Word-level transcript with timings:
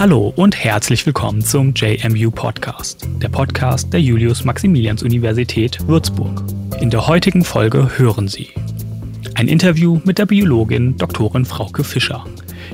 Hallo 0.00 0.32
und 0.34 0.56
herzlich 0.56 1.04
willkommen 1.04 1.42
zum 1.42 1.74
JMU 1.74 2.30
Podcast, 2.30 3.06
der 3.20 3.28
Podcast 3.28 3.92
der 3.92 4.00
Julius-Maximilians-Universität 4.00 5.86
Würzburg. 5.86 6.42
In 6.80 6.88
der 6.88 7.06
heutigen 7.06 7.44
Folge 7.44 7.98
hören 7.98 8.26
Sie 8.26 8.48
ein 9.34 9.48
Interview 9.48 10.00
mit 10.04 10.18
der 10.18 10.26
Biologin 10.26 10.96
Dr. 10.96 11.44
Frauke 11.44 11.84
Fischer, 11.84 12.24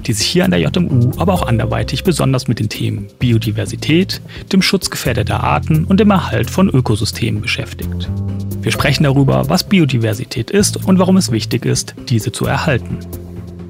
die 0.07 0.13
sich 0.13 0.27
hier 0.27 0.45
an 0.45 0.51
der 0.51 0.61
JMU, 0.61 1.13
aber 1.17 1.33
auch 1.33 1.47
anderweitig 1.47 2.05
besonders 2.05 2.49
mit 2.49 2.61
den 2.61 2.69
Themen 2.69 3.09
Biodiversität, 3.19 4.21
dem 4.53 4.63
Schutz 4.63 4.91
gefährdeter 4.91 5.43
Arten 5.43 5.85
und 5.85 6.01
dem 6.01 6.11
Erhalt 6.11 6.51
von 6.51 6.69
Ökosystemen 6.69 7.43
beschäftigt. 7.43 8.09
Wir 8.63 8.73
sprechen 8.73 9.05
darüber, 9.05 9.49
was 9.49 9.65
Biodiversität 9.65 10.51
ist 10.51 10.87
und 10.87 10.99
warum 10.99 11.17
es 11.17 11.31
wichtig 11.31 11.65
ist, 11.65 11.95
diese 12.09 12.33
zu 12.33 12.47
erhalten. 12.47 12.99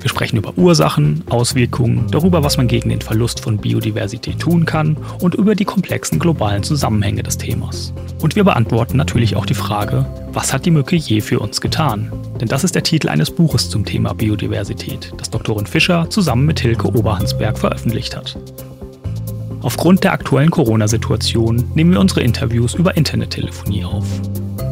Wir 0.07 0.11
sprechen 0.11 0.37
über 0.37 0.57
Ursachen, 0.57 1.25
Auswirkungen, 1.31 2.07
darüber, 2.13 2.45
was 2.45 2.57
man 2.57 2.69
gegen 2.69 2.91
den 2.91 3.01
Verlust 3.01 3.41
von 3.41 3.59
Biodiversität 3.59 4.39
tun 4.39 4.65
kann 4.65 4.97
und 5.21 5.35
über 5.35 5.57
die 5.57 5.65
komplexen 5.65 6.21
globalen 6.21 6.63
Zusammenhänge 6.63 7.25
des 7.25 7.39
Themas. 7.39 7.93
Und 8.23 8.37
wir 8.37 8.45
beantworten 8.45 8.97
natürlich 8.99 9.35
auch 9.35 9.47
die 9.47 9.55
Frage, 9.55 10.07
was 10.33 10.53
hat 10.53 10.65
die 10.65 10.71
Mücke 10.71 10.95
je 10.95 11.21
für 11.21 11.41
uns 11.41 11.61
getan? 11.61 12.13
Denn 12.41 12.47
das 12.47 12.63
ist 12.63 12.77
der 12.77 12.85
Titel 12.85 13.09
eines 13.09 13.33
Buches 13.33 13.69
zum 13.69 13.85
Thema 13.85 14.13
Biodiversität, 14.13 15.13
das 15.17 15.29
Doktorin 15.29 15.67
Fischer 15.67 16.09
zusammen 16.09 16.47
mit 16.47 16.61
Hilke 16.61 16.87
Oberhansberg 16.87 17.59
veröffentlicht 17.59 18.17
hat. 18.17 18.39
Aufgrund 19.63 20.05
der 20.05 20.13
aktuellen 20.13 20.53
Corona-Situation 20.53 21.65
nehmen 21.75 21.91
wir 21.91 21.99
unsere 21.99 22.21
Interviews 22.21 22.75
über 22.75 22.97
Internettelefonie 22.97 23.85
auf. 23.85 24.07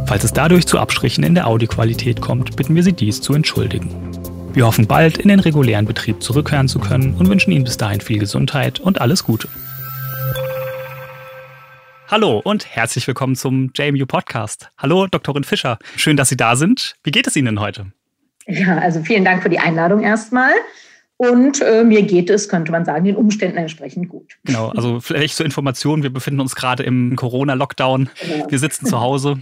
Falls 0.07 0.23
es 0.23 0.33
dadurch 0.33 0.65
zu 0.69 0.79
Abstrichen 0.79 1.25
in 1.25 1.35
der 1.35 1.49
Audioqualität 1.49 2.21
kommt, 2.21 2.55
bitten 2.55 2.77
wir 2.77 2.85
Sie 2.85 2.93
dies 2.93 3.21
zu 3.21 3.35
entschuldigen. 3.35 4.14
Wir 4.55 4.67
hoffen 4.67 4.87
bald 4.87 5.19
in 5.19 5.27
den 5.27 5.41
regulären 5.41 5.85
Betrieb 5.85 6.23
zurückkehren 6.23 6.69
zu 6.69 6.79
können 6.79 7.15
und 7.15 7.29
wünschen 7.29 7.51
Ihnen 7.51 7.65
bis 7.65 7.77
dahin 7.77 8.01
viel 8.01 8.21
Gesundheit 8.21 8.79
und 8.79 9.01
alles 9.01 9.25
Gute. 9.25 9.49
Hallo 12.07 12.39
und 12.39 12.65
herzlich 12.65 13.05
willkommen 13.09 13.35
zum 13.35 13.73
JMU 13.75 14.07
Podcast. 14.07 14.71
Hallo, 14.79 15.09
Doktorin 15.09 15.43
Fischer. 15.43 15.81
Schön, 15.97 16.17
dass 16.17 16.29
Sie 16.29 16.37
da 16.37 16.55
sind. 16.55 16.95
Wie 17.03 17.11
geht 17.11 17.27
es 17.27 17.35
Ihnen 17.35 17.59
heute? 17.59 17.87
Ja, 18.47 18.79
also 18.79 19.03
vielen 19.03 19.25
Dank 19.25 19.43
für 19.43 19.49
die 19.51 19.59
Einladung 19.59 20.05
erstmal. 20.05 20.53
Und 21.17 21.61
äh, 21.61 21.85
mir 21.85 22.03
geht 22.03 22.29
es, 22.29 22.49
könnte 22.49 22.73
man 22.73 22.85
sagen, 22.85 23.05
den 23.05 23.15
Umständen 23.15 23.57
entsprechend 23.57 24.09
gut. 24.09 24.33
Genau, 24.45 24.71
also 24.71 24.99
vielleicht 25.01 25.37
zur 25.37 25.47
Information, 25.47 26.03
wir 26.03 26.13
befinden 26.13 26.41
uns 26.41 26.57
gerade 26.57 26.83
im 26.83 27.15
Corona-Lockdown. 27.15 28.11
Genau. 28.21 28.51
Wir 28.51 28.59
sitzen 28.59 28.87
zu 28.87 29.01
Hause. 29.01 29.39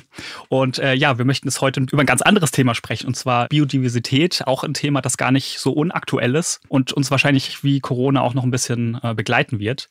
Und 0.48 0.78
äh, 0.78 0.92
ja, 0.92 1.16
wir 1.16 1.24
möchten 1.24 1.48
es 1.48 1.62
heute 1.62 1.80
über 1.80 2.00
ein 2.02 2.06
ganz 2.06 2.20
anderes 2.20 2.50
Thema 2.50 2.74
sprechen, 2.74 3.06
und 3.06 3.14
zwar 3.14 3.48
Biodiversität. 3.48 4.42
Auch 4.46 4.64
ein 4.64 4.74
Thema, 4.74 5.00
das 5.00 5.16
gar 5.16 5.32
nicht 5.32 5.60
so 5.60 5.72
unaktuell 5.72 6.34
ist 6.34 6.60
und 6.68 6.92
uns 6.92 7.10
wahrscheinlich 7.10 7.64
wie 7.64 7.80
Corona 7.80 8.20
auch 8.20 8.34
noch 8.34 8.44
ein 8.44 8.50
bisschen 8.50 8.98
äh, 9.02 9.14
begleiten 9.14 9.58
wird. 9.58 9.88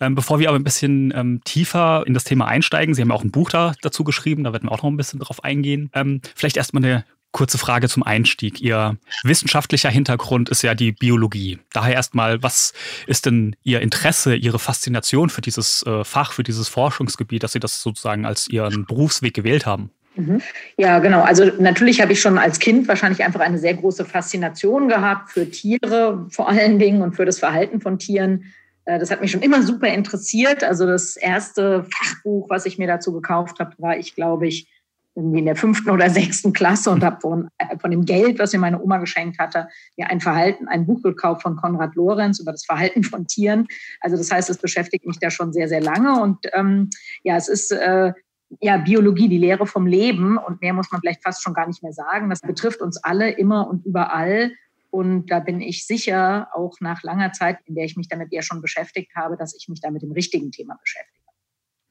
Ähm, 0.00 0.14
bevor 0.14 0.40
wir 0.40 0.48
aber 0.50 0.58
ein 0.58 0.64
bisschen 0.64 1.12
ähm, 1.16 1.40
tiefer 1.44 2.04
in 2.06 2.12
das 2.12 2.24
Thema 2.24 2.48
einsteigen, 2.48 2.94
Sie 2.94 3.00
haben 3.00 3.12
auch 3.12 3.24
ein 3.24 3.30
Buch 3.30 3.48
da, 3.48 3.72
dazu 3.80 4.04
geschrieben, 4.04 4.44
da 4.44 4.52
werden 4.52 4.68
wir 4.68 4.72
auch 4.72 4.82
noch 4.82 4.90
ein 4.90 4.96
bisschen 4.98 5.20
drauf 5.20 5.42
eingehen. 5.42 5.90
Ähm, 5.94 6.20
vielleicht 6.34 6.58
erstmal 6.58 6.84
eine 6.84 7.04
kurze 7.34 7.58
Frage 7.58 7.88
zum 7.88 8.02
Einstieg. 8.02 8.62
Ihr 8.62 8.96
wissenschaftlicher 9.24 9.90
Hintergrund 9.90 10.48
ist 10.48 10.62
ja 10.62 10.74
die 10.74 10.92
Biologie. 10.92 11.58
Daher 11.72 11.94
erstmal, 11.94 12.42
was 12.42 12.72
ist 13.06 13.26
denn 13.26 13.56
Ihr 13.64 13.82
Interesse, 13.82 14.36
Ihre 14.36 14.58
Faszination 14.58 15.28
für 15.28 15.42
dieses 15.42 15.84
äh, 15.84 16.04
Fach, 16.04 16.32
für 16.32 16.44
dieses 16.44 16.68
Forschungsgebiet, 16.68 17.42
dass 17.42 17.52
Sie 17.52 17.60
das 17.60 17.82
sozusagen 17.82 18.24
als 18.24 18.48
Ihren 18.48 18.86
Berufsweg 18.86 19.34
gewählt 19.34 19.66
haben? 19.66 19.90
Mhm. 20.14 20.40
Ja, 20.76 21.00
genau. 21.00 21.22
Also 21.22 21.50
natürlich 21.58 22.00
habe 22.00 22.12
ich 22.12 22.20
schon 22.20 22.38
als 22.38 22.60
Kind 22.60 22.86
wahrscheinlich 22.86 23.24
einfach 23.24 23.40
eine 23.40 23.58
sehr 23.58 23.74
große 23.74 24.04
Faszination 24.04 24.88
gehabt 24.88 25.32
für 25.32 25.50
Tiere 25.50 26.26
vor 26.30 26.48
allen 26.48 26.78
Dingen 26.78 27.02
und 27.02 27.16
für 27.16 27.24
das 27.24 27.40
Verhalten 27.40 27.80
von 27.80 27.98
Tieren. 27.98 28.44
Äh, 28.84 29.00
das 29.00 29.10
hat 29.10 29.20
mich 29.20 29.32
schon 29.32 29.42
immer 29.42 29.62
super 29.62 29.88
interessiert. 29.88 30.62
Also 30.62 30.86
das 30.86 31.16
erste 31.16 31.84
Fachbuch, 31.84 32.48
was 32.48 32.64
ich 32.64 32.78
mir 32.78 32.86
dazu 32.86 33.12
gekauft 33.12 33.58
habe, 33.58 33.74
war 33.78 33.98
ich, 33.98 34.14
glaube 34.14 34.46
ich, 34.46 34.68
irgendwie 35.14 35.38
in 35.38 35.44
der 35.44 35.56
fünften 35.56 35.90
oder 35.90 36.10
sechsten 36.10 36.52
Klasse 36.52 36.90
und 36.90 37.04
habe 37.04 37.20
von, 37.20 37.48
äh, 37.58 37.78
von 37.78 37.90
dem 37.90 38.04
Geld, 38.04 38.38
was 38.38 38.52
mir 38.52 38.58
meine 38.58 38.80
Oma 38.80 38.98
geschenkt 38.98 39.38
hatte, 39.38 39.68
mir 39.96 40.10
ein 40.10 40.20
Verhalten, 40.20 40.68
ein 40.68 40.86
Buch 40.86 41.02
gekauft 41.02 41.42
von 41.42 41.56
Konrad 41.56 41.94
Lorenz 41.94 42.40
über 42.40 42.52
das 42.52 42.64
Verhalten 42.64 43.04
von 43.04 43.26
Tieren. 43.26 43.66
Also 44.00 44.16
das 44.16 44.30
heißt, 44.30 44.50
es 44.50 44.58
beschäftigt 44.58 45.06
mich 45.06 45.18
da 45.18 45.30
schon 45.30 45.52
sehr, 45.52 45.68
sehr 45.68 45.80
lange. 45.80 46.20
Und 46.20 46.38
ähm, 46.52 46.90
ja, 47.22 47.36
es 47.36 47.48
ist 47.48 47.70
äh, 47.70 48.12
ja 48.60 48.76
Biologie, 48.78 49.28
die 49.28 49.38
Lehre 49.38 49.66
vom 49.66 49.86
Leben. 49.86 50.36
Und 50.36 50.60
mehr 50.60 50.72
muss 50.72 50.90
man 50.90 51.00
vielleicht 51.00 51.22
fast 51.22 51.42
schon 51.42 51.54
gar 51.54 51.66
nicht 51.66 51.82
mehr 51.82 51.92
sagen. 51.92 52.30
Das 52.30 52.40
betrifft 52.40 52.80
uns 52.80 53.02
alle 53.02 53.30
immer 53.30 53.68
und 53.68 53.86
überall. 53.86 54.52
Und 54.90 55.26
da 55.26 55.40
bin 55.40 55.60
ich 55.60 55.86
sicher, 55.86 56.48
auch 56.54 56.76
nach 56.80 57.02
langer 57.02 57.32
Zeit, 57.32 57.58
in 57.66 57.74
der 57.74 57.84
ich 57.84 57.96
mich 57.96 58.08
damit 58.08 58.32
ja 58.32 58.42
schon 58.42 58.60
beschäftigt 58.62 59.14
habe, 59.16 59.36
dass 59.36 59.54
ich 59.56 59.68
mich 59.68 59.80
da 59.80 59.90
mit 59.90 60.02
dem 60.02 60.12
richtigen 60.12 60.52
Thema 60.52 60.76
beschäftige. 60.80 61.13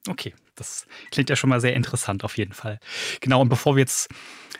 Okay, 0.08 0.34
das 0.54 0.86
klingt 1.10 1.30
ja 1.30 1.36
schon 1.36 1.50
mal 1.50 1.60
sehr 1.60 1.74
interessant 1.74 2.24
auf 2.24 2.36
jeden 2.36 2.52
Fall. 2.52 2.78
Genau, 3.20 3.40
und 3.40 3.48
bevor 3.48 3.76
wir 3.76 3.80
jetzt 3.80 4.08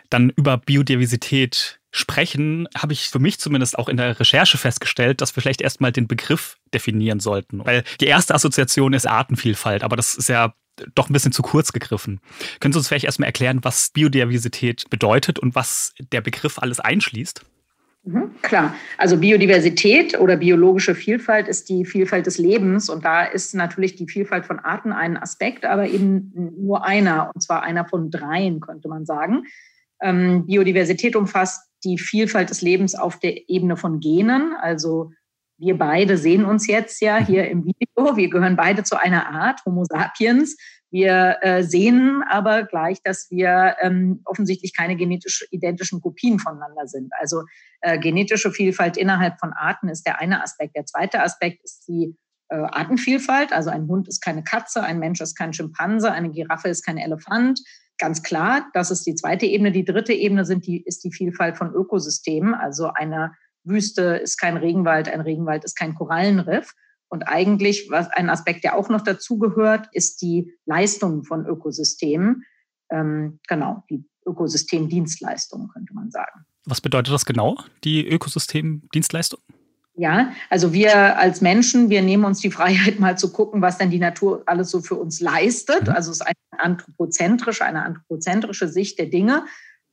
dann 0.09 0.31
über 0.31 0.57
Biodiversität 0.57 1.79
sprechen, 1.91 2.67
habe 2.75 2.93
ich 2.93 3.09
für 3.09 3.19
mich 3.19 3.39
zumindest 3.39 3.77
auch 3.77 3.87
in 3.87 3.97
der 3.97 4.19
Recherche 4.19 4.57
festgestellt, 4.57 5.21
dass 5.21 5.35
wir 5.35 5.41
vielleicht 5.41 5.61
erstmal 5.61 5.91
den 5.91 6.07
Begriff 6.07 6.57
definieren 6.73 7.19
sollten. 7.19 7.65
Weil 7.65 7.83
die 8.01 8.07
erste 8.07 8.35
Assoziation 8.35 8.93
ist 8.93 9.07
Artenvielfalt, 9.07 9.83
aber 9.83 9.95
das 9.95 10.15
ist 10.15 10.29
ja 10.29 10.53
doch 10.93 11.09
ein 11.09 11.13
bisschen 11.13 11.31
zu 11.31 11.41
kurz 11.41 11.71
gegriffen. 11.71 12.19
Können 12.59 12.73
Sie 12.73 12.79
uns 12.79 12.87
vielleicht 12.87 13.05
erstmal 13.05 13.27
erklären, 13.27 13.63
was 13.63 13.91
Biodiversität 13.91 14.89
bedeutet 14.89 15.39
und 15.39 15.55
was 15.55 15.93
der 16.11 16.21
Begriff 16.21 16.59
alles 16.59 16.79
einschließt? 16.79 17.45
Mhm, 18.05 18.35
klar, 18.43 18.75
also 18.99 19.17
Biodiversität 19.17 20.19
oder 20.19 20.37
biologische 20.37 20.93
Vielfalt 20.93 21.47
ist 21.47 21.69
die 21.69 21.85
Vielfalt 21.85 22.27
des 22.27 22.37
Lebens 22.37 22.87
und 22.87 23.03
da 23.03 23.23
ist 23.23 23.55
natürlich 23.55 23.95
die 23.95 24.07
Vielfalt 24.07 24.45
von 24.45 24.59
Arten 24.59 24.93
ein 24.93 25.17
Aspekt, 25.17 25.65
aber 25.65 25.87
eben 25.87 26.31
nur 26.55 26.85
einer 26.85 27.31
und 27.33 27.41
zwar 27.41 27.63
einer 27.63 27.85
von 27.85 28.11
dreien, 28.11 28.59
könnte 28.59 28.89
man 28.89 29.07
sagen. 29.07 29.45
Ähm, 30.01 30.45
Biodiversität 30.45 31.15
umfasst 31.15 31.67
die 31.83 31.97
Vielfalt 31.97 32.51
des 32.51 32.61
Lebens 32.61 32.93
auf 32.93 33.19
der 33.19 33.49
Ebene 33.49 33.75
von 33.75 33.99
Genen, 33.99 34.53
also 34.61 35.11
wir 35.57 35.77
beide 35.77 36.17
sehen 36.17 36.43
uns 36.43 36.67
jetzt 36.67 37.01
ja 37.01 37.17
hier 37.17 37.47
im 37.49 37.63
Video. 37.63 38.17
Wir 38.17 38.29
gehören 38.29 38.57
beide 38.57 38.83
zu 38.83 39.01
einer 39.01 39.29
Art, 39.29 39.61
Homo 39.65 39.85
sapiens. 39.85 40.57
Wir 40.95 41.39
äh, 41.41 41.61
sehen 41.61 42.23
aber 42.29 42.63
gleich, 42.63 43.03
dass 43.03 43.29
wir 43.29 43.75
ähm, 43.81 44.21
offensichtlich 44.23 44.73
keine 44.73 44.95
genetisch 44.95 45.45
identischen 45.51 45.99
Kopien 45.99 46.39
voneinander 46.39 46.87
sind. 46.87 47.11
Also 47.19 47.43
äh, 47.81 47.99
genetische 47.99 48.49
Vielfalt 48.49 48.95
innerhalb 48.95 49.37
von 49.37 49.51
Arten 49.51 49.89
ist 49.89 50.07
der 50.07 50.21
eine 50.21 50.41
Aspekt. 50.41 50.73
Der 50.77 50.85
zweite 50.85 51.21
Aspekt 51.21 51.65
ist 51.65 51.85
die 51.89 52.15
äh, 52.47 52.55
Artenvielfalt. 52.55 53.51
Also 53.51 53.71
ein 53.71 53.89
Hund 53.89 54.07
ist 54.07 54.21
keine 54.21 54.41
Katze, 54.41 54.83
ein 54.83 54.99
Mensch 54.99 55.19
ist 55.19 55.35
kein 55.35 55.51
Schimpanse, 55.51 56.13
eine 56.13 56.31
Giraffe 56.31 56.69
ist 56.69 56.85
kein 56.85 56.97
Elefant. 56.97 57.59
Ganz 57.97 58.23
klar, 58.23 58.65
das 58.73 58.89
ist 58.89 59.05
die 59.05 59.15
zweite 59.15 59.47
Ebene. 59.47 59.73
Die 59.73 59.83
dritte 59.83 60.13
Ebene 60.13 60.45
sind 60.45 60.65
die, 60.65 60.81
ist 60.81 61.03
die 61.03 61.11
Vielfalt 61.11 61.57
von 61.57 61.73
Ökosystemen. 61.73 62.53
Also 62.53 62.91
eine 62.93 63.33
Wüste 63.65 64.15
ist 64.23 64.37
kein 64.37 64.55
Regenwald, 64.55 65.09
ein 65.09 65.19
Regenwald 65.19 65.65
ist 65.65 65.77
kein 65.77 65.93
Korallenriff. 65.93 66.71
Und 67.09 67.23
eigentlich, 67.23 67.87
was 67.89 68.07
ein 68.09 68.29
Aspekt, 68.29 68.63
der 68.63 68.75
auch 68.75 68.89
noch 68.89 69.01
dazugehört, 69.01 69.87
ist 69.91 70.21
die 70.21 70.53
Leistung 70.65 71.23
von 71.23 71.45
Ökosystemen. 71.45 72.43
Ähm, 72.89 73.39
genau, 73.47 73.83
die 73.89 74.05
Ökosystemdienstleistung, 74.25 75.69
könnte 75.69 75.93
man 75.93 76.11
sagen. 76.11 76.45
Was 76.65 76.81
bedeutet 76.81 77.13
das 77.13 77.25
genau, 77.25 77.57
die 77.83 78.07
Ökosystemdienstleistung? 78.07 79.39
Ja, 79.97 80.33
also 80.49 80.73
wir 80.73 81.17
als 81.17 81.39
Menschen, 81.39 81.89
wir 81.89 82.01
nehmen 82.01 82.25
uns 82.25 82.39
die 82.39 82.51
Freiheit, 82.51 82.99
mal 82.99 83.17
zu 83.17 83.31
gucken, 83.31 83.61
was 83.61 83.77
denn 83.77 83.91
die 83.91 83.99
Natur 83.99 84.43
alles 84.45 84.71
so 84.71 84.81
für 84.81 84.95
uns 84.95 85.21
leistet. 85.21 85.83
Mhm. 85.87 85.93
Also 85.93 86.11
es 86.11 86.17
ist 86.19 86.27
eine 86.27 86.59
anthropozentrische, 86.59 87.63
eine 87.63 87.83
anthropozentrische 87.83 88.67
Sicht 88.67 88.99
der 88.99 89.07
Dinge. 89.07 89.45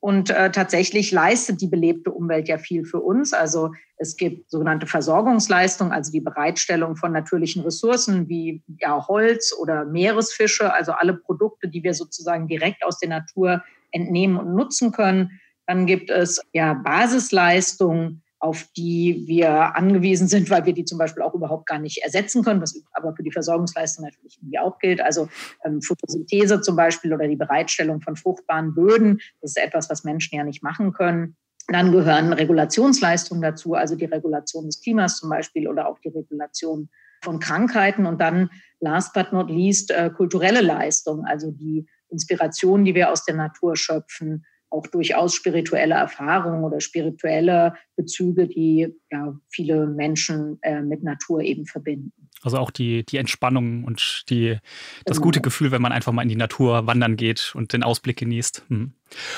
Und 0.03 0.31
äh, 0.31 0.51
tatsächlich 0.51 1.13
leistet 1.13 1.61
die 1.61 1.69
belebte 1.69 2.11
Umwelt 2.11 2.49
ja 2.49 2.57
viel 2.57 2.83
für 2.83 2.99
uns. 2.99 3.31
Also 3.31 3.71
es 3.95 4.17
gibt 4.17 4.51
sogenannte 4.51 4.85
Versorgungsleistung, 4.85 5.93
also 5.93 6.11
die 6.11 6.19
Bereitstellung 6.19 6.97
von 6.97 7.13
natürlichen 7.13 7.63
Ressourcen 7.63 8.27
wie 8.27 8.61
ja, 8.79 9.07
Holz 9.07 9.55
oder 9.57 9.85
Meeresfische, 9.85 10.73
also 10.73 10.91
alle 10.91 11.13
Produkte, 11.13 11.69
die 11.69 11.83
wir 11.83 11.93
sozusagen 11.93 12.49
direkt 12.49 12.83
aus 12.83 12.99
der 12.99 13.07
Natur 13.07 13.63
entnehmen 13.91 14.35
und 14.35 14.53
nutzen 14.53 14.91
können. 14.91 15.39
Dann 15.67 15.85
gibt 15.85 16.09
es 16.09 16.41
ja 16.51 16.73
Basisleistungen, 16.73 18.23
auf 18.43 18.67
die 18.75 19.23
wir 19.25 19.73
angewiesen 19.77 20.27
sind, 20.27 20.49
weil 20.49 20.65
wir 20.65 20.73
die 20.73 20.83
zum 20.83 20.97
Beispiel 20.97 21.23
auch 21.23 21.33
überhaupt 21.33 21.65
gar 21.65 21.79
nicht 21.79 22.03
ersetzen 22.03 22.43
können, 22.43 22.61
was 22.61 22.77
aber 22.91 23.15
für 23.15 23.23
die 23.23 23.31
Versorgungsleistung 23.31 24.03
natürlich 24.03 24.37
irgendwie 24.37 24.59
auch 24.59 24.79
gilt. 24.79 24.99
Also 24.99 25.29
ähm, 25.63 25.81
Photosynthese 25.81 26.59
zum 26.59 26.75
Beispiel 26.75 27.13
oder 27.13 27.25
die 27.25 27.37
Bereitstellung 27.37 28.01
von 28.01 28.17
fruchtbaren 28.17 28.75
Böden, 28.75 29.21
das 29.39 29.51
ist 29.51 29.63
etwas, 29.63 29.89
was 29.89 30.03
Menschen 30.03 30.35
ja 30.35 30.43
nicht 30.43 30.61
machen 30.61 30.91
können. 30.91 31.37
Dann 31.69 31.93
gehören 31.93 32.33
Regulationsleistungen 32.33 33.41
dazu, 33.41 33.75
also 33.75 33.95
die 33.95 34.05
Regulation 34.05 34.65
des 34.65 34.81
Klimas 34.81 35.19
zum 35.19 35.29
Beispiel 35.29 35.69
oder 35.69 35.87
auch 35.87 35.99
die 35.99 36.09
Regulation 36.09 36.89
von 37.23 37.39
Krankheiten 37.39 38.05
und 38.05 38.19
dann 38.19 38.49
last 38.81 39.13
but 39.13 39.31
not 39.31 39.49
least 39.49 39.89
äh, 39.89 40.09
kulturelle 40.09 40.59
Leistungen, 40.59 41.25
also 41.25 41.49
die 41.49 41.85
Inspiration, 42.09 42.83
die 42.83 42.93
wir 42.93 43.09
aus 43.09 43.23
der 43.23 43.35
Natur 43.35 43.77
schöpfen, 43.77 44.43
auch 44.73 44.87
durchaus 44.87 45.35
spirituelle 45.35 45.95
Erfahrungen 45.95 46.63
oder 46.63 46.81
spirituelle 46.81 47.75
Bezüge, 47.95 48.47
die 48.47 48.93
ja 49.11 49.37
viele 49.49 49.85
Menschen 49.85 50.57
äh, 50.63 50.81
mit 50.81 51.03
Natur 51.03 51.41
eben 51.41 51.65
verbinden. 51.65 52.11
Also 52.41 52.57
auch 52.57 52.71
die, 52.71 53.05
die 53.05 53.17
Entspannung 53.17 53.85
und 53.85 54.25
die, 54.29 54.57
das 55.05 55.17
genau. 55.17 55.25
gute 55.25 55.41
Gefühl, 55.41 55.71
wenn 55.71 55.81
man 55.81 55.93
einfach 55.93 56.11
mal 56.11 56.23
in 56.23 56.29
die 56.29 56.35
Natur 56.35 56.87
wandern 56.87 57.15
geht 57.15 57.53
und 57.55 57.71
den 57.71 57.83
Ausblick 57.83 58.17
genießt. 58.17 58.63
Hm. 58.67 58.93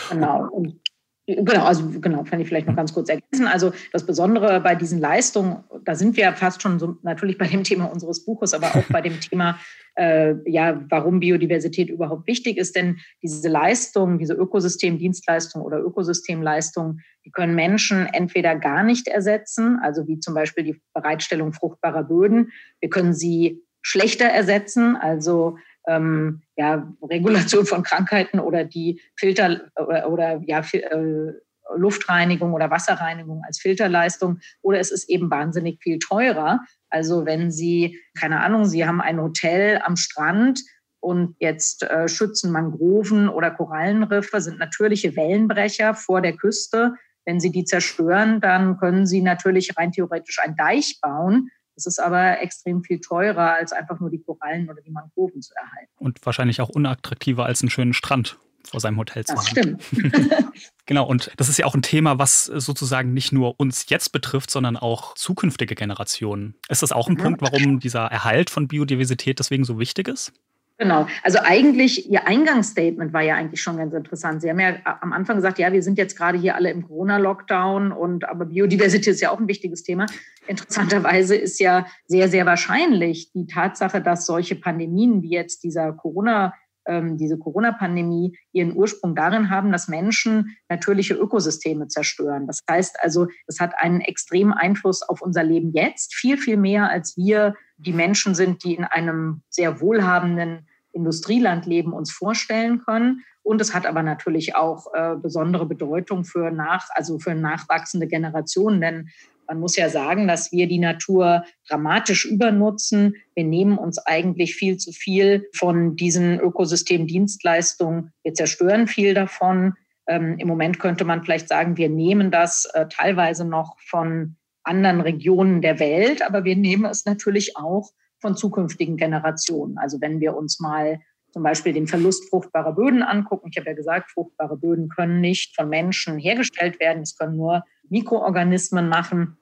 Genau. 0.10 0.48
Und 0.50 0.80
Genau, 1.27 1.63
also 1.63 1.89
genau, 2.01 2.24
kann 2.24 2.39
ich 2.39 2.48
vielleicht 2.48 2.68
noch 2.68 2.75
ganz 2.75 2.94
kurz 2.94 3.10
ergänzen. 3.10 3.48
Also 3.48 3.74
das 3.92 4.06
Besondere 4.06 4.62
bei 4.62 4.75
diesen 4.75 5.00
Leistungen, 5.00 5.63
da 5.83 5.95
sind 5.95 6.18
wir 6.18 6.31
fast 6.33 6.62
schon 6.62 6.77
so 6.77 6.98
natürlich 7.01 7.39
bei 7.39 7.48
dem 7.48 7.63
Thema 7.63 7.86
unseres 7.86 8.24
Buches, 8.24 8.54
aber 8.54 8.75
auch 8.75 8.83
bei 8.92 9.01
dem 9.01 9.19
Thema, 9.19 9.60
äh, 9.95 10.36
ja, 10.45 10.83
warum 10.89 11.19
Biodiversität 11.19 11.89
überhaupt 11.89 12.27
wichtig 12.27 12.57
ist. 12.57 12.75
Denn 12.75 13.00
diese 13.24 13.50
Leistungen, 13.50 14.19
diese 14.19 14.36
Ökosystemdienstleistungen 14.36 15.66
oder 15.66 15.80
Ökosystemleistungen, 15.80 17.01
die 17.25 17.31
können 17.31 17.56
Menschen 17.56 18.06
entweder 18.06 18.56
gar 18.56 18.83
nicht 18.83 19.07
ersetzen, 19.07 19.80
also 19.81 20.07
wie 20.07 20.19
zum 20.19 20.36
Beispiel 20.36 20.63
die 20.63 20.81
Bereitstellung 20.94 21.54
fruchtbarer 21.54 22.04
Böden. 22.04 22.51
Wir 22.80 22.92
können 22.92 23.16
sie 23.16 23.63
schlechter 23.81 24.25
ersetzen, 24.25 24.95
also 24.95 25.57
ähm, 25.88 26.42
ja, 26.56 26.92
Regulation 27.02 27.66
von 27.66 27.84
Krankheiten 27.84 28.40
oder 28.40 28.64
die 28.64 29.02
Filter 29.16 29.62
oder, 29.76 30.10
oder 30.10 30.42
ja, 30.46 30.62
äh, 30.72 31.34
Luftreinigung 31.76 32.54
oder 32.54 32.70
Wasserreinigung 32.70 33.42
als 33.46 33.60
Filterleistung 33.60 34.40
oder 34.62 34.80
es 34.80 34.92
ist 34.92 35.10
eben 35.10 35.32
wahnsinnig 35.32 35.82
viel 35.82 36.00
teurer. 36.00 36.60
Also 36.90 37.26
wenn 37.26 37.52
Sie, 37.52 38.00
keine 38.20 38.42
Ahnung, 38.42 38.66
Sie 38.66 38.86
haben 38.86 39.02
ein 39.02 39.20
Hotel 39.20 39.82
am 39.84 39.96
Strand 39.96 40.62
und 41.00 41.36
jetzt 41.40 41.84
äh, 41.84 42.08
schützen 42.08 42.52
Mangroven 42.52 43.30
oder 43.30 43.52
Korallenriffe, 43.52 44.42
sind 44.42 44.60
natürliche 44.60 45.16
Wellenbrecher 45.16 45.94
vor 45.94 46.22
der 46.22 46.34
Küste. 46.34 46.94
Wenn 47.26 47.40
Sie 47.40 47.52
die 47.52 47.66
zerstören, 47.66 48.40
dann 48.42 48.78
können 48.78 49.06
Sie 49.06 49.22
natürlich 49.22 49.78
rein 49.78 49.92
theoretisch 49.92 50.40
einen 50.40 50.56
Deich 50.56 51.00
bauen. 51.02 51.50
Es 51.75 51.86
ist 51.86 52.00
aber 52.00 52.42
extrem 52.42 52.83
viel 52.83 53.00
teurer, 53.00 53.54
als 53.54 53.72
einfach 53.74 54.00
nur 54.00 54.10
die 54.10 54.22
Korallen 54.22 54.69
oder 54.69 54.81
die 54.81 54.92
Mangroven 54.92 55.42
zu 55.42 55.54
erhalten. 55.56 55.92
Und 55.98 56.25
wahrscheinlich 56.25 56.62
auch 56.62 56.69
unattraktiver 56.69 57.45
als 57.45 57.62
einen 57.62 57.69
schönen 57.69 57.94
Strand 57.94 58.38
vor 58.69 58.80
seinem 58.80 58.98
Hotel 58.98 59.25
zu 59.25 59.36
das 59.36 59.50
haben. 59.50 59.80
Stimmt. 59.80 60.24
genau, 60.86 61.06
und 61.06 61.31
das 61.38 61.50
ist 61.50 61.57
ja 61.57 61.66
auch 61.66 61.75
ein 61.75 61.81
Thema, 61.81 62.18
was 62.19 62.45
sozusagen 62.45 63.13
nicht 63.13 63.31
nur 63.31 63.60
uns 63.60 63.86
jetzt 63.89 64.12
betrifft, 64.12 64.51
sondern 64.51 64.77
auch 64.77 65.13
zukünftige 65.16 65.75
Generationen. 65.75 66.56
Ist 66.69 66.81
das 66.81 66.92
auch 66.92 67.07
ein 67.07 67.16
mhm. 67.16 67.19
Punkt, 67.19 67.42
warum 67.42 67.80
dieser 67.80 68.06
Erhalt 68.06 68.50
von 68.50 68.68
Biodiversität 68.68 69.39
deswegen 69.39 69.63
so 69.63 69.80
wichtig 69.80 70.07
ist? 70.07 70.33
Genau. 70.77 71.07
Also 71.24 71.39
eigentlich, 71.42 72.10
Ihr 72.10 72.27
Eingangsstatement 72.27 73.13
war 73.13 73.22
ja 73.22 73.36
eigentlich 73.36 73.62
schon 73.62 73.77
ganz 73.77 73.94
interessant. 73.94 74.42
Sie 74.42 74.50
haben 74.50 74.60
ja 74.60 74.75
am 74.83 75.13
Anfang 75.13 75.38
gesagt, 75.38 75.57
ja, 75.57 75.72
wir 75.72 75.81
sind 75.81 75.98
jetzt 75.98 76.18
gerade 76.18 76.38
hier 76.38 76.56
alle 76.56 76.69
im 76.69 76.86
Corona-Lockdown 76.86 77.94
und 77.94 78.27
aber 78.27 78.45
Biodiversität 78.45 79.13
ist 79.13 79.22
ja 79.22 79.31
auch 79.31 79.39
ein 79.39 79.48
wichtiges 79.48 79.83
Thema. 79.83 80.06
Interessanterweise 80.48 81.36
ist 81.36 81.60
ja 81.62 81.86
sehr, 82.07 82.27
sehr 82.27 82.45
wahrscheinlich 82.45 83.31
die 83.31 83.48
Tatsache, 83.48 84.01
dass 84.01 84.25
solche 84.25 84.56
Pandemien 84.56 85.22
wie 85.22 85.31
jetzt 85.31 85.63
dieser 85.63 85.94
Corona 85.94 86.54
ähm, 86.88 87.18
diese 87.18 87.38
Corona-Pandemie 87.38 88.38
ihren 88.51 88.75
Ursprung 88.75 89.16
darin 89.16 89.50
haben, 89.50 89.72
dass 89.72 89.88
Menschen 89.88 90.57
natürliche 90.69 91.13
Ökosysteme 91.13 91.88
zerstören. 91.88 92.48
Das 92.48 92.62
heißt 92.69 92.98
also, 93.01 93.27
es 93.48 93.60
hat 93.60 93.74
einen 93.77 94.01
extremen 94.01 94.54
Einfluss 94.54 95.01
auf 95.01 95.22
unser 95.22 95.44
Leben 95.44 95.72
jetzt, 95.72 96.13
viel, 96.13 96.38
viel 96.38 96.57
mehr, 96.57 96.89
als 96.89 97.18
wir 97.18 97.56
die 97.77 97.94
Menschen 97.94 98.36
sind, 98.36 98.63
die 98.63 98.75
in 98.75 98.83
einem 98.83 99.42
sehr 99.50 99.81
wohlhabenden 99.81 100.68
Industrieland 100.92 101.66
leben, 101.66 101.94
uns 101.94 102.12
vorstellen 102.12 102.80
können. 102.80 103.24
Und 103.44 103.62
es 103.62 103.74
hat 103.74 103.86
aber 103.86 104.01
natürlich 104.01 104.56
auch 104.56 104.88
äh, 104.94 105.16
besondere 105.22 105.66
Bedeutung 105.66 106.24
für 106.24 106.51
nach, 106.51 106.88
also 106.92 107.19
für 107.19 107.36
nachwachsende 107.36 108.07
Generationen, 108.07 108.81
denn 108.81 109.10
man 109.48 109.60
muss 109.60 109.75
ja 109.75 109.89
sagen, 109.89 110.27
dass 110.27 110.51
wir 110.51 110.68
die 110.68 110.80
Natur 110.80 111.44
dramatisch 111.68 112.25
übernutzen. 112.25 113.16
Wir 113.36 113.44
nehmen 113.44 113.77
uns 113.77 114.00
eigentlich 114.00 114.56
viel 114.56 114.77
zu 114.77 114.92
viel 114.92 115.48
von 115.54 115.95
diesen 115.95 116.39
Ökosystemdienstleistungen. 116.39 118.12
Wir 118.24 118.33
zerstören 118.33 118.88
viel 118.88 119.13
davon. 119.13 119.74
Ähm, 120.07 120.38
Im 120.39 120.48
Moment 120.48 120.80
könnte 120.80 121.06
man 121.06 121.24
vielleicht 121.24 121.48
sagen, 121.48 121.77
wir 121.77 121.89
nehmen 121.89 122.31
das 122.31 122.66
äh, 122.74 122.88
teilweise 122.88 123.45
noch 123.45 123.77
von 123.80 124.36
anderen 124.66 125.02
Regionen 125.02 125.62
der 125.62 125.80
Welt, 125.80 126.22
aber 126.22 126.44
wir 126.44 126.56
nehmen 126.56 126.86
es 126.86 127.06
natürlich 127.06 127.56
auch 127.58 127.92
von 128.20 128.36
zukünftigen 128.36 128.98
Generationen. 128.98 129.78
Also 129.78 130.02
wenn 130.02 130.20
wir 130.20 130.36
uns 130.36 130.60
mal 130.60 131.00
zum 131.36 131.44
Beispiel 131.44 131.74
den 131.74 131.86
Verlust 131.86 132.30
fruchtbarer 132.30 132.72
Böden 132.72 133.04
angucken. 133.04 133.50
Ich 133.52 133.58
habe 133.58 133.68
ja 133.68 133.76
gesagt, 133.76 134.10
fruchtbare 134.10 134.56
Böden 134.56 134.88
können 134.88 135.20
nicht 135.20 135.54
von 135.54 135.68
Menschen 135.68 136.18
hergestellt 136.18 136.80
werden. 136.80 137.04
Es 137.04 137.18
können 137.18 137.36
nur 137.36 137.66
Mikroorganismen 137.90 138.88
machen. 138.88 139.38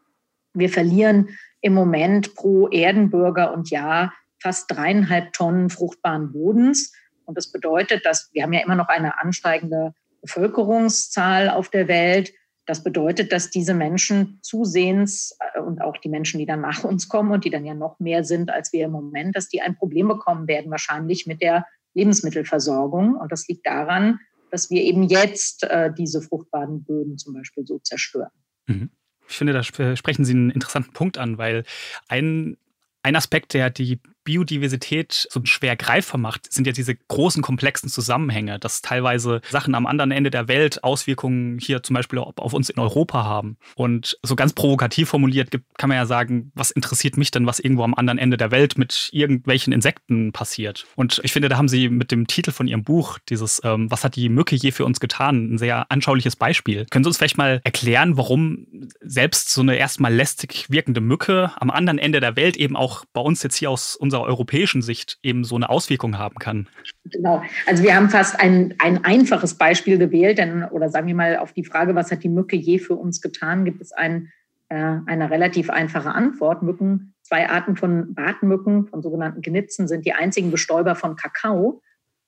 Wir 0.56 0.70
verlieren 0.70 1.30
im 1.62 1.76
Moment 1.76 2.34
pro 2.34 2.68
Erdenbürger 2.68 3.54
und 3.54 3.70
Jahr 3.70 4.12
fast 4.42 4.72
dreieinhalb 4.72 5.34
Tonnen 5.34 5.70
fruchtbaren 5.70 6.32
Bodens. 6.32 6.92
Und 7.26 7.38
das 7.38 7.52
bedeutet, 7.52 8.08
dass 8.08 8.32
wir 8.34 8.42
haben 8.42 8.54
ja 8.54 8.64
immer 8.64 8.76
noch 8.76 8.90
eine 8.90 9.22
ansteigende 9.22 9.94
Bevölkerungszahl 10.24 11.48
auf 11.48 11.70
der 11.70 11.88
Welt. 11.88 12.34
Das 12.66 12.84
bedeutet, 12.84 13.32
dass 13.32 13.50
diese 13.50 13.74
Menschen 13.74 14.40
zusehends 14.42 15.38
äh, 15.56 15.60
und 15.60 15.82
auch 15.82 15.98
die 15.98 16.10
Menschen, 16.10 16.40
die 16.40 16.46
dann 16.46 16.62
nach 16.62 16.84
uns 16.84 17.10
kommen 17.10 17.32
und 17.32 17.46
die 17.46 17.50
dann 17.50 17.66
ja 17.66 17.74
noch 17.74 18.00
mehr 18.00 18.24
sind 18.24 18.50
als 18.50 18.72
wir 18.72 18.86
im 18.86 18.92
Moment, 18.92 19.36
dass 19.36 19.50
die 19.50 19.62
ein 19.62 19.76
Problem 19.76 20.08
bekommen 20.08 20.48
werden, 20.48 20.72
wahrscheinlich 20.72 21.28
mit 21.28 21.42
der 21.42 21.66
Lebensmittelversorgung. 21.94 23.16
Und 23.16 23.32
das 23.32 23.48
liegt 23.48 23.66
daran, 23.66 24.20
dass 24.52 24.70
wir 24.70 24.82
eben 24.84 25.04
jetzt 25.04 25.64
äh, 25.64 25.92
diese 25.94 26.22
fruchtbaren 26.22 26.84
Böden 26.84 27.18
zum 27.18 27.34
Beispiel 27.34 27.66
so 27.66 27.80
zerstören. 27.80 28.32
Mhm. 28.68 28.92
Ich 29.28 29.38
finde, 29.38 29.54
da 29.54 29.64
sprechen 29.64 30.26
Sie 30.26 30.34
einen 30.34 30.52
interessanten 30.52 30.94
Punkt 30.94 31.18
an, 31.18 31.38
weil 31.38 31.64
ein, 32.08 32.58
ein 33.04 33.16
Aspekt, 33.16 33.54
der 33.54 33.70
die 33.70 34.00
Biodiversität 34.24 35.28
so 35.30 35.42
schwer 35.44 35.76
greifbar 35.76 36.20
macht, 36.20 36.52
sind 36.52 36.68
ja 36.68 36.74
diese 36.74 36.96
großen, 36.96 37.42
komplexen 37.42 37.90
Zusammenhänge, 37.90 38.60
dass 38.60 38.82
teilweise 38.82 39.42
Sachen 39.50 39.76
am 39.76 39.86
anderen 39.86 40.12
Ende 40.12 40.32
der 40.32 40.48
Welt 40.48 40.84
Auswirkungen 40.84 41.60
hier 41.60 41.84
zum 41.84 41.96
Beispiel 41.96 42.20
auf 42.20 42.54
uns 42.54 42.70
in 42.70 42.80
Europa 42.80 43.24
haben. 43.24 43.58
Und 43.76 44.18
so 44.24 44.36
ganz 44.36 44.54
provokativ 44.54 45.10
formuliert 45.10 45.50
kann 45.78 45.90
man 45.90 45.98
ja 45.98 46.06
sagen, 46.06 46.52
was 46.56 46.72
interessiert 46.72 47.18
mich 47.18 47.32
denn, 47.32 47.46
was 47.46 47.60
irgendwo 47.60 47.84
am 47.84 47.94
anderen 47.94 48.18
Ende 48.18 48.38
der 48.38 48.52
Welt 48.52 48.78
mit 48.78 49.10
irgendwelchen 49.12 49.74
Insekten 49.74 50.32
passiert? 50.32 50.86
Und 50.96 51.22
ich 51.24 51.34
finde, 51.34 51.50
da 51.50 51.58
haben 51.58 51.68
Sie 51.68 51.90
mit 51.90 52.12
dem 52.12 52.28
Titel 52.28 52.52
von 52.52 52.68
Ihrem 52.68 52.84
Buch, 52.84 53.20
dieses 53.30 53.62
ähm, 53.64 53.92
Was 53.92 54.04
hat 54.04 54.16
die 54.16 54.30
Mücke 54.30 54.56
je 54.56 54.72
für 54.72 54.86
uns 54.86 55.00
getan, 55.00 55.54
ein 55.54 55.58
sehr 55.58 55.92
anschauliches 55.92 56.36
Beispiel. 56.36 56.86
Können 56.90 57.04
Sie 57.04 57.10
uns 57.10 57.18
vielleicht 57.18 57.38
mal 57.38 57.62
erklären, 57.64 58.18
warum 58.18 58.66
selbst 59.02 59.50
so 59.50 59.62
eine 59.62 59.76
erstmal 59.76 60.14
lästig 60.14 60.68
wirkende 60.70 61.02
Mücke 61.02 61.52
am 61.56 61.70
anderen 61.70 62.00
Ende 62.00 62.20
der 62.20 62.36
Welt 62.36 62.58
eben 62.58 62.76
auch 62.76 63.06
bei 63.14 63.22
uns 63.22 63.44
jetzt 63.44 63.56
hier 63.56 63.70
aus 63.70 63.96
unserer 63.96 64.13
unserer 64.14 64.30
europäischen 64.30 64.84
Sicht 64.84 65.18
eben 65.24 65.44
so 65.44 65.56
eine 65.56 65.70
Auswirkung 65.70 66.20
haben 66.20 66.36
kann. 66.36 66.68
Genau. 67.06 67.42
Also 67.66 67.84
wir 67.84 67.96
haben 67.96 68.10
fast 68.10 68.40
ein, 68.40 68.76
ein 68.78 69.04
einfaches 69.04 69.56
Beispiel 69.56 69.98
gewählt, 69.98 70.38
denn, 70.38 70.64
oder 70.66 70.90
sagen 70.90 71.08
wir 71.08 71.16
mal 71.16 71.38
auf 71.38 71.54
die 71.54 71.66
Frage, 71.66 71.96
was 71.96 72.12
hat 72.12 72.24
die 72.24 72.30
Mücke 72.30 72.56
je 72.56 72.78
für 72.78 72.96
uns 72.96 73.22
getan, 73.22 73.66
gibt 73.66 73.82
es 73.82 73.92
ein, 73.92 74.32
äh, 74.70 74.76
eine 75.08 75.32
relativ 75.32 75.72
einfache 75.72 76.12
Antwort. 76.12 76.62
Mücken, 76.62 77.16
zwei 77.24 77.50
Arten 77.50 77.76
von 77.76 78.14
Bartmücken, 78.14 78.86
von 78.86 79.02
sogenannten 79.02 79.42
Gnitzen, 79.42 79.88
sind 79.88 80.06
die 80.06 80.14
einzigen 80.14 80.52
Bestäuber 80.52 80.94
von 80.94 81.16
Kakao. 81.16 81.82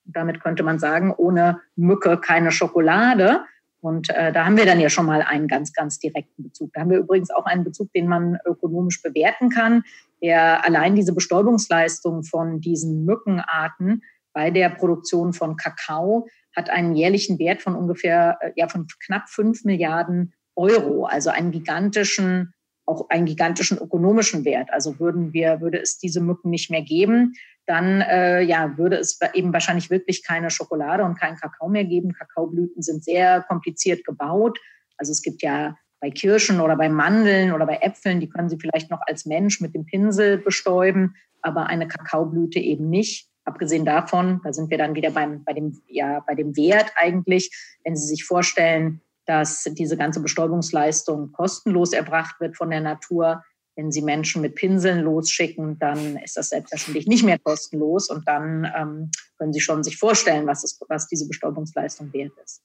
Damit 0.05 0.41
könnte 0.41 0.63
man 0.63 0.79
sagen, 0.79 1.13
ohne 1.15 1.61
Mücke 1.75 2.17
keine 2.17 2.51
Schokolade. 2.51 3.41
Und 3.85 4.09
äh, 4.09 4.31
da 4.31 4.45
haben 4.45 4.57
wir 4.57 4.65
dann 4.65 4.79
ja 4.79 4.89
schon 4.89 5.05
mal 5.05 5.21
einen 5.21 5.47
ganz, 5.47 5.73
ganz 5.73 5.99
direkten 5.99 6.43
Bezug. 6.43 6.71
Da 6.73 6.81
haben 6.81 6.89
wir 6.89 6.97
übrigens 6.97 7.29
auch 7.29 7.45
einen 7.45 7.63
Bezug, 7.63 7.91
den 7.93 8.07
man 8.07 8.37
ökonomisch 8.45 9.01
bewerten 9.01 9.49
kann 9.49 9.83
der 10.21 10.65
allein 10.65 10.95
diese 10.95 11.13
Bestäubungsleistung 11.13 12.23
von 12.23 12.61
diesen 12.61 13.05
Mückenarten 13.05 14.03
bei 14.33 14.49
der 14.49 14.69
Produktion 14.69 15.33
von 15.33 15.55
Kakao 15.55 16.27
hat 16.55 16.69
einen 16.69 16.95
jährlichen 16.95 17.37
Wert 17.37 17.61
von 17.61 17.75
ungefähr, 17.75 18.37
äh, 18.41 18.51
ja, 18.55 18.67
von 18.67 18.87
knapp 19.05 19.29
fünf 19.29 19.63
Milliarden 19.65 20.33
Euro, 20.55 21.05
also 21.05 21.29
einen 21.29 21.51
gigantischen, 21.51 22.53
auch 22.85 23.09
einen 23.09 23.25
gigantischen 23.25 23.77
ökonomischen 23.77 24.45
Wert. 24.45 24.71
Also 24.71 24.99
würden 24.99 25.33
wir, 25.33 25.61
würde 25.61 25.79
es 25.79 25.97
diese 25.97 26.21
Mücken 26.21 26.49
nicht 26.49 26.71
mehr 26.71 26.81
geben, 26.81 27.33
dann 27.65 28.01
äh, 28.01 28.41
ja, 28.41 28.77
würde 28.77 28.97
es 28.97 29.19
eben 29.33 29.51
wahrscheinlich 29.53 29.89
wirklich 29.89 30.23
keine 30.23 30.49
Schokolade 30.49 31.03
und 31.03 31.19
keinen 31.19 31.37
Kakao 31.37 31.67
mehr 31.67 31.85
geben. 31.85 32.13
Kakaoblüten 32.13 32.81
sind 32.81 33.03
sehr 33.03 33.41
kompliziert 33.43 34.05
gebaut. 34.05 34.59
Also 34.97 35.11
es 35.11 35.21
gibt 35.21 35.41
ja 35.41 35.75
bei 35.99 36.11
Kirschen 36.11 36.61
oder 36.61 36.75
bei 36.75 36.89
Mandeln 36.89 37.51
oder 37.51 37.65
bei 37.65 37.77
Äpfeln, 37.77 38.19
die 38.19 38.29
können 38.29 38.49
Sie 38.49 38.59
vielleicht 38.59 38.91
noch 38.91 39.01
als 39.07 39.25
Mensch 39.25 39.61
mit 39.61 39.73
dem 39.73 39.85
Pinsel 39.85 40.37
bestäuben, 40.37 41.15
aber 41.41 41.67
eine 41.67 41.87
Kakaoblüte 41.87 42.59
eben 42.59 42.89
nicht. 42.89 43.29
Abgesehen 43.43 43.85
davon, 43.85 44.41
da 44.43 44.53
sind 44.53 44.69
wir 44.69 44.77
dann 44.77 44.95
wieder 44.95 45.11
beim, 45.11 45.43
bei, 45.43 45.53
dem, 45.53 45.81
ja, 45.87 46.19
bei 46.27 46.35
dem 46.35 46.55
Wert 46.57 46.91
eigentlich, 46.95 47.51
wenn 47.83 47.95
Sie 47.95 48.07
sich 48.07 48.23
vorstellen, 48.23 49.01
dass 49.25 49.63
diese 49.63 49.97
ganze 49.97 50.19
Bestäubungsleistung 50.19 51.31
kostenlos 51.31 51.93
erbracht 51.93 52.39
wird 52.39 52.57
von 52.57 52.69
der 52.69 52.81
Natur. 52.81 53.43
Wenn 53.75 53.91
Sie 53.91 54.01
Menschen 54.01 54.41
mit 54.41 54.55
Pinseln 54.55 55.03
losschicken, 55.03 55.77
dann 55.79 56.17
ist 56.17 56.37
das 56.37 56.49
selbstverständlich 56.49 57.07
nicht 57.07 57.23
mehr 57.23 57.39
kostenlos 57.39 58.09
und 58.09 58.27
dann 58.27 58.71
ähm, 58.75 59.11
können 59.37 59.53
Sie 59.53 59.61
schon 59.61 59.83
sich 59.83 59.97
vorstellen, 59.97 60.47
was, 60.47 60.63
es, 60.63 60.79
was 60.87 61.07
diese 61.07 61.27
Bestäubungsleistung 61.27 62.11
wert 62.13 62.31
ist. 62.43 62.61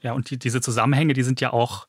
Ja, 0.00 0.12
und 0.12 0.30
die, 0.30 0.38
diese 0.38 0.60
Zusammenhänge, 0.60 1.14
die 1.14 1.22
sind 1.22 1.40
ja 1.40 1.52
auch 1.52 1.86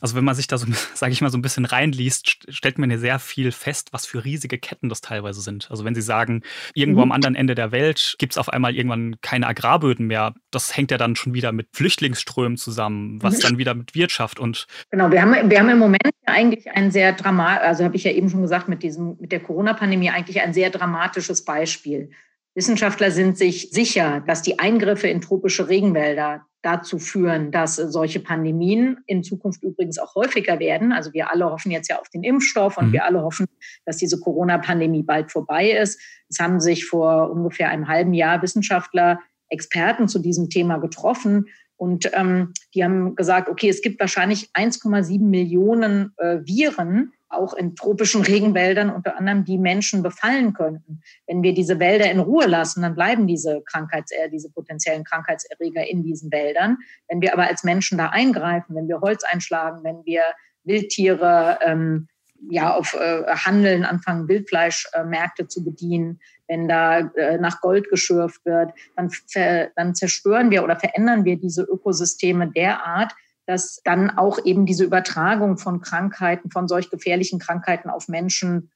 also 0.00 0.16
wenn 0.16 0.24
man 0.24 0.34
sich 0.34 0.46
da 0.46 0.58
so, 0.58 0.66
sage 0.94 1.12
ich 1.12 1.20
mal, 1.20 1.30
so 1.30 1.38
ein 1.38 1.42
bisschen 1.42 1.64
reinliest, 1.64 2.46
stellt 2.48 2.78
man 2.78 2.90
ja 2.90 2.98
sehr 2.98 3.18
viel 3.18 3.52
fest, 3.52 3.88
was 3.92 4.06
für 4.06 4.24
riesige 4.24 4.58
Ketten 4.58 4.88
das 4.88 5.00
teilweise 5.00 5.40
sind. 5.40 5.70
Also 5.70 5.84
wenn 5.84 5.94
Sie 5.94 6.02
sagen, 6.02 6.42
irgendwo 6.74 7.00
mhm. 7.00 7.10
am 7.10 7.12
anderen 7.12 7.34
Ende 7.34 7.54
der 7.54 7.72
Welt 7.72 8.16
gibt 8.18 8.32
es 8.32 8.38
auf 8.38 8.48
einmal 8.48 8.74
irgendwann 8.74 9.16
keine 9.20 9.46
Agrarböden 9.46 10.06
mehr, 10.06 10.34
das 10.50 10.76
hängt 10.76 10.90
ja 10.90 10.98
dann 10.98 11.16
schon 11.16 11.34
wieder 11.34 11.52
mit 11.52 11.68
Flüchtlingsströmen 11.72 12.56
zusammen, 12.56 13.22
was 13.22 13.38
mhm. 13.38 13.42
dann 13.42 13.58
wieder 13.58 13.74
mit 13.74 13.94
Wirtschaft 13.94 14.38
und 14.38 14.66
genau. 14.90 15.10
Wir 15.10 15.22
haben 15.22 15.50
wir 15.50 15.58
haben 15.58 15.70
im 15.70 15.78
Moment 15.78 16.02
eigentlich 16.26 16.70
ein 16.70 16.90
sehr 16.90 17.12
dramatisch, 17.12 17.66
also 17.66 17.84
habe 17.84 17.96
ich 17.96 18.04
ja 18.04 18.12
eben 18.12 18.28
schon 18.30 18.42
gesagt 18.42 18.68
mit 18.68 18.82
diesem 18.82 19.16
mit 19.20 19.32
der 19.32 19.40
Corona-Pandemie 19.40 20.10
eigentlich 20.10 20.40
ein 20.40 20.52
sehr 20.52 20.70
dramatisches 20.70 21.44
Beispiel. 21.44 22.10
Wissenschaftler 22.54 23.10
sind 23.10 23.38
sich 23.38 23.70
sicher, 23.70 24.22
dass 24.26 24.42
die 24.42 24.58
Eingriffe 24.58 25.06
in 25.08 25.20
tropische 25.20 25.68
Regenwälder 25.68 26.44
dazu 26.68 26.98
führen, 26.98 27.50
dass 27.50 27.76
solche 27.76 28.20
Pandemien 28.20 28.98
in 29.06 29.22
Zukunft 29.22 29.62
übrigens 29.62 29.98
auch 29.98 30.14
häufiger 30.14 30.58
werden. 30.58 30.92
Also 30.92 31.12
wir 31.14 31.30
alle 31.30 31.46
hoffen 31.46 31.70
jetzt 31.70 31.88
ja 31.88 31.98
auf 31.98 32.08
den 32.10 32.22
Impfstoff 32.22 32.76
und 32.76 32.88
mhm. 32.88 32.92
wir 32.92 33.04
alle 33.04 33.22
hoffen, 33.22 33.46
dass 33.86 33.96
diese 33.96 34.20
Corona-Pandemie 34.20 35.02
bald 35.02 35.32
vorbei 35.32 35.70
ist. 35.70 36.00
Es 36.28 36.38
haben 36.38 36.60
sich 36.60 36.86
vor 36.86 37.30
ungefähr 37.30 37.70
einem 37.70 37.88
halben 37.88 38.12
Jahr 38.12 38.42
Wissenschaftler, 38.42 39.20
Experten 39.48 40.08
zu 40.08 40.18
diesem 40.18 40.50
Thema 40.50 40.76
getroffen 40.76 41.46
und 41.78 42.10
ähm, 42.12 42.52
die 42.74 42.84
haben 42.84 43.14
gesagt, 43.14 43.48
okay, 43.48 43.68
es 43.68 43.80
gibt 43.82 44.00
wahrscheinlich 44.00 44.50
1,7 44.52 45.20
Millionen 45.20 46.12
äh, 46.18 46.38
Viren, 46.44 47.12
auch 47.28 47.54
in 47.54 47.76
tropischen 47.76 48.22
Regenwäldern 48.22 48.90
unter 48.90 49.16
anderem, 49.16 49.44
die 49.44 49.58
Menschen 49.58 50.02
befallen 50.02 50.54
könnten. 50.54 51.00
Wenn 51.26 51.42
wir 51.42 51.54
diese 51.54 51.78
Wälder 51.78 52.10
in 52.10 52.20
Ruhe 52.20 52.46
lassen, 52.46 52.82
dann 52.82 52.94
bleiben 52.94 53.26
diese 53.26 53.62
Krankheits 53.62 54.12
äh, 54.12 54.30
diese 54.30 54.50
potenziellen 54.50 55.04
Krankheitserreger 55.04 55.86
in 55.86 56.02
diesen 56.02 56.32
Wäldern. 56.32 56.78
Wenn 57.08 57.20
wir 57.20 57.32
aber 57.32 57.46
als 57.46 57.64
Menschen 57.64 57.98
da 57.98 58.08
eingreifen, 58.08 58.74
wenn 58.74 58.88
wir 58.88 59.00
Holz 59.00 59.24
einschlagen, 59.24 59.84
wenn 59.84 60.04
wir 60.04 60.22
Wildtiere 60.64 61.58
ähm, 61.64 62.08
ja 62.50 62.74
auf 62.74 62.94
äh, 62.94 63.24
Handeln 63.26 63.84
anfangen, 63.84 64.28
Wildfleischmärkte 64.28 65.42
äh, 65.42 65.48
zu 65.48 65.64
bedienen, 65.64 66.20
wenn 66.46 66.68
da 66.68 67.00
äh, 67.00 67.38
nach 67.38 67.60
Gold 67.60 67.90
geschürft 67.90 68.44
wird, 68.44 68.72
dann, 68.96 69.10
dann 69.76 69.94
zerstören 69.94 70.50
wir 70.50 70.64
oder 70.64 70.76
verändern 70.76 71.24
wir 71.24 71.36
diese 71.36 71.62
Ökosysteme 71.62 72.50
derart, 72.50 73.12
dass 73.48 73.80
dann 73.82 74.10
auch 74.10 74.38
eben 74.44 74.66
diese 74.66 74.84
Übertragung 74.84 75.56
von 75.56 75.80
Krankheiten, 75.80 76.50
von 76.50 76.68
solch 76.68 76.90
gefährlichen 76.90 77.38
Krankheiten 77.38 77.88
auf 77.88 78.06
Menschen 78.06 78.70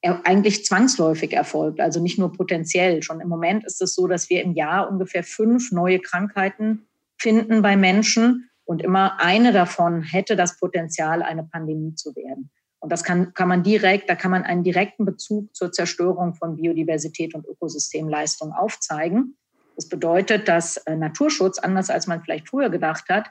eigentlich 0.00 0.64
zwangsläufig 0.64 1.32
erfolgt, 1.32 1.80
also 1.80 2.00
nicht 2.00 2.20
nur 2.20 2.32
potenziell. 2.32 3.02
Schon 3.02 3.20
im 3.20 3.28
Moment 3.28 3.64
ist 3.64 3.82
es 3.82 3.96
so, 3.96 4.06
dass 4.06 4.30
wir 4.30 4.44
im 4.44 4.52
Jahr 4.52 4.88
ungefähr 4.88 5.24
fünf 5.24 5.72
neue 5.72 5.98
Krankheiten 5.98 6.86
finden 7.18 7.62
bei 7.62 7.76
Menschen 7.76 8.48
und 8.64 8.80
immer 8.80 9.20
eine 9.20 9.52
davon 9.52 10.02
hätte 10.02 10.36
das 10.36 10.56
Potenzial, 10.56 11.24
eine 11.24 11.42
Pandemie 11.42 11.96
zu 11.96 12.14
werden. 12.14 12.50
Und 12.78 12.92
das 12.92 13.02
kann, 13.02 13.34
kann 13.34 13.48
man 13.48 13.64
direkt, 13.64 14.08
da 14.08 14.14
kann 14.14 14.30
man 14.30 14.44
einen 14.44 14.62
direkten 14.62 15.04
Bezug 15.04 15.52
zur 15.54 15.72
Zerstörung 15.72 16.34
von 16.34 16.56
Biodiversität 16.56 17.34
und 17.34 17.44
Ökosystemleistung 17.44 18.52
aufzeigen. 18.52 19.36
Das 19.74 19.88
bedeutet, 19.88 20.46
dass 20.46 20.76
äh, 20.76 20.94
Naturschutz, 20.94 21.58
anders 21.58 21.90
als 21.90 22.06
man 22.06 22.22
vielleicht 22.22 22.48
früher 22.48 22.70
gedacht 22.70 23.08
hat, 23.08 23.28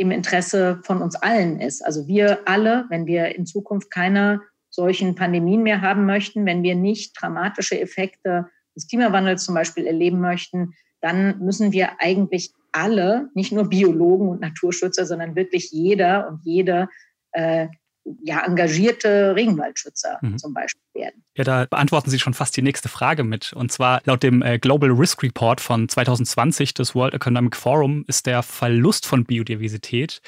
im 0.00 0.10
Interesse 0.10 0.80
von 0.82 1.02
uns 1.02 1.14
allen 1.14 1.60
ist. 1.60 1.84
Also 1.84 2.08
wir 2.08 2.48
alle, 2.48 2.86
wenn 2.88 3.04
wir 3.04 3.36
in 3.36 3.44
Zukunft 3.44 3.90
keine 3.90 4.40
solchen 4.70 5.14
Pandemien 5.14 5.62
mehr 5.62 5.82
haben 5.82 6.06
möchten, 6.06 6.46
wenn 6.46 6.62
wir 6.62 6.74
nicht 6.74 7.20
dramatische 7.20 7.78
Effekte 7.78 8.46
des 8.74 8.88
Klimawandels 8.88 9.44
zum 9.44 9.54
Beispiel 9.54 9.86
erleben 9.86 10.18
möchten, 10.20 10.72
dann 11.02 11.38
müssen 11.40 11.72
wir 11.72 12.00
eigentlich 12.00 12.54
alle, 12.72 13.28
nicht 13.34 13.52
nur 13.52 13.68
Biologen 13.68 14.30
und 14.30 14.40
Naturschützer, 14.40 15.04
sondern 15.04 15.36
wirklich 15.36 15.70
jeder 15.70 16.28
und 16.28 16.40
jede 16.44 16.88
äh, 17.32 17.68
ja, 18.22 18.42
engagierte 18.46 19.36
Regenwaldschützer 19.36 20.18
mhm. 20.22 20.38
zum 20.38 20.54
Beispiel 20.54 20.80
werden. 20.94 21.22
Ja, 21.36 21.44
da 21.44 21.64
beantworten 21.64 22.10
Sie 22.10 22.18
schon 22.18 22.34
fast 22.34 22.56
die 22.56 22.62
nächste 22.62 22.88
Frage 22.88 23.22
mit. 23.22 23.52
Und 23.52 23.70
zwar 23.70 24.00
laut 24.04 24.24
dem 24.24 24.42
äh, 24.42 24.58
Global 24.58 24.90
Risk 24.90 25.22
Report 25.22 25.60
von 25.60 25.88
2020 25.88 26.74
des 26.74 26.96
World 26.96 27.14
Economic 27.14 27.54
Forum 27.54 28.04
ist 28.08 28.26
der 28.26 28.42
Verlust 28.42 29.06
von 29.06 29.24
Biodiversität. 29.24 30.22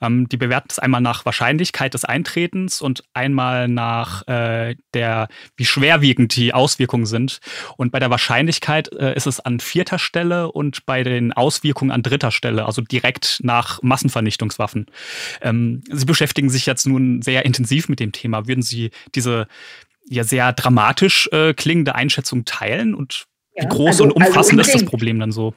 Ähm, 0.00 0.28
die 0.28 0.36
bewerten 0.36 0.66
es 0.70 0.80
einmal 0.80 1.00
nach 1.00 1.24
Wahrscheinlichkeit 1.24 1.94
des 1.94 2.04
Eintretens 2.04 2.82
und 2.82 3.04
einmal 3.14 3.68
nach 3.68 4.26
äh, 4.26 4.74
der, 4.94 5.28
wie 5.56 5.64
schwerwiegend 5.64 6.34
die 6.34 6.52
Auswirkungen 6.52 7.06
sind. 7.06 7.38
Und 7.76 7.92
bei 7.92 8.00
der 8.00 8.10
Wahrscheinlichkeit 8.10 8.92
äh, 8.92 9.14
ist 9.14 9.28
es 9.28 9.38
an 9.38 9.60
vierter 9.60 10.00
Stelle 10.00 10.50
und 10.50 10.84
bei 10.86 11.04
den 11.04 11.32
Auswirkungen 11.32 11.92
an 11.92 12.02
dritter 12.02 12.32
Stelle, 12.32 12.66
also 12.66 12.82
direkt 12.82 13.38
nach 13.44 13.80
Massenvernichtungswaffen. 13.82 14.86
Ähm, 15.40 15.84
Sie 15.88 16.04
beschäftigen 16.04 16.50
sich 16.50 16.66
jetzt 16.66 16.84
nun 16.84 17.22
sehr 17.22 17.44
intensiv 17.44 17.88
mit 17.88 18.00
dem 18.00 18.10
Thema. 18.10 18.48
Würden 18.48 18.62
Sie 18.62 18.90
diese 19.14 19.46
ja 20.08 20.24
sehr 20.24 20.52
dramatisch 20.52 21.28
äh, 21.32 21.54
klingende 21.54 21.94
Einschätzung 21.94 22.44
teilen 22.44 22.94
und 22.94 23.26
ja, 23.54 23.64
wie 23.64 23.68
groß 23.68 23.86
also, 23.86 24.04
und 24.04 24.16
also 24.16 24.26
umfassend 24.26 24.60
also 24.60 24.70
ist 24.70 24.82
das 24.82 24.88
Problem 24.88 25.18
dann 25.18 25.32
so? 25.32 25.54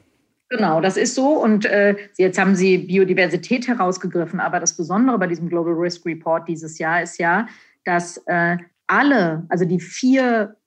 Genau, 0.50 0.82
das 0.82 0.98
ist 0.98 1.16
so. 1.16 1.42
Und 1.42 1.66
äh, 1.66 1.96
jetzt 2.18 2.38
haben 2.38 2.56
Sie 2.56 2.80
Biodiversität 2.80 3.70
herausgegriffen. 3.70 4.42
Aber 4.42 4.60
das 4.60 4.76
Besondere 4.76 5.18
bei 5.18 5.28
diesem 5.28 5.48
Global 5.48 5.74
Risk 5.74 6.06
Report 6.06 6.46
dieses 6.48 6.78
Jahr 6.78 7.02
ist 7.02 7.20
ja, 7.20 7.48
dass 7.86 8.18
äh, 8.26 8.58
alle, 8.88 9.46
also 9.48 9.64
die 9.64 9.80
vier 9.80 10.58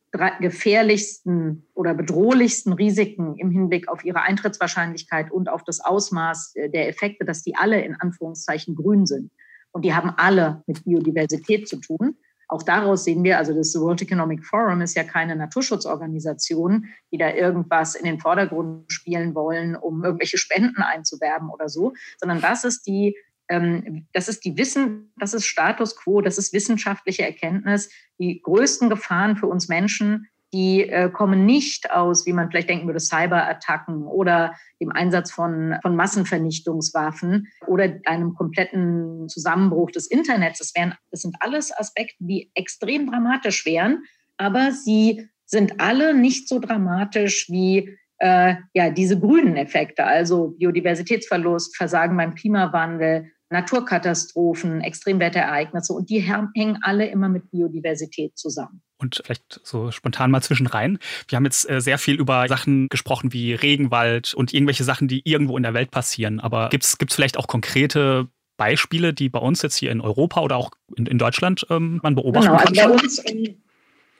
gefährlichsten 0.40 1.66
oder 1.74 1.92
bedrohlichsten 1.92 2.72
Risiken 2.72 3.36
im 3.36 3.50
Hinblick 3.50 3.88
auf 3.88 4.04
ihre 4.04 4.22
Eintrittswahrscheinlichkeit 4.22 5.30
und 5.32 5.48
auf 5.48 5.64
das 5.64 5.80
Ausmaß 5.80 6.54
äh, 6.54 6.70
der 6.70 6.88
Effekte, 6.88 7.24
dass 7.24 7.42
die 7.42 7.56
alle 7.56 7.82
in 7.82 7.96
Anführungszeichen 7.96 8.76
grün 8.76 9.06
sind. 9.06 9.32
Und 9.72 9.84
die 9.84 9.92
haben 9.92 10.10
alle 10.16 10.62
mit 10.66 10.84
Biodiversität 10.84 11.68
zu 11.68 11.76
tun. 11.76 12.16
Auch 12.54 12.62
daraus 12.62 13.02
sehen 13.02 13.24
wir, 13.24 13.36
also 13.36 13.52
das 13.52 13.74
World 13.74 14.00
Economic 14.02 14.44
Forum 14.46 14.80
ist 14.80 14.94
ja 14.94 15.02
keine 15.02 15.34
Naturschutzorganisation, 15.34 16.86
die 17.10 17.18
da 17.18 17.34
irgendwas 17.34 17.96
in 17.96 18.04
den 18.04 18.20
Vordergrund 18.20 18.92
spielen 18.92 19.34
wollen, 19.34 19.74
um 19.74 20.04
irgendwelche 20.04 20.38
Spenden 20.38 20.80
einzuwerben 20.80 21.50
oder 21.50 21.68
so, 21.68 21.94
sondern 22.16 22.40
das 22.40 22.62
ist 22.62 22.86
die 22.86 23.16
ähm, 23.48 24.06
das 24.12 24.28
ist 24.28 24.44
die 24.44 24.56
Wissen, 24.56 25.12
das 25.18 25.34
ist 25.34 25.46
Status 25.46 25.96
quo, 25.96 26.20
das 26.20 26.38
ist 26.38 26.52
wissenschaftliche 26.52 27.24
Erkenntnis. 27.24 27.90
Die 28.20 28.40
größten 28.40 28.88
Gefahren 28.88 29.36
für 29.36 29.48
uns 29.48 29.66
Menschen 29.66 30.28
die 30.54 30.88
äh, 30.88 31.10
kommen 31.10 31.44
nicht 31.44 31.90
aus, 31.90 32.24
wie 32.26 32.32
man 32.32 32.48
vielleicht 32.48 32.70
denken 32.70 32.86
würde, 32.86 33.00
Cyberattacken 33.00 34.06
oder 34.06 34.54
dem 34.80 34.92
Einsatz 34.92 35.32
von, 35.32 35.74
von 35.82 35.96
Massenvernichtungswaffen 35.96 37.48
oder 37.66 37.92
einem 38.06 38.34
kompletten 38.34 39.28
Zusammenbruch 39.28 39.90
des 39.90 40.06
Internets. 40.06 40.60
Das, 40.60 40.72
wären, 40.76 40.94
das 41.10 41.22
sind 41.22 41.34
alles 41.40 41.76
Aspekte, 41.76 42.16
die 42.20 42.52
extrem 42.54 43.10
dramatisch 43.10 43.66
wären, 43.66 44.04
aber 44.36 44.70
sie 44.70 45.28
sind 45.44 45.80
alle 45.80 46.14
nicht 46.14 46.48
so 46.48 46.60
dramatisch 46.60 47.50
wie 47.50 47.98
äh, 48.18 48.54
ja, 48.72 48.90
diese 48.90 49.18
grünen 49.18 49.56
Effekte, 49.56 50.04
also 50.04 50.54
Biodiversitätsverlust, 50.56 51.76
Versagen 51.76 52.16
beim 52.16 52.36
Klimawandel, 52.36 53.32
Naturkatastrophen, 53.50 54.80
Extremwetterereignisse 54.80 55.92
und 55.92 56.10
die 56.10 56.20
hängen 56.20 56.78
alle 56.82 57.06
immer 57.06 57.28
mit 57.28 57.50
Biodiversität 57.50 58.36
zusammen. 58.36 58.82
Und 58.98 59.22
vielleicht 59.24 59.60
so 59.62 59.90
spontan 59.90 60.30
mal 60.30 60.42
zwischenrein. 60.42 60.98
Wir 61.28 61.36
haben 61.36 61.44
jetzt 61.44 61.68
äh, 61.68 61.80
sehr 61.80 61.98
viel 61.98 62.18
über 62.18 62.48
Sachen 62.48 62.88
gesprochen 62.88 63.32
wie 63.32 63.54
Regenwald 63.54 64.34
und 64.34 64.54
irgendwelche 64.54 64.84
Sachen, 64.84 65.08
die 65.08 65.22
irgendwo 65.24 65.56
in 65.56 65.62
der 65.62 65.74
Welt 65.74 65.90
passieren. 65.90 66.40
Aber 66.40 66.68
gibt 66.70 66.84
es 66.84 66.96
vielleicht 67.10 67.36
auch 67.36 67.46
konkrete 67.46 68.28
Beispiele, 68.56 69.12
die 69.12 69.28
bei 69.28 69.40
uns 69.40 69.62
jetzt 69.62 69.76
hier 69.76 69.90
in 69.90 70.00
Europa 70.00 70.40
oder 70.40 70.56
auch 70.56 70.70
in, 70.96 71.06
in 71.06 71.18
Deutschland 71.18 71.66
ähm, 71.70 72.00
man 72.02 72.14
beobachten 72.14 72.46
genau, 72.46 72.58
kann? 72.58 72.78
Also 72.78 72.88
bei 72.88 73.02
uns 73.02 73.24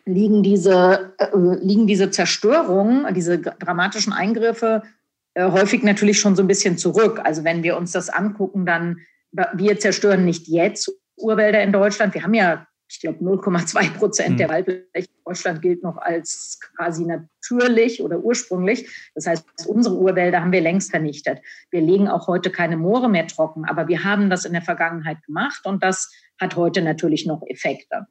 liegen 0.07 0.43
diese, 0.43 1.15
äh, 1.19 1.27
liegen 1.63 1.87
diese 1.87 2.11
Zerstörungen, 2.11 3.13
diese 3.15 3.39
dramatischen 3.39 4.13
Eingriffe 4.13 4.83
äh, 5.35 5.51
häufig 5.51 5.83
natürlich 5.83 6.21
schon 6.21 6.37
so 6.37 6.43
ein 6.43 6.49
bisschen 6.49 6.79
zurück. 6.79 7.21
Also 7.25 7.45
wenn 7.45 7.63
wir 7.63 7.77
uns 7.77 7.93
das 7.93 8.09
angucken, 8.09 8.67
dann 8.67 8.99
wir 9.55 9.79
zerstören 9.79 10.25
nicht 10.25 10.49
jetzt 10.49 10.91
Urwälder 11.17 11.63
in 11.63 11.73
Deutschland. 11.73 12.15
Wir 12.15 12.23
haben 12.23 12.35
ja, 12.35 12.67
ich 12.89 13.01
glaube, 13.01 13.19
0,2 13.25 13.91
Prozent 13.95 14.31
mhm. 14.31 14.37
der 14.37 14.49
Waldfläche 14.49 15.09
in 15.09 15.25
Deutschland 15.25 15.63
gilt 15.63 15.83
noch 15.83 15.97
als 15.97 16.59
quasi 16.77 17.05
natürlich 17.05 18.03
oder 18.03 18.19
ursprünglich. 18.19 18.89
Das 19.15 19.27
heißt, 19.27 19.45
unsere 19.67 19.97
Urwälder 19.97 20.41
haben 20.41 20.53
wir 20.53 20.61
längst 20.61 20.91
vernichtet. 20.91 21.41
Wir 21.71 21.81
legen 21.81 22.09
auch 22.09 22.27
heute 22.27 22.51
keine 22.51 22.77
Moore 22.77 23.09
mehr 23.09 23.27
trocken, 23.27 23.65
aber 23.65 23.89
wir 23.89 24.05
haben 24.05 24.31
das 24.31 24.45
in 24.45 24.53
der 24.53 24.63
Vergangenheit 24.63 25.23
gemacht 25.25 25.65
und 25.65 25.83
das 25.83 26.13
hat 26.41 26.57
heute 26.57 26.83
natürlich 26.83 27.27
noch 27.27 27.43
Effekte. 27.47 28.07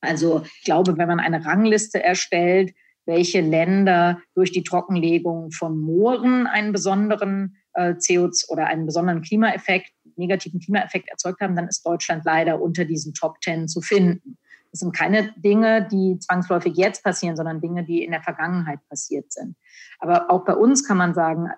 Also 0.00 0.42
ich 0.58 0.64
glaube, 0.64 0.96
wenn 0.98 1.08
man 1.08 1.20
eine 1.20 1.44
Rangliste 1.44 2.02
erstellt, 2.02 2.72
welche 3.06 3.40
Länder 3.40 4.20
durch 4.34 4.52
die 4.52 4.64
Trockenlegung 4.64 5.52
von 5.52 5.78
Mooren 5.78 6.46
einen 6.46 6.72
besonderen 6.72 7.56
äh, 7.74 7.92
CO2 7.92 8.48
oder 8.48 8.66
einen 8.66 8.86
besonderen 8.86 9.22
Klimaeffekt, 9.22 9.90
negativen 10.16 10.60
Klimaeffekt 10.60 11.08
erzeugt 11.08 11.40
haben, 11.40 11.56
dann 11.56 11.68
ist 11.68 11.86
Deutschland 11.86 12.24
leider 12.24 12.60
unter 12.60 12.84
diesen 12.84 13.14
Top 13.14 13.40
Ten 13.40 13.68
zu 13.68 13.80
finden. 13.80 14.38
Das 14.70 14.80
sind 14.80 14.94
keine 14.94 15.32
Dinge, 15.36 15.88
die 15.90 16.18
zwangsläufig 16.18 16.76
jetzt 16.76 17.02
passieren, 17.02 17.36
sondern 17.36 17.60
Dinge, 17.60 17.84
die 17.84 18.04
in 18.04 18.10
der 18.10 18.22
Vergangenheit 18.22 18.80
passiert 18.88 19.32
sind. 19.32 19.56
Aber 19.98 20.30
auch 20.30 20.44
bei 20.44 20.54
uns 20.54 20.86
kann 20.86 20.96
man 20.96 21.14
sagen, 21.14 21.48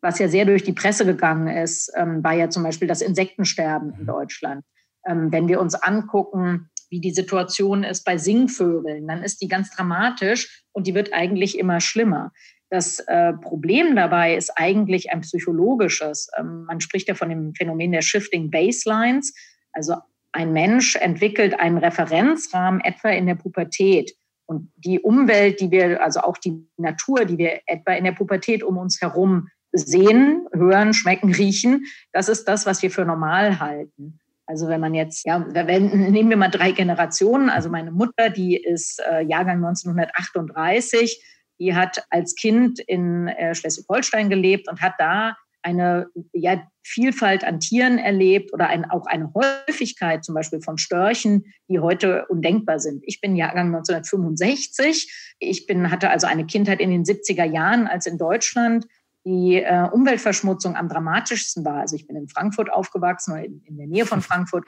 was 0.00 0.18
ja 0.18 0.28
sehr 0.28 0.44
durch 0.44 0.62
die 0.62 0.72
Presse 0.72 1.04
gegangen 1.04 1.48
ist, 1.48 1.90
ähm, 1.96 2.22
war 2.22 2.34
ja 2.34 2.50
zum 2.50 2.62
Beispiel 2.62 2.86
das 2.86 3.00
Insektensterben 3.00 3.94
in. 3.98 4.06
Deutschland. 4.06 4.64
Ähm, 5.06 5.32
wenn 5.32 5.48
wir 5.48 5.60
uns 5.60 5.74
angucken, 5.74 6.70
wie 6.90 7.00
die 7.00 7.10
Situation 7.10 7.84
ist 7.84 8.04
bei 8.04 8.16
Singvögeln, 8.16 9.06
dann 9.06 9.22
ist 9.22 9.42
die 9.42 9.48
ganz 9.48 9.70
dramatisch 9.70 10.64
und 10.72 10.86
die 10.86 10.94
wird 10.94 11.12
eigentlich 11.12 11.58
immer 11.58 11.80
schlimmer. 11.80 12.32
Das 12.70 13.00
äh, 13.00 13.32
Problem 13.32 13.96
dabei 13.96 14.36
ist 14.36 14.50
eigentlich 14.56 15.10
ein 15.10 15.22
psychologisches. 15.22 16.28
Ähm, 16.38 16.64
man 16.64 16.80
spricht 16.80 17.08
ja 17.08 17.14
von 17.14 17.30
dem 17.30 17.54
Phänomen 17.54 17.92
der 17.92 18.02
Shifting 18.02 18.50
Baselines. 18.50 19.34
Also 19.72 19.94
ein 20.32 20.52
Mensch 20.52 20.96
entwickelt 20.96 21.58
einen 21.58 21.78
Referenzrahmen 21.78 22.80
etwa 22.82 23.08
in 23.08 23.26
der 23.26 23.36
Pubertät. 23.36 24.12
Und 24.46 24.70
die 24.76 25.00
Umwelt, 25.00 25.60
die 25.60 25.70
wir, 25.70 26.02
also 26.02 26.20
auch 26.20 26.38
die 26.38 26.66
Natur, 26.76 27.24
die 27.24 27.38
wir 27.38 27.60
etwa 27.66 27.92
in 27.92 28.04
der 28.04 28.12
Pubertät 28.12 28.62
um 28.62 28.78
uns 28.78 29.00
herum 29.00 29.48
sehen, 29.72 30.46
hören, 30.52 30.94
schmecken, 30.94 31.34
riechen, 31.34 31.84
das 32.12 32.28
ist 32.28 32.44
das, 32.44 32.64
was 32.64 32.82
wir 32.82 32.90
für 32.90 33.04
normal 33.04 33.60
halten. 33.60 34.18
Also 34.46 34.68
wenn 34.68 34.80
man 34.80 34.94
jetzt, 34.94 35.26
ja, 35.26 35.44
wenn, 35.52 36.10
nehmen 36.10 36.30
wir 36.30 36.38
mal 36.38 36.48
drei 36.48 36.72
Generationen. 36.72 37.50
Also 37.50 37.68
meine 37.68 37.90
Mutter, 37.90 38.30
die 38.30 38.56
ist 38.56 39.00
äh, 39.00 39.20
Jahrgang 39.20 39.62
1938, 39.62 41.22
die 41.58 41.74
hat 41.74 42.04
als 42.10 42.34
Kind 42.34 42.78
in 42.80 43.28
äh, 43.28 43.54
Schleswig-Holstein 43.54 44.30
gelebt 44.30 44.68
und 44.68 44.80
hat 44.80 44.94
da 44.98 45.36
eine 45.62 46.06
ja, 46.32 46.62
Vielfalt 46.82 47.44
an 47.44 47.60
Tieren 47.60 47.98
erlebt 47.98 48.52
oder 48.54 48.68
ein, 48.68 48.88
auch 48.90 49.06
eine 49.06 49.32
Häufigkeit 49.34 50.24
zum 50.24 50.34
Beispiel 50.34 50.60
von 50.62 50.78
Störchen, 50.78 51.52
die 51.68 51.80
heute 51.80 52.26
undenkbar 52.26 52.78
sind. 52.78 53.02
Ich 53.06 53.20
bin 53.20 53.36
Jahrgang 53.36 53.66
1965. 53.66 55.34
Ich 55.38 55.66
bin, 55.66 55.90
hatte 55.90 56.10
also 56.10 56.26
eine 56.26 56.46
Kindheit 56.46 56.80
in 56.80 56.90
den 56.90 57.04
70er 57.04 57.44
Jahren, 57.44 57.86
als 57.86 58.06
in 58.06 58.18
Deutschland 58.18 58.86
die 59.26 59.56
äh, 59.56 59.88
Umweltverschmutzung 59.92 60.76
am 60.76 60.88
dramatischsten 60.88 61.64
war. 61.64 61.80
Also 61.80 61.96
ich 61.96 62.06
bin 62.06 62.16
in 62.16 62.28
Frankfurt 62.28 62.72
aufgewachsen 62.72 63.36
in, 63.36 63.62
in 63.66 63.76
der 63.76 63.86
Nähe 63.86 64.06
von 64.06 64.22
Frankfurt. 64.22 64.64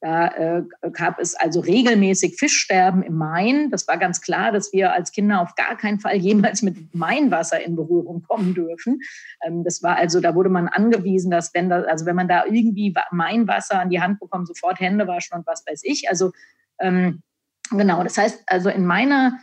Da 0.00 0.28
äh, 0.28 0.62
gab 0.92 1.18
es 1.18 1.34
also 1.34 1.58
regelmäßig 1.58 2.36
Fischsterben 2.38 3.02
im 3.02 3.16
Main. 3.16 3.70
Das 3.70 3.88
war 3.88 3.98
ganz 3.98 4.20
klar, 4.20 4.52
dass 4.52 4.72
wir 4.72 4.92
als 4.92 5.10
Kinder 5.10 5.40
auf 5.40 5.56
gar 5.56 5.76
keinen 5.76 5.98
Fall 5.98 6.16
jemals 6.18 6.62
mit 6.62 6.94
Mainwasser 6.94 7.60
in 7.60 7.74
Berührung 7.74 8.22
kommen 8.22 8.54
dürfen. 8.54 9.00
Ähm, 9.44 9.64
das 9.64 9.82
war 9.82 9.96
also, 9.96 10.20
da 10.20 10.34
wurde 10.36 10.50
man 10.50 10.68
angewiesen, 10.68 11.30
dass 11.30 11.52
wenn 11.52 11.68
das, 11.68 11.84
also 11.86 12.06
wenn 12.06 12.16
man 12.16 12.28
da 12.28 12.44
irgendwie 12.44 12.94
Mainwasser 13.10 13.80
an 13.80 13.90
die 13.90 14.00
Hand 14.00 14.20
bekommt, 14.20 14.46
sofort 14.46 14.78
Hände 14.78 15.08
waschen 15.08 15.36
und 15.36 15.46
was 15.46 15.64
weiß 15.66 15.80
ich. 15.82 16.08
Also 16.08 16.30
ähm, 16.78 17.22
genau, 17.70 18.04
das 18.04 18.16
heißt 18.18 18.42
also 18.46 18.68
in 18.68 18.86
meiner 18.86 19.38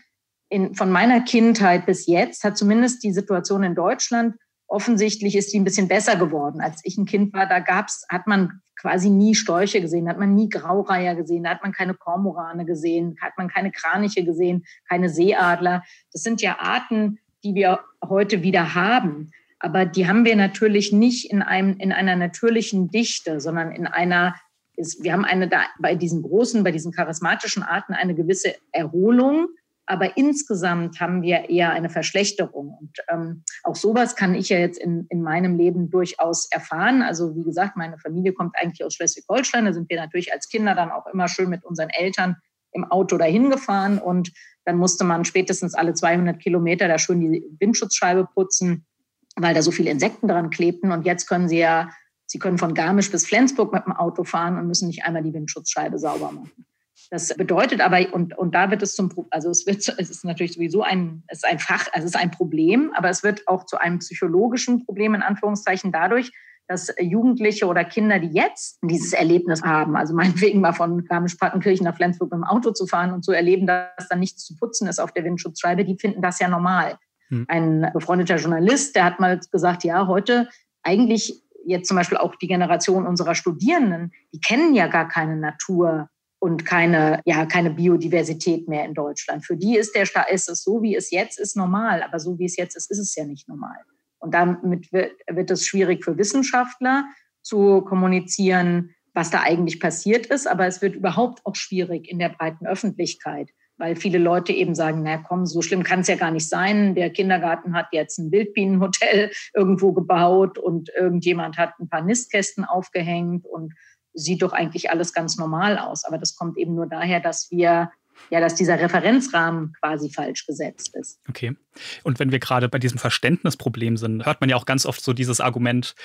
in, 0.50 0.76
von 0.76 0.92
meiner 0.92 1.22
Kindheit 1.22 1.86
bis 1.86 2.06
jetzt 2.06 2.44
hat 2.44 2.58
zumindest 2.58 3.04
die 3.04 3.12
Situation 3.12 3.64
in 3.64 3.76
Deutschland 3.76 4.36
offensichtlich 4.68 5.36
ist 5.36 5.54
die 5.54 5.60
ein 5.60 5.64
bisschen 5.64 5.88
besser 5.88 6.16
geworden. 6.16 6.62
Als 6.62 6.82
ich 6.84 6.98
ein 6.98 7.06
Kind 7.06 7.34
war, 7.34 7.48
da 7.48 7.60
gab's, 7.60 8.06
hat 8.10 8.28
man 8.28 8.62
quasi 8.80 9.10
nie 9.10 9.36
Störche 9.36 9.82
gesehen, 9.82 10.10
hat 10.10 10.20
man 10.20 10.36
nie 10.36 10.50
Graureiher 10.50 11.16
gesehen, 11.16 11.44
da 11.44 11.52
hat 11.52 11.64
man 11.64 11.72
keine 11.72 11.94
Kormorane 11.94 12.66
gesehen, 12.66 13.18
hat 13.22 13.34
man 13.38 13.48
keine 13.48 13.72
Kraniche 13.72 14.24
gesehen, 14.24 14.66
keine 14.88 15.10
Seeadler. 15.10 15.84
Das 16.12 16.24
sind 16.24 16.42
ja 16.42 16.60
Arten, 16.60 17.20
die 17.44 17.56
wir 17.56 17.80
heute 18.08 18.44
wieder 18.44 18.76
haben. 18.76 19.32
Aber 19.60 19.86
die 19.86 20.08
haben 20.08 20.26
wir 20.26 20.36
natürlich 20.36 20.92
nicht 20.92 21.32
in, 21.32 21.42
einem, 21.42 21.78
in 21.78 21.92
einer 21.92 22.16
natürlichen 22.16 22.90
Dichte, 22.90 23.40
sondern 23.40 23.72
in 23.72 23.88
einer, 23.88 24.36
ist, 24.76 25.04
wir 25.04 25.14
haben 25.14 25.26
eine 25.26 25.48
da, 25.48 25.64
bei 25.80 25.96
diesen 25.96 26.22
großen, 26.22 26.64
bei 26.64 26.72
diesen 26.72 26.92
charismatischen 26.92 27.64
Arten 27.64 27.94
eine 27.94 28.14
gewisse 28.14 28.56
Erholung, 28.72 29.48
aber 29.88 30.18
insgesamt 30.18 31.00
haben 31.00 31.22
wir 31.22 31.50
eher 31.50 31.72
eine 31.72 31.90
Verschlechterung. 31.90 32.76
Und 32.80 32.98
ähm, 33.08 33.44
auch 33.64 33.76
sowas 33.76 34.16
kann 34.16 34.34
ich 34.34 34.50
ja 34.50 34.58
jetzt 34.58 34.80
in, 34.80 35.06
in 35.10 35.22
meinem 35.22 35.58
Leben 35.58 35.90
durchaus 35.92 36.50
erfahren. 36.52 37.02
Also 37.04 37.36
wie 37.36 37.44
gesagt, 37.44 37.78
meine 37.78 37.98
Familie 38.00 38.34
kommt 38.34 38.56
eigentlich 38.58 38.84
aus 38.84 38.96
Schleswig-Holstein. 38.96 39.66
Da 39.66 39.74
sind 39.74 39.90
wir 39.90 39.98
natürlich 39.98 40.34
als 40.34 40.50
Kinder 40.50 40.74
dann 40.74 40.92
auch 40.92 41.06
immer 41.08 41.28
schön 41.28 41.50
mit 41.50 41.64
unseren 41.64 41.90
Eltern 41.90 42.38
im 42.72 42.84
Auto 42.84 43.18
dahin 43.18 43.52
gefahren. 43.52 44.00
Und 44.00 44.32
dann 44.66 44.78
musste 44.78 45.04
man 45.04 45.24
spätestens 45.24 45.76
alle 45.76 45.94
200 45.94 46.40
Kilometer 46.40 46.88
da 46.88 46.98
schön 46.98 47.20
die 47.20 47.44
Windschutzscheibe 47.60 48.28
putzen, 48.34 48.88
weil 49.36 49.54
da 49.54 49.62
so 49.62 49.72
viele 49.72 49.92
Insekten 49.92 50.28
dran 50.28 50.50
klebten. 50.50 50.92
Und 50.92 51.06
jetzt 51.06 51.28
können 51.28 51.48
sie 51.48 51.60
ja, 51.60 51.92
sie 52.26 52.40
können 52.40 52.58
von 52.58 52.74
Garmisch 52.74 53.12
bis 53.12 53.28
Flensburg 53.28 53.72
mit 53.72 53.86
dem 53.86 53.94
Auto 53.94 54.24
fahren 54.24 54.58
und 54.58 54.66
müssen 54.66 54.88
nicht 54.88 55.06
einmal 55.06 55.22
die 55.22 55.34
Windschutzscheibe 55.34 56.00
sauber 56.00 56.32
machen. 56.32 56.66
Das 57.12 57.36
bedeutet 57.36 57.82
aber, 57.82 58.14
und, 58.14 58.38
und 58.38 58.56
da 58.56 58.72
wird 58.72 58.82
es 58.82 58.96
zum, 58.96 59.12
also 59.30 59.50
es 59.50 59.66
wird, 59.66 59.88
es 59.98 60.10
ist 60.10 60.26
natürlich 60.26 60.54
sowieso 60.54 60.82
ein, 60.82 61.24
es 61.28 61.40
ist 61.40 61.46
ein 61.46 61.60
Fach, 61.60 61.88
also 61.94 62.06
es 62.06 62.16
ist 62.16 62.20
ein 62.20 62.32
Problem, 62.32 62.92
aber 62.96 63.10
es 63.10 63.24
wird 63.24 63.48
auch 63.48 63.66
zu 63.66 63.78
einem 63.78 64.00
psychologischen 64.00 64.86
Problem 64.86 65.14
in 65.14 65.22
Anführungszeichen 65.22 65.92
dadurch, 65.92 66.32
dass 66.68 66.92
Jugendliche 67.00 67.68
oder 67.68 67.84
Kinder, 67.84 68.20
die 68.20 68.34
jetzt 68.34 68.80
dieses 68.82 69.14
Erlebnis 69.14 69.62
haben, 69.62 69.96
also 69.96 70.16
meinetwegen 70.16 70.62
mal 70.62 70.74
von 70.74 71.06
Garmisch-Partenkirchen 71.06 71.86
nach 71.86 71.96
Flensburg 71.96 72.32
mit 72.32 72.40
dem 72.40 72.44
Auto 72.44 72.72
zu 72.72 72.88
fahren 72.88 73.14
und 73.14 73.24
zu 73.24 73.32
erleben, 73.32 73.68
dass 73.68 74.08
da 74.10 74.16
nichts 74.16 74.46
zu 74.46 74.56
putzen 74.56 74.88
ist 74.88 75.00
auf 75.00 75.12
der 75.12 75.24
Windschutzscheibe, 75.24 75.86
die 75.86 75.98
finden 76.00 76.22
das 76.22 76.40
ja 76.40 76.48
normal. 76.48 76.98
Hm. 77.30 77.46
Ein 77.48 77.92
befreundeter 77.94 78.38
Journalist, 78.38 78.96
der 78.96 79.06
hat 79.06 79.20
mal 79.20 79.40
gesagt, 79.52 79.84
ja, 79.84 80.08
heute 80.08 80.50
eigentlich 80.82 81.44
jetzt 81.66 81.88
zum 81.88 81.98
Beispiel 81.98 82.18
auch 82.18 82.36
die 82.36 82.48
Generation 82.48 83.08
unserer 83.08 83.36
Studierenden, 83.36 84.12
die 84.34 84.40
kennen 84.40 84.74
ja 84.76 84.88
gar 84.88 85.08
keine 85.08 85.36
Natur 85.36 86.10
und 86.40 86.66
keine, 86.66 87.22
ja, 87.26 87.46
keine 87.46 87.72
Biodiversität 87.72 88.68
mehr 88.68 88.86
in 88.86 88.94
Deutschland. 88.94 89.46
Für 89.46 89.58
die 89.58 89.78
ist, 89.78 89.96
der, 89.96 90.04
ist 90.32 90.50
es 90.50 90.64
so, 90.64 90.82
wie 90.82 90.96
es 90.96 91.12
jetzt 91.12 91.40
ist, 91.40 91.56
normal. 91.56 92.04
Aber 92.04 92.20
so 92.20 92.38
wie 92.38 92.46
es 92.46 92.58
jetzt 92.58 92.76
ist, 92.76 92.92
ist 92.92 93.00
es 93.00 93.16
ja 93.16 93.26
nicht 93.26 93.48
normal. 93.48 93.78
Und 94.20 94.34
damit 94.34 94.92
wird, 94.92 95.14
wird 95.30 95.52
es 95.52 95.66
schwierig 95.66 96.04
für 96.04 96.18
Wissenschaftler 96.18 97.06
zu 97.42 97.82
kommunizieren, 97.82 98.96
was 99.14 99.30
da 99.30 99.42
eigentlich 99.42 99.80
passiert 99.80 100.26
ist. 100.28 100.48
Aber 100.48 100.66
es 100.66 100.82
wird 100.82 100.96
überhaupt 100.96 101.46
auch 101.46 101.56
schwierig 101.56 102.10
in 102.10 102.20
der 102.20 102.30
breiten 102.30 102.68
Öffentlichkeit, 102.68 103.50
weil 103.78 103.96
viele 103.96 104.18
Leute 104.18 104.52
eben 104.52 104.76
sagen, 104.76 105.02
na 105.04 105.18
komm, 105.18 105.46
so 105.46 105.62
schlimm 105.62 105.84
kann 105.84 106.02
es 106.02 106.08
ja 106.08 106.16
gar 106.16 106.32
nicht 106.32 106.50
sein. 106.50 106.96
Der 106.96 107.12
Kindergarten 107.12 107.74
hat 107.74 107.88
jetzt 107.92 108.18
ein 108.18 108.32
Wildbienenhotel 108.32 109.32
irgendwo 109.54 109.94
gebaut 109.94 110.58
und 110.58 110.90
irgendjemand 110.90 111.58
hat 111.58 111.80
ein 111.80 111.90
paar 111.90 112.02
Nistkästen 112.02 112.66
aufgehängt 112.66 113.46
und 113.46 113.74
sieht 114.16 114.42
doch 114.42 114.54
eigentlich 114.54 114.90
alles 114.90 115.14
ganz 115.14 115.38
normal 115.38 115.78
aus. 115.78 116.04
Aber 116.06 116.18
das 116.18 116.36
kommt 116.36 116.58
eben 116.58 116.74
nur 116.74 116.88
daher, 116.88 117.20
dass 117.20 117.52
wir 117.52 117.92
ja, 118.30 118.40
dass 118.40 118.56
dieser 118.56 118.80
Referenzrahmen 118.80 119.74
quasi 119.82 120.10
falsch 120.10 120.46
gesetzt 120.46 120.96
ist. 120.96 121.20
Okay. 121.30 121.56
Und 122.04 122.20
wenn 122.20 122.32
wir 122.32 122.40
gerade 122.40 122.70
bei 122.70 122.80
diesem 122.80 122.98
Verständnisproblem 122.98 123.98
sind, 123.98 124.26
hört 124.26 124.42
man 124.42 124.50
ja 124.50 124.56
auch 124.56 124.66
ganz 124.66 124.86
oft 124.86 125.04
so 125.04 125.14
dieses 125.14 125.42
Argument, 125.42 125.96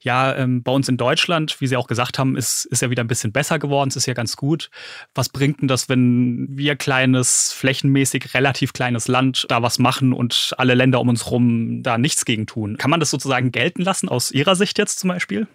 ja, 0.00 0.34
ähm, 0.34 0.62
bei 0.62 0.72
uns 0.72 0.88
in 0.88 0.96
Deutschland, 0.96 1.60
wie 1.60 1.66
Sie 1.66 1.76
auch 1.76 1.86
gesagt 1.86 2.18
haben, 2.18 2.36
ist, 2.36 2.64
ist 2.64 2.82
ja 2.82 2.90
wieder 2.90 3.04
ein 3.04 3.08
bisschen 3.08 3.32
besser 3.32 3.58
geworden, 3.58 3.88
es 3.90 3.96
ist 3.96 4.06
ja 4.06 4.14
ganz 4.14 4.36
gut. 4.36 4.70
Was 5.14 5.28
bringt 5.28 5.60
denn 5.60 5.68
das, 5.68 5.88
wenn 5.88 6.46
wir 6.50 6.76
kleines, 6.76 7.52
flächenmäßig 7.52 8.34
relativ 8.34 8.72
kleines 8.72 9.06
Land 9.06 9.46
da 9.48 9.62
was 9.62 9.78
machen 9.78 10.12
und 10.12 10.54
alle 10.58 10.74
Länder 10.74 11.00
um 11.00 11.08
uns 11.08 11.26
herum 11.26 11.82
da 11.82 11.98
nichts 11.98 12.24
gegen 12.24 12.46
tun? 12.46 12.78
Kann 12.78 12.90
man 12.90 13.00
das 13.00 13.10
sozusagen 13.10 13.52
gelten 13.52 13.82
lassen 13.82 14.08
aus 14.08 14.30
Ihrer 14.30 14.56
Sicht 14.56 14.78
jetzt 14.78 14.98
zum 14.98 15.08
Beispiel? 15.08 15.46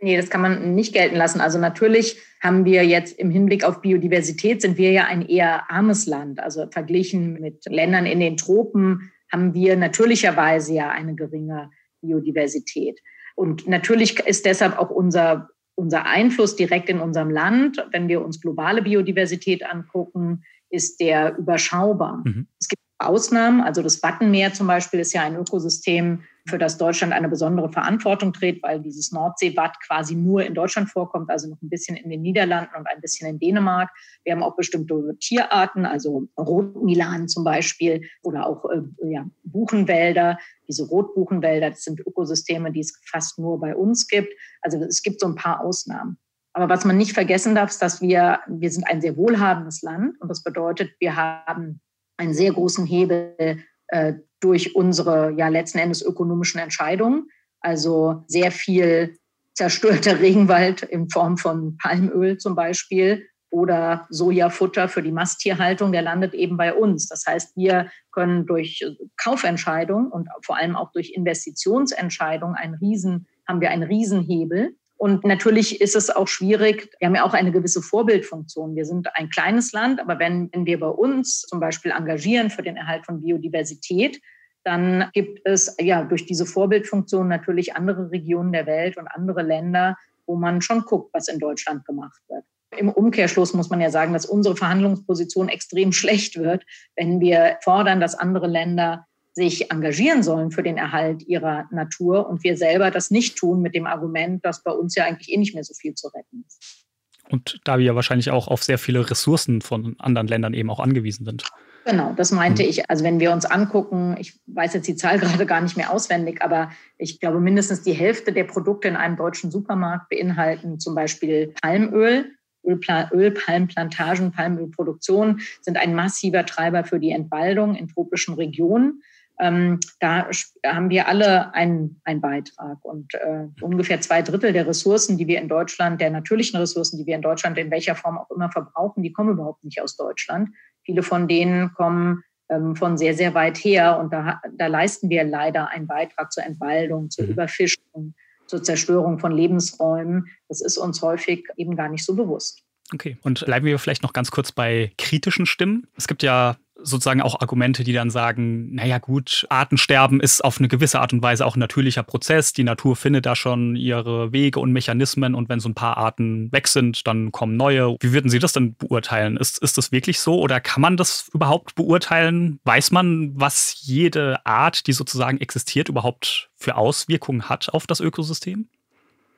Nee, 0.00 0.16
das 0.16 0.30
kann 0.30 0.40
man 0.40 0.74
nicht 0.74 0.94
gelten 0.94 1.16
lassen. 1.16 1.40
Also 1.40 1.58
natürlich 1.58 2.18
haben 2.40 2.64
wir 2.64 2.84
jetzt 2.86 3.18
im 3.18 3.30
Hinblick 3.30 3.64
auf 3.64 3.82
Biodiversität 3.82 4.62
sind 4.62 4.78
wir 4.78 4.92
ja 4.92 5.04
ein 5.04 5.26
eher 5.26 5.70
armes 5.70 6.06
Land. 6.06 6.40
Also 6.40 6.66
verglichen 6.70 7.34
mit 7.34 7.64
Ländern 7.66 8.06
in 8.06 8.20
den 8.20 8.36
Tropen 8.36 9.12
haben 9.30 9.52
wir 9.54 9.76
natürlicherweise 9.76 10.74
ja 10.74 10.90
eine 10.90 11.14
geringe 11.14 11.70
Biodiversität. 12.00 13.00
Und 13.36 13.68
natürlich 13.68 14.18
ist 14.20 14.46
deshalb 14.46 14.78
auch 14.78 14.90
unser, 14.90 15.50
unser 15.74 16.06
Einfluss 16.06 16.56
direkt 16.56 16.88
in 16.88 17.00
unserem 17.00 17.30
Land, 17.30 17.86
wenn 17.92 18.08
wir 18.08 18.24
uns 18.24 18.40
globale 18.40 18.82
Biodiversität 18.82 19.64
angucken, 19.64 20.42
ist 20.70 21.00
der 21.00 21.36
überschaubar. 21.36 22.22
Mhm. 22.24 22.46
Es 22.58 22.68
gibt 22.68 22.82
Ausnahmen. 23.00 23.60
Also 23.60 23.82
das 23.82 24.02
Wattenmeer 24.02 24.52
zum 24.52 24.66
Beispiel 24.66 25.00
ist 25.00 25.12
ja 25.12 25.22
ein 25.22 25.36
Ökosystem, 25.36 26.22
für 26.48 26.58
das 26.58 26.78
Deutschland 26.78 27.12
eine 27.12 27.28
besondere 27.28 27.70
Verantwortung 27.70 28.32
trägt, 28.32 28.62
weil 28.62 28.80
dieses 28.80 29.12
Nordseewatt 29.12 29.76
quasi 29.86 30.14
nur 30.14 30.44
in 30.44 30.54
Deutschland 30.54 30.90
vorkommt, 30.90 31.30
also 31.30 31.48
noch 31.48 31.60
ein 31.62 31.68
bisschen 31.68 31.96
in 31.96 32.10
den 32.10 32.22
Niederlanden 32.22 32.74
und 32.76 32.86
ein 32.86 33.00
bisschen 33.00 33.28
in 33.28 33.38
Dänemark. 33.38 33.90
Wir 34.24 34.32
haben 34.32 34.42
auch 34.42 34.56
bestimmte 34.56 35.16
Tierarten, 35.20 35.86
also 35.86 36.28
Rotmilan 36.38 37.28
zum 37.28 37.44
Beispiel 37.44 38.02
oder 38.22 38.46
auch 38.46 38.64
äh, 38.70 38.82
ja, 39.10 39.26
Buchenwälder. 39.44 40.38
Diese 40.68 40.86
Rotbuchenwälder, 40.86 41.70
das 41.70 41.84
sind 41.84 42.00
Ökosysteme, 42.00 42.72
die 42.72 42.80
es 42.80 42.98
fast 43.06 43.38
nur 43.38 43.60
bei 43.60 43.74
uns 43.74 44.06
gibt. 44.06 44.32
Also 44.62 44.78
es 44.78 45.02
gibt 45.02 45.20
so 45.20 45.26
ein 45.26 45.34
paar 45.34 45.60
Ausnahmen. 45.60 46.18
Aber 46.52 46.68
was 46.68 46.84
man 46.84 46.96
nicht 46.96 47.12
vergessen 47.12 47.54
darf, 47.54 47.70
ist, 47.70 47.80
dass 47.80 48.00
wir, 48.00 48.40
wir 48.48 48.70
sind 48.70 48.84
ein 48.84 49.00
sehr 49.00 49.16
wohlhabendes 49.16 49.82
Land 49.82 50.20
und 50.20 50.28
das 50.28 50.42
bedeutet, 50.42 50.90
wir 50.98 51.14
haben 51.14 51.80
einen 52.20 52.34
sehr 52.34 52.52
großen 52.52 52.86
Hebel 52.86 53.64
äh, 53.88 54.14
durch 54.40 54.76
unsere 54.76 55.32
ja 55.36 55.48
letzten 55.48 55.78
Endes 55.78 56.02
ökonomischen 56.02 56.60
Entscheidungen. 56.60 57.28
Also 57.60 58.24
sehr 58.26 58.52
viel 58.52 59.16
zerstörter 59.54 60.20
Regenwald 60.20 60.82
in 60.82 61.08
Form 61.08 61.36
von 61.38 61.76
Palmöl 61.78 62.38
zum 62.38 62.54
Beispiel 62.54 63.26
oder 63.50 64.06
Sojafutter 64.10 64.88
für 64.88 65.02
die 65.02 65.10
Masttierhaltung, 65.10 65.90
der 65.90 66.02
landet 66.02 66.34
eben 66.34 66.56
bei 66.56 66.72
uns. 66.72 67.08
Das 67.08 67.24
heißt, 67.26 67.56
wir 67.56 67.90
können 68.12 68.46
durch 68.46 68.84
Kaufentscheidungen 69.16 70.12
und 70.12 70.28
vor 70.44 70.56
allem 70.56 70.76
auch 70.76 70.92
durch 70.92 71.10
Investitionsentscheidungen 71.10 72.54
einen 72.54 72.74
Riesen, 72.74 73.26
haben 73.48 73.60
wir 73.60 73.70
einen 73.70 73.82
Riesenhebel. 73.82 74.76
Und 75.00 75.24
natürlich 75.24 75.80
ist 75.80 75.96
es 75.96 76.10
auch 76.10 76.28
schwierig. 76.28 76.90
Wir 76.98 77.06
haben 77.06 77.14
ja 77.14 77.24
auch 77.24 77.32
eine 77.32 77.52
gewisse 77.52 77.80
Vorbildfunktion. 77.80 78.76
Wir 78.76 78.84
sind 78.84 79.08
ein 79.14 79.30
kleines 79.30 79.72
Land, 79.72 79.98
aber 79.98 80.18
wenn, 80.18 80.50
wenn 80.52 80.66
wir 80.66 80.78
bei 80.78 80.88
uns 80.88 81.40
zum 81.40 81.58
Beispiel 81.58 81.90
engagieren 81.90 82.50
für 82.50 82.62
den 82.62 82.76
Erhalt 82.76 83.06
von 83.06 83.22
Biodiversität, 83.22 84.20
dann 84.62 85.08
gibt 85.14 85.40
es 85.44 85.74
ja 85.80 86.04
durch 86.04 86.26
diese 86.26 86.44
Vorbildfunktion 86.44 87.28
natürlich 87.28 87.74
andere 87.74 88.10
Regionen 88.10 88.52
der 88.52 88.66
Welt 88.66 88.98
und 88.98 89.08
andere 89.08 89.40
Länder, 89.40 89.96
wo 90.26 90.36
man 90.36 90.60
schon 90.60 90.82
guckt, 90.82 91.14
was 91.14 91.28
in 91.28 91.38
Deutschland 91.38 91.86
gemacht 91.86 92.20
wird. 92.28 92.44
Im 92.76 92.90
Umkehrschluss 92.90 93.54
muss 93.54 93.70
man 93.70 93.80
ja 93.80 93.88
sagen, 93.88 94.12
dass 94.12 94.26
unsere 94.26 94.54
Verhandlungsposition 94.54 95.48
extrem 95.48 95.92
schlecht 95.94 96.38
wird, 96.38 96.66
wenn 96.94 97.20
wir 97.20 97.56
fordern, 97.62 98.00
dass 98.00 98.14
andere 98.14 98.48
Länder 98.48 99.06
sich 99.32 99.70
engagieren 99.70 100.22
sollen 100.22 100.50
für 100.50 100.62
den 100.62 100.76
Erhalt 100.76 101.22
ihrer 101.26 101.68
Natur 101.70 102.28
und 102.28 102.42
wir 102.42 102.56
selber 102.56 102.90
das 102.90 103.10
nicht 103.10 103.36
tun 103.36 103.62
mit 103.62 103.74
dem 103.74 103.86
Argument, 103.86 104.44
dass 104.44 104.62
bei 104.62 104.72
uns 104.72 104.94
ja 104.94 105.04
eigentlich 105.04 105.32
eh 105.32 105.36
nicht 105.36 105.54
mehr 105.54 105.64
so 105.64 105.74
viel 105.74 105.94
zu 105.94 106.08
retten 106.08 106.44
ist. 106.46 106.86
Und 107.30 107.60
da 107.64 107.78
wir 107.78 107.84
ja 107.84 107.94
wahrscheinlich 107.94 108.30
auch 108.30 108.48
auf 108.48 108.64
sehr 108.64 108.78
viele 108.78 109.08
Ressourcen 109.08 109.62
von 109.62 109.94
anderen 109.98 110.26
Ländern 110.26 110.52
eben 110.52 110.68
auch 110.68 110.80
angewiesen 110.80 111.24
sind. 111.24 111.44
Genau, 111.84 112.12
das 112.14 112.32
meinte 112.32 112.62
hm. 112.62 112.70
ich. 112.70 112.90
Also 112.90 113.04
wenn 113.04 113.20
wir 113.20 113.32
uns 113.32 113.44
angucken, 113.44 114.16
ich 114.18 114.38
weiß 114.46 114.74
jetzt 114.74 114.88
die 114.88 114.96
Zahl 114.96 115.18
gerade 115.20 115.46
gar 115.46 115.60
nicht 115.60 115.76
mehr 115.76 115.92
auswendig, 115.92 116.42
aber 116.42 116.70
ich 116.98 117.20
glaube, 117.20 117.40
mindestens 117.40 117.82
die 117.82 117.92
Hälfte 117.92 118.32
der 118.32 118.44
Produkte 118.44 118.88
in 118.88 118.96
einem 118.96 119.16
deutschen 119.16 119.50
Supermarkt 119.50 120.08
beinhalten 120.08 120.78
zum 120.78 120.94
Beispiel 120.94 121.54
Palmöl. 121.62 122.32
Öl, 122.62 123.30
Palmplantagen, 123.30 124.32
Palmölproduktion 124.32 125.40
sind 125.62 125.78
ein 125.78 125.94
massiver 125.94 126.44
Treiber 126.44 126.84
für 126.84 127.00
die 127.00 127.10
Entwaldung 127.10 127.74
in 127.74 127.88
tropischen 127.88 128.34
Regionen. 128.34 129.02
Ähm, 129.40 129.80
da 130.00 130.28
haben 130.66 130.90
wir 130.90 131.08
alle 131.08 131.54
einen, 131.54 132.00
einen 132.04 132.20
Beitrag. 132.20 132.78
Und 132.82 133.14
äh, 133.14 133.46
ungefähr 133.62 134.00
zwei 134.00 134.20
Drittel 134.20 134.52
der 134.52 134.66
Ressourcen, 134.66 135.16
die 135.16 135.26
wir 135.26 135.40
in 135.40 135.48
Deutschland, 135.48 136.00
der 136.00 136.10
natürlichen 136.10 136.60
Ressourcen, 136.60 136.98
die 136.98 137.06
wir 137.06 137.14
in 137.14 137.22
Deutschland 137.22 137.56
in 137.56 137.70
welcher 137.70 137.94
Form 137.94 138.18
auch 138.18 138.30
immer 138.30 138.50
verbrauchen, 138.50 139.02
die 139.02 139.12
kommen 139.12 139.30
überhaupt 139.30 139.64
nicht 139.64 139.80
aus 139.80 139.96
Deutschland. 139.96 140.50
Viele 140.84 141.02
von 141.02 141.26
denen 141.26 141.72
kommen 141.72 142.22
ähm, 142.50 142.76
von 142.76 142.98
sehr, 142.98 143.14
sehr 143.14 143.32
weit 143.32 143.56
her. 143.58 143.98
Und 143.98 144.12
da, 144.12 144.42
da 144.56 144.66
leisten 144.66 145.08
wir 145.08 145.24
leider 145.24 145.68
einen 145.68 145.86
Beitrag 145.86 146.32
zur 146.32 146.44
Entwaldung, 146.44 147.08
zur 147.08 147.24
mhm. 147.24 147.32
Überfischung, 147.32 148.14
zur 148.46 148.62
Zerstörung 148.62 149.18
von 149.18 149.32
Lebensräumen. 149.32 150.26
Das 150.48 150.60
ist 150.60 150.76
uns 150.76 151.00
häufig 151.00 151.46
eben 151.56 151.76
gar 151.76 151.88
nicht 151.88 152.04
so 152.04 152.14
bewusst. 152.14 152.62
Okay, 152.92 153.16
und 153.22 153.44
bleiben 153.46 153.66
wir 153.66 153.78
vielleicht 153.78 154.02
noch 154.02 154.12
ganz 154.12 154.30
kurz 154.30 154.52
bei 154.52 154.92
kritischen 154.98 155.46
Stimmen. 155.46 155.86
Es 155.96 156.08
gibt 156.08 156.22
ja 156.22 156.56
sozusagen 156.82 157.22
auch 157.22 157.40
Argumente, 157.40 157.84
die 157.84 157.92
dann 157.92 158.10
sagen, 158.10 158.74
naja 158.74 158.98
gut, 158.98 159.46
Artensterben 159.48 160.20
ist 160.20 160.44
auf 160.44 160.58
eine 160.58 160.68
gewisse 160.68 161.00
Art 161.00 161.12
und 161.12 161.22
Weise 161.22 161.46
auch 161.46 161.56
ein 161.56 161.60
natürlicher 161.60 162.02
Prozess. 162.02 162.52
Die 162.52 162.64
Natur 162.64 162.96
findet 162.96 163.26
da 163.26 163.36
schon 163.36 163.76
ihre 163.76 164.32
Wege 164.32 164.60
und 164.60 164.72
Mechanismen 164.72 165.34
und 165.34 165.48
wenn 165.48 165.60
so 165.60 165.68
ein 165.68 165.74
paar 165.74 165.96
Arten 165.96 166.50
weg 166.52 166.68
sind, 166.68 167.06
dann 167.06 167.32
kommen 167.32 167.56
neue. 167.56 167.96
Wie 168.00 168.12
würden 168.12 168.30
Sie 168.30 168.38
das 168.38 168.52
denn 168.52 168.74
beurteilen? 168.74 169.36
Ist, 169.36 169.58
ist 169.58 169.78
das 169.78 169.92
wirklich 169.92 170.20
so 170.20 170.40
oder 170.40 170.60
kann 170.60 170.80
man 170.80 170.96
das 170.96 171.28
überhaupt 171.32 171.74
beurteilen? 171.74 172.60
Weiß 172.64 172.90
man, 172.90 173.32
was 173.34 173.76
jede 173.80 174.44
Art, 174.44 174.86
die 174.86 174.92
sozusagen 174.92 175.38
existiert, 175.38 175.88
überhaupt 175.88 176.50
für 176.56 176.76
Auswirkungen 176.76 177.48
hat 177.48 177.72
auf 177.72 177.86
das 177.86 178.00
Ökosystem? 178.00 178.68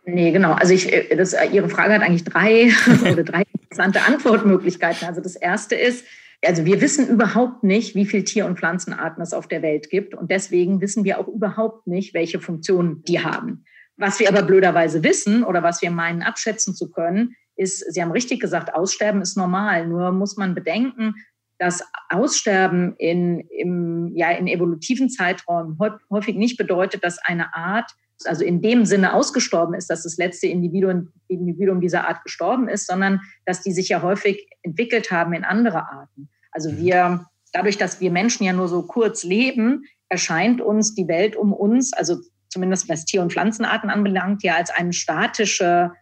Nee, 0.05 0.33
genau. 0.33 0.53
Also 0.53 0.75
ich, 0.75 0.91
das, 1.17 1.35
Ihre 1.53 1.69
Frage 1.69 1.95
hat 1.95 2.03
eigentlich 2.03 2.25
drei 2.25 2.73
oder 3.13 3.23
drei 3.23 3.45
interessante 3.53 4.03
Antwortmöglichkeiten. 4.03 5.07
Also 5.07 5.21
das 5.21 5.37
erste 5.37 5.77
ist, 5.77 6.05
also 6.45 6.65
wir 6.65 6.81
wissen 6.81 7.09
überhaupt 7.09 7.63
nicht, 7.63 7.95
wie 7.95 8.05
viele 8.05 8.25
Tier- 8.25 8.47
und 8.47 8.59
Pflanzenarten 8.59 9.23
es 9.23 9.33
auf 9.33 9.47
der 9.47 9.63
Welt 9.63 9.91
gibt. 9.91 10.15
Und 10.15 10.31
deswegen 10.31 10.81
wissen 10.81 11.05
wir 11.05 11.19
auch 11.21 11.29
überhaupt 11.29 11.87
nicht, 11.87 12.15
welche 12.15 12.41
Funktionen 12.41 13.03
die 13.05 13.21
haben. 13.21 13.65
Was 13.97 14.19
wir 14.19 14.29
aber 14.29 14.43
blöderweise 14.43 15.05
wissen 15.05 15.45
oder 15.45 15.63
was 15.63 15.83
wir 15.83 15.91
meinen 15.91 16.23
abschätzen 16.23 16.75
zu 16.75 16.91
können, 16.91 17.37
ist, 17.57 17.93
Sie 17.93 18.03
haben 18.03 18.11
richtig 18.11 18.41
gesagt, 18.41 18.75
Aussterben 18.75 19.23
ist 19.23 19.37
normal. 19.37 19.87
Nur 19.87 20.11
muss 20.13 20.37
man 20.37 20.55
bedenken, 20.55 21.15
dass 21.59 21.85
Aussterben 22.09 22.97
in, 22.97 23.41
im, 23.41 24.11
ja, 24.17 24.31
in 24.31 24.49
evolutiven 24.49 25.11
Zeiträumen 25.11 25.79
häufig 26.11 26.35
nicht 26.35 26.57
bedeutet, 26.57 27.05
dass 27.05 27.19
eine 27.19 27.55
Art, 27.55 27.93
also 28.25 28.45
in 28.45 28.63
dem 28.63 28.85
Sinne 28.85 29.15
ausgestorben 29.15 29.75
ist, 29.75 29.89
dass 29.89 30.03
das 30.03 30.17
letzte 30.17 30.49
Individuum, 30.49 31.13
Individuum 31.29 31.81
dieser 31.81 32.09
Art 32.09 32.25
gestorben 32.25 32.69
ist, 32.69 32.89
sondern 32.89 33.21
dass 33.45 33.63
die 33.63 33.73
sich 33.73 33.91
ja 33.91 34.03
häufig 34.03 34.49
entwickelt 34.63 35.13
haben 35.13 35.35
in 35.35 35.45
andere 35.45 35.89
Arten. 35.89 36.29
Also 36.53 36.71
mhm. 36.71 36.77
wir, 36.79 37.27
dadurch, 37.53 37.79
dass 37.79 38.01
wir 38.01 38.11
Menschen 38.11 38.45
ja 38.45 38.53
nur 38.53 38.69
so 38.69 38.83
kurz 38.83 39.25
leben, 39.25 39.85
erscheint 40.09 40.61
uns 40.61 40.95
die 40.95 41.09
Welt 41.09 41.37
um 41.37 41.53
uns, 41.53 41.93
also 41.93 42.19
zumindest 42.49 42.89
was 42.89 43.05
Tier- 43.05 43.23
und 43.23 43.33
Pflanzenarten 43.33 43.91
anbelangt, 43.91 44.43
ja 44.43 44.57
als 44.57 44.71
eine 44.71 44.93
statische, 44.93 45.93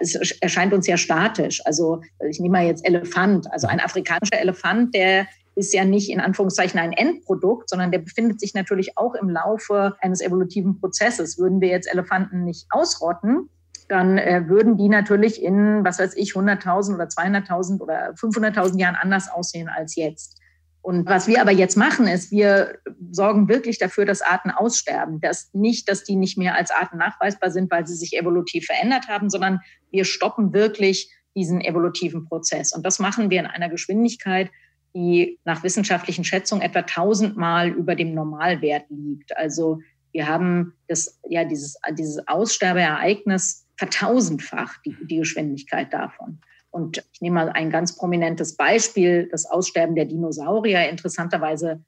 es 0.00 0.14
erscheint 0.40 0.72
uns 0.72 0.86
ja 0.86 0.96
statisch. 0.96 1.60
Also 1.66 2.00
ich 2.30 2.38
nehme 2.40 2.58
mal 2.58 2.66
jetzt 2.66 2.86
Elefant, 2.86 3.52
also 3.52 3.66
ein 3.66 3.80
afrikanischer 3.80 4.40
Elefant, 4.40 4.94
der 4.94 5.26
ist 5.54 5.74
ja 5.74 5.84
nicht 5.84 6.08
in 6.08 6.20
Anführungszeichen 6.20 6.80
ein 6.80 6.92
Endprodukt, 6.92 7.68
sondern 7.68 7.90
der 7.90 7.98
befindet 7.98 8.40
sich 8.40 8.54
natürlich 8.54 8.96
auch 8.96 9.14
im 9.14 9.28
Laufe 9.28 9.96
eines 10.00 10.20
evolutiven 10.20 10.80
Prozesses. 10.80 11.38
Würden 11.38 11.60
wir 11.60 11.68
jetzt 11.68 11.92
Elefanten 11.92 12.44
nicht 12.44 12.66
ausrotten, 12.70 13.50
dann 13.92 14.16
äh, 14.16 14.48
würden 14.48 14.78
die 14.78 14.88
natürlich 14.88 15.42
in, 15.42 15.84
was 15.84 15.98
weiß 15.98 16.16
ich, 16.16 16.32
100.000 16.32 16.94
oder 16.94 17.04
200.000 17.04 17.78
oder 17.78 18.14
500.000 18.14 18.78
Jahren 18.78 18.94
anders 18.94 19.30
aussehen 19.30 19.68
als 19.68 19.96
jetzt. 19.96 20.38
Und 20.80 21.06
was 21.06 21.28
wir 21.28 21.42
aber 21.42 21.52
jetzt 21.52 21.76
machen, 21.76 22.08
ist, 22.08 22.32
wir 22.32 22.78
sorgen 23.10 23.48
wirklich 23.48 23.78
dafür, 23.78 24.06
dass 24.06 24.22
Arten 24.22 24.50
aussterben. 24.50 25.20
Dass 25.20 25.52
nicht, 25.52 25.90
dass 25.90 26.04
die 26.04 26.16
nicht 26.16 26.38
mehr 26.38 26.54
als 26.56 26.70
Arten 26.70 26.96
nachweisbar 26.96 27.50
sind, 27.50 27.70
weil 27.70 27.86
sie 27.86 27.94
sich 27.94 28.16
evolutiv 28.18 28.64
verändert 28.64 29.08
haben, 29.08 29.28
sondern 29.28 29.60
wir 29.90 30.06
stoppen 30.06 30.54
wirklich 30.54 31.12
diesen 31.36 31.60
evolutiven 31.60 32.24
Prozess. 32.24 32.72
Und 32.72 32.86
das 32.86 32.98
machen 32.98 33.28
wir 33.28 33.40
in 33.40 33.46
einer 33.46 33.68
Geschwindigkeit, 33.68 34.50
die 34.94 35.38
nach 35.44 35.62
wissenschaftlichen 35.62 36.24
Schätzungen 36.24 36.64
etwa 36.64 36.80
tausendmal 36.80 37.68
über 37.68 37.94
dem 37.94 38.14
Normalwert 38.14 38.86
liegt. 38.88 39.36
Also 39.36 39.80
wir 40.12 40.26
haben 40.26 40.72
das, 40.88 41.20
ja, 41.28 41.44
dieses, 41.44 41.76
dieses 41.98 42.26
Aussterbeereignis 42.26 43.66
vertausendfach 43.82 44.80
die, 44.84 44.96
die 45.02 45.16
Geschwindigkeit 45.16 45.92
davon. 45.92 46.38
Und 46.70 47.04
ich 47.12 47.20
nehme 47.20 47.34
mal 47.34 47.48
ein 47.48 47.68
ganz 47.68 47.96
prominentes 47.96 48.56
Beispiel, 48.56 49.28
das 49.28 49.44
Aussterben 49.44 49.96
der 49.96 50.04
Dinosaurier. 50.04 50.88
Interessanterweise, 50.88 51.82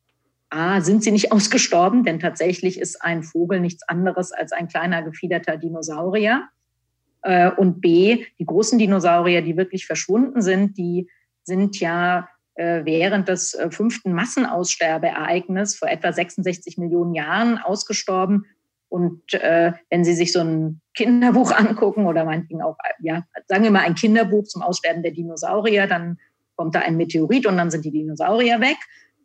A, 0.51 0.81
sind 0.81 1.05
sie 1.05 1.13
nicht 1.13 1.31
ausgestorben, 1.33 2.03
denn 2.03 2.19
tatsächlich 2.19 2.81
ist 2.81 3.01
ein 3.01 3.23
Vogel 3.23 3.61
nichts 3.61 3.89
anderes 3.89 4.33
als 4.33 4.51
ein 4.51 4.67
kleiner 4.67 5.03
gefiederter 5.05 5.57
Dinosaurier. 5.57 6.49
Äh, 7.23 7.53
und 7.53 7.81
B, 7.81 8.25
die 8.41 8.45
großen 8.45 8.77
Dinosaurier, 8.77 9.43
die 9.43 9.57
wirklich 9.57 9.87
verschwunden 9.87 10.43
sind, 10.43 10.77
die 10.77 11.09
sind 11.45 11.79
ja 11.79 12.29
äh, 12.57 12.85
während 12.85 13.29
des 13.29 13.55
äh, 13.55 13.71
fünften 13.71 14.13
Massenaussterbeereignisses 14.15 15.79
vor 15.79 15.89
etwa 15.89 16.13
66 16.13 16.77
Millionen 16.77 17.15
Jahren 17.15 17.59
ausgestorben 17.59 18.47
und 18.95 19.35
äh, 19.35 19.73
wenn 19.91 20.05
Sie 20.05 20.15
sich 20.15 20.31
so 20.31 20.39
ein 20.39 20.81
Kinderbuch 20.95 21.51
angucken 21.57 22.07
oder 22.07 22.25
meinetwegen 22.25 22.63
auch, 22.63 22.77
ja, 23.01 23.25
sagen 23.49 23.65
wir 23.65 23.73
mal 23.73 23.81
ein 23.81 23.97
Kinderbuch 23.97 24.45
zum 24.45 24.63
Aussterben 24.63 25.03
der 25.03 25.11
Dinosaurier, 25.11 25.89
dann 25.89 26.17
kommt 26.55 26.77
da 26.77 26.79
ein 26.79 26.97
Meteorit 26.97 27.45
und 27.47 27.57
dann 27.57 27.73
sind 27.73 27.85
die 27.85 27.91
Dinosaurier 27.91 28.61
weg. 28.61 28.77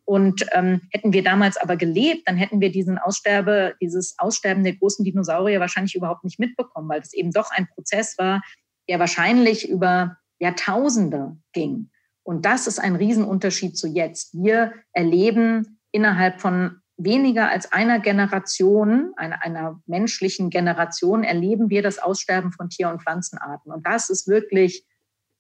Und 0.06 0.44
ähm, 0.54 0.82
hätten 0.92 1.14
wir 1.14 1.24
damals 1.24 1.56
aber 1.58 1.78
gelebt, 1.78 2.24
dann 2.26 2.36
hätten 2.36 2.62
wir 2.62 2.72
diesen 2.72 2.98
Aussterbe, 2.98 3.76
dieses 3.80 4.16
Aussterben 4.18 4.64
der 4.64 4.76
großen 4.76 5.06
Dinosaurier 5.06 5.60
wahrscheinlich 5.60 5.94
überhaupt 5.94 6.24
nicht 6.24 6.40
mitbekommen, 6.40 6.90
weil 6.90 7.02
es 7.02 7.14
eben 7.14 7.30
doch 7.30 7.52
ein 7.52 7.68
Prozess 7.68 8.18
war, 8.18 8.42
der 8.90 8.98
wahrscheinlich 8.98 9.70
über 9.70 10.18
Jahrtausende 10.40 11.38
ging. 11.54 11.92
Und 12.24 12.44
das 12.44 12.66
ist 12.66 12.80
ein 12.80 12.96
Riesenunterschied 12.96 13.78
zu 13.78 13.88
jetzt. 13.88 14.34
Wir 14.34 14.74
erleben 14.94 15.80
innerhalb 15.92 16.42
von 16.42 16.82
weniger 17.00 17.50
als 17.50 17.72
einer 17.72 18.00
Generation, 18.00 19.14
einer, 19.16 19.42
einer 19.44 19.82
menschlichen 19.88 20.50
Generation, 20.50 21.24
erleben 21.24 21.70
wir 21.70 21.82
das 21.82 21.98
Aussterben 21.98 22.52
von 22.52 22.70
Tier- 22.70 22.90
und 22.90 23.02
Pflanzenarten. 23.02 23.72
Und 23.72 23.88
das 23.88 24.10
ist 24.10 24.28
wirklich 24.28 24.86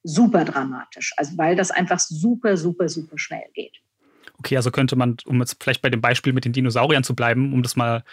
super 0.02 0.46
dramatisch, 0.46 1.14
also 1.18 1.38
weil 1.38 1.56
das 1.56 1.72
einfach 1.72 2.00
super, 2.00 2.56
super, 2.56 2.88
super 2.88 3.18
schnell 3.18 3.50
geht. 3.54 3.78
Okay, 4.40 4.56
also 4.56 4.72
könnte 4.72 4.96
man, 4.96 5.18
um 5.26 5.40
jetzt 5.42 5.62
vielleicht 5.62 5.82
bei 5.82 5.90
dem 5.90 6.00
Beispiel 6.00 6.32
mit 6.32 6.46
den 6.46 6.54
Dinosauriern 6.54 7.04
zu 7.04 7.14
bleiben, 7.14 7.54
um 7.54 7.62
das 7.62 7.76
mal 7.76 8.04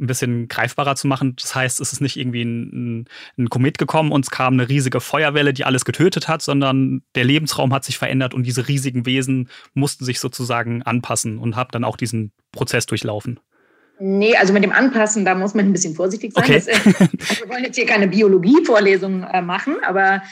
ein 0.00 0.06
bisschen 0.06 0.48
greifbarer 0.48 0.96
zu 0.96 1.06
machen, 1.06 1.36
das 1.36 1.54
heißt, 1.54 1.78
es 1.78 1.92
ist 1.92 2.00
nicht 2.00 2.16
irgendwie 2.16 2.42
ein, 2.42 3.06
ein, 3.36 3.50
Komet 3.50 3.76
gekommen 3.76 4.10
und 4.10 4.24
es 4.24 4.30
kam 4.30 4.54
eine 4.54 4.68
riesige 4.68 5.00
Feuerwelle, 5.00 5.52
die 5.52 5.64
alles 5.64 5.84
getötet 5.84 6.26
hat, 6.26 6.40
sondern 6.40 7.02
der 7.14 7.24
Lebensraum 7.24 7.74
hat 7.74 7.84
sich 7.84 7.98
verändert 7.98 8.32
und 8.32 8.44
diese 8.44 8.66
riesigen 8.66 9.04
Wesen 9.04 9.50
mussten 9.74 10.06
sich 10.06 10.20
sozusagen 10.20 10.82
anpassen 10.82 11.38
und 11.38 11.54
haben 11.54 11.70
dann 11.72 11.84
auch 11.84 11.98
diesen 11.98 12.32
Prozess 12.50 12.86
durchlaufen. 12.86 13.38
Nee, 14.00 14.36
also 14.36 14.52
mit 14.52 14.64
dem 14.64 14.72
Anpassen, 14.72 15.24
da 15.24 15.34
muss 15.34 15.54
man 15.54 15.66
ein 15.66 15.72
bisschen 15.72 15.94
vorsichtig 15.94 16.32
sein. 16.32 16.44
Okay. 16.44 16.54
Das, 16.54 16.68
also 16.68 17.44
wir 17.44 17.48
wollen 17.50 17.64
jetzt 17.64 17.76
hier 17.76 17.86
keine 17.86 18.08
Biologie-Vorlesung 18.08 19.22
äh, 19.22 19.42
machen, 19.42 19.76
aber 19.86 20.22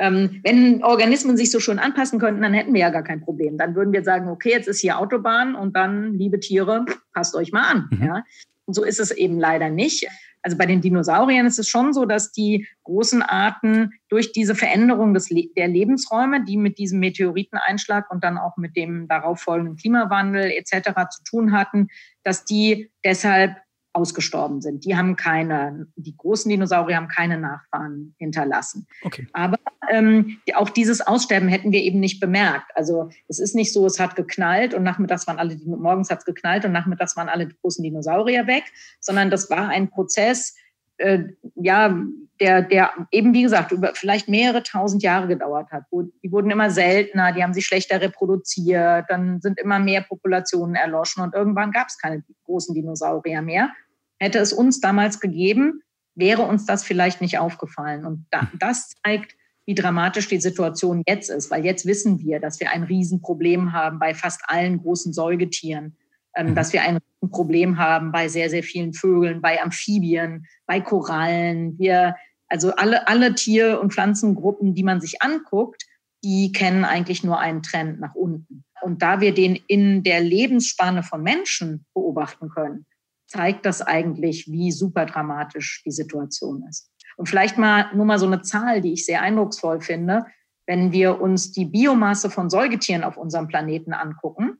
Ähm, 0.00 0.40
wenn 0.44 0.82
Organismen 0.82 1.36
sich 1.36 1.50
so 1.50 1.60
schön 1.60 1.78
anpassen 1.78 2.18
könnten, 2.18 2.40
dann 2.40 2.54
hätten 2.54 2.72
wir 2.72 2.80
ja 2.80 2.88
gar 2.88 3.04
kein 3.04 3.20
Problem. 3.20 3.58
Dann 3.58 3.74
würden 3.74 3.92
wir 3.92 4.02
sagen, 4.02 4.28
okay, 4.28 4.50
jetzt 4.50 4.66
ist 4.66 4.80
hier 4.80 4.98
Autobahn 4.98 5.54
und 5.54 5.76
dann, 5.76 6.14
liebe 6.14 6.40
Tiere, 6.40 6.86
passt 7.12 7.34
euch 7.36 7.52
mal 7.52 7.70
an. 7.70 7.88
Mhm. 7.90 8.06
Ja? 8.06 8.24
Und 8.64 8.74
so 8.74 8.82
ist 8.82 8.98
es 8.98 9.10
eben 9.10 9.38
leider 9.38 9.68
nicht. 9.68 10.08
Also 10.42 10.56
bei 10.56 10.64
den 10.64 10.80
Dinosauriern 10.80 11.46
ist 11.46 11.58
es 11.58 11.68
schon 11.68 11.92
so, 11.92 12.06
dass 12.06 12.32
die 12.32 12.66
großen 12.84 13.20
Arten 13.20 13.92
durch 14.08 14.32
diese 14.32 14.54
Veränderung 14.54 15.12
des, 15.12 15.28
der 15.28 15.68
Lebensräume, 15.68 16.44
die 16.44 16.56
mit 16.56 16.78
diesem 16.78 16.98
Meteoriteneinschlag 17.00 18.10
und 18.10 18.24
dann 18.24 18.38
auch 18.38 18.56
mit 18.56 18.76
dem 18.76 19.06
darauf 19.06 19.40
folgenden 19.40 19.76
Klimawandel 19.76 20.50
etc. 20.50 20.92
zu 21.10 21.22
tun 21.24 21.52
hatten, 21.52 21.88
dass 22.24 22.46
die 22.46 22.90
deshalb 23.04 23.56
ausgestorben 23.92 24.60
sind. 24.60 24.84
Die 24.84 24.96
haben 24.96 25.16
keine, 25.16 25.88
die 25.96 26.16
großen 26.16 26.48
Dinosaurier 26.48 26.96
haben 26.96 27.08
keine 27.08 27.38
Nachfahren 27.38 28.14
hinterlassen. 28.18 28.86
Okay. 29.02 29.26
Aber 29.32 29.58
ähm, 29.90 30.38
auch 30.54 30.70
dieses 30.70 31.00
Aussterben 31.00 31.48
hätten 31.48 31.72
wir 31.72 31.82
eben 31.82 31.98
nicht 31.98 32.20
bemerkt. 32.20 32.70
Also 32.74 33.10
es 33.28 33.38
ist 33.38 33.54
nicht 33.54 33.72
so, 33.72 33.86
es 33.86 33.98
hat 33.98 34.14
geknallt 34.16 34.74
und 34.74 34.84
nachmittags 34.84 35.26
waren 35.26 35.38
alle, 35.38 35.56
morgens 35.64 36.10
hat 36.10 36.20
es 36.20 36.24
geknallt 36.24 36.64
und 36.64 36.72
nachmittags 36.72 37.16
waren 37.16 37.28
alle 37.28 37.48
großen 37.48 37.82
Dinosaurier 37.82 38.46
weg, 38.46 38.64
sondern 39.00 39.30
das 39.30 39.50
war 39.50 39.68
ein 39.68 39.90
Prozess, 39.90 40.54
äh, 41.00 41.24
ja, 41.56 42.04
der, 42.40 42.62
der 42.62 42.90
eben, 43.10 43.34
wie 43.34 43.42
gesagt, 43.42 43.70
über 43.70 43.92
vielleicht 43.94 44.28
mehrere 44.28 44.62
tausend 44.62 45.02
Jahre 45.02 45.28
gedauert 45.28 45.70
hat. 45.70 45.84
Die 45.92 46.32
wurden 46.32 46.50
immer 46.50 46.70
seltener, 46.70 47.32
die 47.32 47.42
haben 47.42 47.52
sich 47.52 47.66
schlechter 47.66 48.00
reproduziert, 48.00 49.04
dann 49.08 49.40
sind 49.42 49.60
immer 49.60 49.78
mehr 49.78 50.00
Populationen 50.00 50.74
erloschen 50.74 51.22
und 51.22 51.34
irgendwann 51.34 51.70
gab 51.70 51.88
es 51.88 51.98
keine 51.98 52.24
großen 52.44 52.74
Dinosaurier 52.74 53.42
mehr. 53.42 53.70
Hätte 54.18 54.38
es 54.38 54.52
uns 54.52 54.80
damals 54.80 55.20
gegeben, 55.20 55.82
wäre 56.14 56.42
uns 56.42 56.64
das 56.64 56.82
vielleicht 56.82 57.20
nicht 57.20 57.38
aufgefallen. 57.38 58.06
Und 58.06 58.26
das 58.58 58.94
zeigt, 59.04 59.34
wie 59.66 59.74
dramatisch 59.74 60.28
die 60.28 60.40
Situation 60.40 61.02
jetzt 61.06 61.30
ist, 61.30 61.50
weil 61.50 61.64
jetzt 61.64 61.86
wissen 61.86 62.20
wir, 62.20 62.40
dass 62.40 62.58
wir 62.58 62.70
ein 62.70 62.82
Riesenproblem 62.82 63.72
haben 63.72 63.98
bei 63.98 64.14
fast 64.14 64.42
allen 64.46 64.78
großen 64.78 65.12
Säugetieren, 65.12 65.96
ähm, 66.36 66.50
mhm. 66.50 66.54
dass 66.54 66.72
wir 66.72 66.82
ein 66.82 66.98
Problem 67.30 67.78
haben 67.78 68.12
bei 68.12 68.28
sehr, 68.28 68.50
sehr 68.50 68.62
vielen 68.62 68.92
Vögeln, 68.92 69.40
bei 69.40 69.60
Amphibien, 69.60 70.46
bei 70.66 70.80
Korallen. 70.80 71.78
Wir, 71.78 72.16
also 72.48 72.74
alle, 72.74 73.08
alle 73.08 73.34
Tier- 73.34 73.80
und 73.80 73.92
Pflanzengruppen, 73.92 74.74
die 74.74 74.82
man 74.82 75.00
sich 75.00 75.22
anguckt, 75.22 75.84
die 76.22 76.52
kennen 76.52 76.84
eigentlich 76.84 77.24
nur 77.24 77.38
einen 77.38 77.62
Trend 77.62 78.00
nach 78.00 78.14
unten. 78.14 78.64
Und 78.82 79.02
da 79.02 79.20
wir 79.20 79.34
den 79.34 79.56
in 79.66 80.02
der 80.02 80.20
Lebensspanne 80.20 81.02
von 81.02 81.22
Menschen 81.22 81.86
beobachten 81.94 82.48
können, 82.48 82.86
zeigt 83.26 83.64
das 83.66 83.82
eigentlich, 83.82 84.50
wie 84.50 84.72
super 84.72 85.06
dramatisch 85.06 85.82
die 85.84 85.92
Situation 85.92 86.64
ist. 86.68 86.90
Und 87.16 87.28
vielleicht 87.28 87.58
mal 87.58 87.94
nur 87.94 88.06
mal 88.06 88.18
so 88.18 88.26
eine 88.26 88.42
Zahl, 88.42 88.80
die 88.80 88.92
ich 88.92 89.04
sehr 89.04 89.22
eindrucksvoll 89.22 89.80
finde. 89.80 90.24
Wenn 90.66 90.92
wir 90.92 91.20
uns 91.20 91.52
die 91.52 91.64
Biomasse 91.64 92.30
von 92.30 92.48
Säugetieren 92.48 93.04
auf 93.04 93.16
unserem 93.16 93.46
Planeten 93.48 93.92
angucken, 93.92 94.58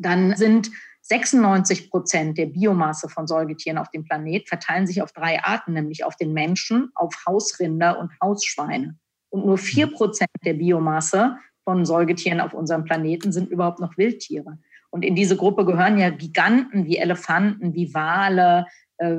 dann 0.00 0.36
sind 0.36 0.70
96 1.02 1.90
Prozent 1.90 2.38
der 2.38 2.46
Biomasse 2.46 3.08
von 3.08 3.26
Säugetieren 3.26 3.78
auf 3.78 3.90
dem 3.90 4.04
Planet 4.04 4.48
verteilen 4.48 4.86
sich 4.86 5.02
auf 5.02 5.12
drei 5.12 5.42
Arten, 5.42 5.72
nämlich 5.72 6.04
auf 6.04 6.16
den 6.16 6.32
Menschen, 6.32 6.90
auf 6.94 7.14
Hausrinder 7.26 7.98
und 7.98 8.12
Hausschweine. 8.22 8.96
Und 9.30 9.46
nur 9.46 9.58
vier 9.58 9.86
Prozent 9.86 10.30
der 10.44 10.54
Biomasse 10.54 11.36
von 11.64 11.84
Säugetieren 11.84 12.40
auf 12.40 12.54
unserem 12.54 12.84
Planeten 12.84 13.32
sind 13.32 13.50
überhaupt 13.50 13.80
noch 13.80 13.96
Wildtiere. 13.96 14.58
Und 14.90 15.04
in 15.04 15.14
diese 15.14 15.36
Gruppe 15.36 15.64
gehören 15.64 15.98
ja 15.98 16.10
Giganten 16.10 16.84
wie 16.84 16.96
Elefanten, 16.96 17.74
wie 17.74 17.94
Wale, 17.94 18.66
äh, 18.98 19.16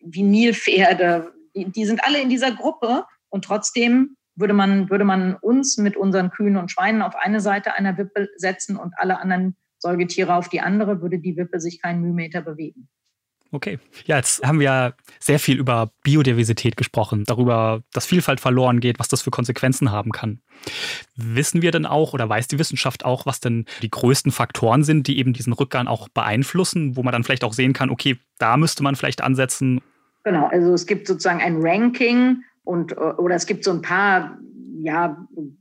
wie 0.00 0.22
Nilpferde. 0.22 1.32
Die, 1.56 1.70
die 1.70 1.86
sind 1.86 2.04
alle 2.04 2.20
in 2.20 2.28
dieser 2.28 2.52
Gruppe 2.52 3.04
und 3.30 3.44
trotzdem 3.44 4.16
würde 4.36 4.54
man, 4.54 4.90
würde 4.90 5.04
man 5.04 5.36
uns 5.36 5.78
mit 5.78 5.96
unseren 5.96 6.30
Kühen 6.30 6.56
und 6.56 6.70
Schweinen 6.70 7.02
auf 7.02 7.16
eine 7.16 7.40
Seite 7.40 7.74
einer 7.74 7.96
Wippe 7.96 8.28
setzen 8.36 8.76
und 8.76 8.92
alle 8.96 9.18
anderen 9.18 9.56
Säugetiere 9.84 10.34
auf 10.34 10.48
die 10.48 10.62
andere, 10.62 11.02
würde 11.02 11.18
die 11.18 11.36
Wippe 11.36 11.60
sich 11.60 11.82
keinen 11.82 12.00
Mühmeter 12.00 12.40
bewegen. 12.40 12.88
Okay. 13.52 13.78
Ja, 14.06 14.16
jetzt 14.16 14.44
haben 14.44 14.58
wir 14.58 14.94
sehr 15.20 15.38
viel 15.38 15.58
über 15.58 15.90
Biodiversität 16.02 16.76
gesprochen, 16.76 17.24
darüber, 17.24 17.82
dass 17.92 18.06
Vielfalt 18.06 18.40
verloren 18.40 18.80
geht, 18.80 18.98
was 18.98 19.08
das 19.08 19.20
für 19.22 19.30
Konsequenzen 19.30 19.92
haben 19.92 20.10
kann. 20.10 20.40
Wissen 21.14 21.60
wir 21.60 21.70
denn 21.70 21.84
auch 21.84 22.14
oder 22.14 22.28
weiß 22.28 22.48
die 22.48 22.58
Wissenschaft 22.58 23.04
auch, 23.04 23.26
was 23.26 23.40
denn 23.40 23.66
die 23.82 23.90
größten 23.90 24.32
Faktoren 24.32 24.82
sind, 24.82 25.06
die 25.06 25.18
eben 25.18 25.34
diesen 25.34 25.52
Rückgang 25.52 25.86
auch 25.86 26.08
beeinflussen, 26.08 26.96
wo 26.96 27.02
man 27.02 27.12
dann 27.12 27.22
vielleicht 27.22 27.44
auch 27.44 27.52
sehen 27.52 27.74
kann, 27.74 27.90
okay, 27.90 28.16
da 28.38 28.56
müsste 28.56 28.82
man 28.82 28.96
vielleicht 28.96 29.22
ansetzen? 29.22 29.82
Genau, 30.24 30.46
also 30.46 30.72
es 30.72 30.86
gibt 30.86 31.06
sozusagen 31.06 31.42
ein 31.42 31.58
Ranking 31.60 32.42
und 32.64 32.96
oder 32.96 33.34
es 33.34 33.46
gibt 33.46 33.62
so 33.62 33.70
ein 33.70 33.82
paar 33.82 34.38
ja, 34.80 35.16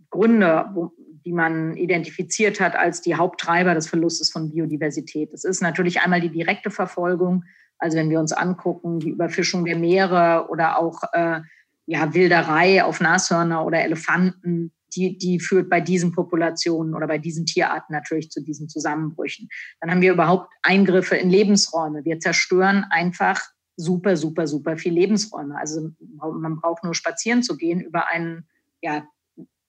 Gründe, 0.09 0.65
wo, 0.73 0.93
die 1.25 1.33
man 1.33 1.75
identifiziert 1.75 2.59
hat 2.59 2.75
als 2.75 3.01
die 3.01 3.15
Haupttreiber 3.15 3.73
des 3.73 3.88
Verlustes 3.88 4.31
von 4.31 4.51
Biodiversität. 4.51 5.33
Das 5.33 5.43
ist 5.43 5.62
natürlich 5.62 6.01
einmal 6.01 6.21
die 6.21 6.29
direkte 6.29 6.69
Verfolgung 6.69 7.43
also 7.83 7.97
wenn 7.97 8.09
wir 8.09 8.21
uns 8.21 8.31
angucken, 8.31 9.01
die 9.01 9.09
Überfischung 9.09 9.65
der 9.65 9.77
Meere 9.77 10.47
oder 10.49 10.79
auch 10.79 11.03
äh, 11.12 11.41
ja, 11.86 12.13
Wilderei 12.13 12.81
auf 12.81 13.01
Nashörner 13.01 13.65
oder 13.65 13.83
Elefanten, 13.83 14.71
die, 14.95 15.17
die 15.17 15.41
führt 15.41 15.69
bei 15.69 15.81
diesen 15.81 16.13
Populationen 16.13 16.95
oder 16.95 17.07
bei 17.07 17.17
diesen 17.17 17.45
Tierarten 17.45 17.93
natürlich 17.93 18.29
zu 18.29 18.41
diesen 18.41 18.69
Zusammenbrüchen. 18.69 19.49
Dann 19.81 19.91
haben 19.91 20.01
wir 20.01 20.13
überhaupt 20.13 20.49
Eingriffe 20.62 21.17
in 21.17 21.29
Lebensräume. 21.29 22.05
Wir 22.05 22.19
zerstören 22.19 22.86
einfach 22.89 23.41
super, 23.75 24.15
super, 24.15 24.47
super 24.47 24.77
viel 24.77 24.93
Lebensräume. 24.93 25.57
Also 25.57 25.89
man 26.19 26.62
braucht 26.62 26.86
nur 26.86 26.95
spazieren 26.95 27.43
zu 27.43 27.57
gehen 27.57 27.81
über 27.81 28.07
einen 28.07 28.47
ja, 28.81 29.03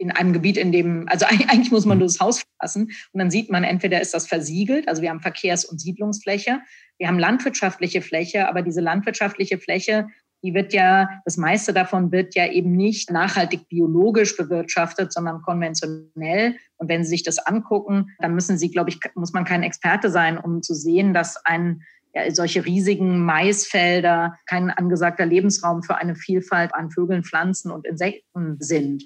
in 0.05 0.11
einem 0.13 0.33
Gebiet, 0.33 0.57
in 0.57 0.71
dem, 0.71 1.09
also 1.09 1.27
eigentlich 1.49 1.73
muss 1.73 1.87
man 1.87 1.99
nur 1.99 2.07
das 2.07 2.21
Haus 2.21 2.43
verlassen 2.59 2.93
und 3.13 3.19
dann 3.19 3.31
sieht 3.31 3.51
man, 3.51 3.65
entweder 3.65 4.01
ist 4.01 4.15
das 4.15 4.27
versiegelt, 4.27 4.87
also 4.87 5.03
wir 5.03 5.11
haben 5.11 5.21
Verkehrs- 5.21 5.65
und 5.65 5.81
Siedlungsfläche, 5.81 6.61
wir 6.99 7.09
haben 7.09 7.19
landwirtschaftliche 7.19 8.03
Fläche, 8.03 8.49
aber 8.49 8.63
diese 8.63 8.81
landwirtschaftliche 8.81 9.59
Fläche, 9.59 10.07
die 10.45 10.53
wird 10.53 10.75
ja, 10.75 11.09
das 11.25 11.39
meiste 11.39 11.73
davon 11.73 12.13
wird 12.13 12.35
ja 12.35 12.47
eben 12.47 12.77
nicht 12.77 13.11
nachhaltig 13.11 13.67
biologisch 13.71 14.37
bewirtschaftet, 14.37 15.11
sondern 15.11 15.41
konventionell. 15.41 16.57
Und 16.77 16.91
wenn 16.91 17.03
Sie 17.03 17.09
sich 17.09 17.23
das 17.23 17.39
angucken, 17.39 18.11
dann 18.19 18.35
müssen 18.35 18.59
Sie, 18.59 18.71
glaube 18.71 18.91
ich, 18.91 19.01
muss 19.15 19.33
man 19.33 19.47
kein 19.47 19.63
Experte 19.63 20.11
sein, 20.11 20.37
um 20.37 20.63
zu 20.63 20.75
sehen, 20.75 21.15
dass 21.15 21.43
ein 21.47 21.83
ja, 22.15 22.31
solche 22.31 22.67
riesigen 22.67 23.25
Maisfelder 23.25 24.37
kein 24.45 24.71
angesagter 24.71 25.25
Lebensraum 25.25 25.83
für 25.83 25.97
eine 25.97 26.15
Vielfalt 26.15 26.75
an 26.75 26.91
Vögeln, 26.91 27.25
Pflanzen 27.25 27.71
und 27.71 27.87
Insekten 27.87 28.59
sind. 28.61 29.05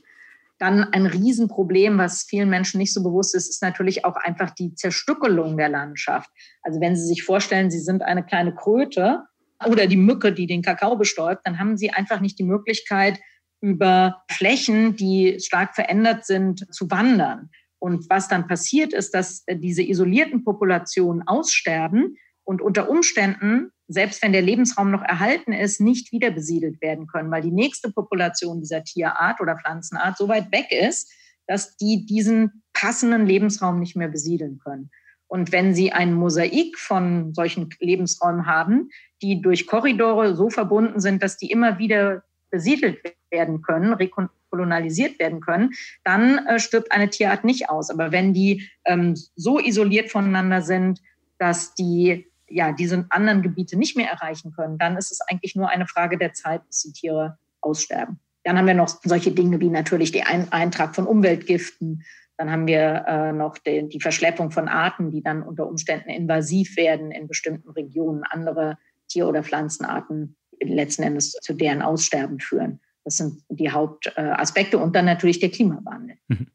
Dann 0.58 0.82
ein 0.84 1.06
Riesenproblem, 1.06 1.98
was 1.98 2.24
vielen 2.28 2.50
Menschen 2.50 2.78
nicht 2.78 2.92
so 2.92 3.02
bewusst 3.02 3.34
ist, 3.34 3.48
ist 3.48 3.62
natürlich 3.62 4.04
auch 4.04 4.16
einfach 4.16 4.50
die 4.50 4.74
Zerstückelung 4.74 5.56
der 5.56 5.68
Landschaft. 5.68 6.30
Also 6.62 6.80
wenn 6.80 6.96
Sie 6.96 7.06
sich 7.06 7.22
vorstellen, 7.22 7.70
Sie 7.70 7.80
sind 7.80 8.02
eine 8.02 8.24
kleine 8.24 8.54
Kröte 8.54 9.22
oder 9.66 9.86
die 9.86 9.96
Mücke, 9.96 10.32
die 10.32 10.46
den 10.46 10.62
Kakao 10.62 10.96
bestäubt, 10.96 11.42
dann 11.44 11.58
haben 11.58 11.76
Sie 11.76 11.90
einfach 11.90 12.20
nicht 12.20 12.38
die 12.38 12.44
Möglichkeit, 12.44 13.20
über 13.60 14.22
Flächen, 14.30 14.96
die 14.96 15.38
stark 15.40 15.74
verändert 15.74 16.24
sind, 16.24 16.72
zu 16.72 16.90
wandern. 16.90 17.50
Und 17.80 18.08
was 18.10 18.28
dann 18.28 18.48
passiert 18.48 18.92
ist, 18.92 19.14
dass 19.14 19.44
diese 19.48 19.82
isolierten 19.82 20.44
Populationen 20.44 21.26
aussterben 21.26 22.16
und 22.44 22.62
unter 22.62 22.88
Umständen 22.88 23.70
selbst 23.88 24.22
wenn 24.22 24.32
der 24.32 24.42
Lebensraum 24.42 24.90
noch 24.90 25.02
erhalten 25.02 25.52
ist, 25.52 25.80
nicht 25.80 26.12
wieder 26.12 26.30
besiedelt 26.30 26.80
werden 26.82 27.06
können, 27.06 27.30
weil 27.30 27.42
die 27.42 27.50
nächste 27.50 27.90
Population 27.90 28.60
dieser 28.60 28.84
Tierart 28.84 29.40
oder 29.40 29.56
Pflanzenart 29.56 30.16
so 30.18 30.28
weit 30.28 30.52
weg 30.52 30.66
ist, 30.70 31.10
dass 31.46 31.76
die 31.76 32.04
diesen 32.06 32.62
passenden 32.74 33.26
Lebensraum 33.26 33.80
nicht 33.80 33.96
mehr 33.96 34.08
besiedeln 34.08 34.58
können. 34.58 34.90
Und 35.26 35.52
wenn 35.52 35.74
Sie 35.74 35.92
ein 35.92 36.14
Mosaik 36.14 36.78
von 36.78 37.34
solchen 37.34 37.70
Lebensräumen 37.80 38.46
haben, 38.46 38.90
die 39.22 39.42
durch 39.42 39.66
Korridore 39.66 40.36
so 40.36 40.48
verbunden 40.48 41.00
sind, 41.00 41.22
dass 41.22 41.36
die 41.36 41.50
immer 41.50 41.78
wieder 41.78 42.22
besiedelt 42.50 42.98
werden 43.30 43.60
können, 43.62 43.92
rekolonialisiert 43.92 45.18
werden 45.18 45.40
können, 45.40 45.72
dann 46.04 46.46
äh, 46.46 46.58
stirbt 46.58 46.92
eine 46.92 47.10
Tierart 47.10 47.44
nicht 47.44 47.68
aus. 47.68 47.90
Aber 47.90 48.12
wenn 48.12 48.32
die 48.32 48.68
ähm, 48.86 49.14
so 49.36 49.58
isoliert 49.58 50.10
voneinander 50.10 50.62
sind, 50.62 51.00
dass 51.38 51.74
die 51.74 52.26
ja, 52.48 52.72
diese 52.72 53.06
anderen 53.10 53.42
Gebiete 53.42 53.76
nicht 53.76 53.96
mehr 53.96 54.10
erreichen 54.10 54.52
können, 54.52 54.78
dann 54.78 54.96
ist 54.96 55.12
es 55.12 55.20
eigentlich 55.20 55.54
nur 55.54 55.68
eine 55.68 55.86
Frage 55.86 56.18
der 56.18 56.32
Zeit, 56.32 56.66
bis 56.66 56.82
die 56.82 56.92
Tiere 56.92 57.38
aussterben. 57.60 58.20
Dann 58.44 58.56
haben 58.56 58.66
wir 58.66 58.74
noch 58.74 58.88
solche 59.02 59.32
Dinge 59.32 59.60
wie 59.60 59.68
natürlich 59.68 60.12
den 60.12 60.24
Eintrag 60.24 60.94
von 60.94 61.06
Umweltgiften. 61.06 62.04
Dann 62.36 62.50
haben 62.50 62.66
wir 62.66 63.04
äh, 63.06 63.32
noch 63.32 63.58
die, 63.58 63.88
die 63.88 64.00
Verschleppung 64.00 64.50
von 64.50 64.68
Arten, 64.68 65.10
die 65.10 65.22
dann 65.22 65.42
unter 65.42 65.66
Umständen 65.66 66.08
invasiv 66.08 66.76
werden 66.76 67.10
in 67.10 67.26
bestimmten 67.26 67.70
Regionen, 67.70 68.22
andere 68.24 68.78
Tier- 69.08 69.28
oder 69.28 69.42
Pflanzenarten 69.42 70.36
letzten 70.62 71.02
Endes 71.02 71.32
zu 71.32 71.54
deren 71.54 71.82
Aussterben 71.82 72.40
führen. 72.40 72.80
Das 73.04 73.16
sind 73.16 73.42
die 73.48 73.70
Hauptaspekte 73.70 74.78
und 74.78 74.94
dann 74.94 75.04
natürlich 75.04 75.40
der 75.40 75.50
Klimawandel. 75.50 76.16
Mhm. 76.28 76.46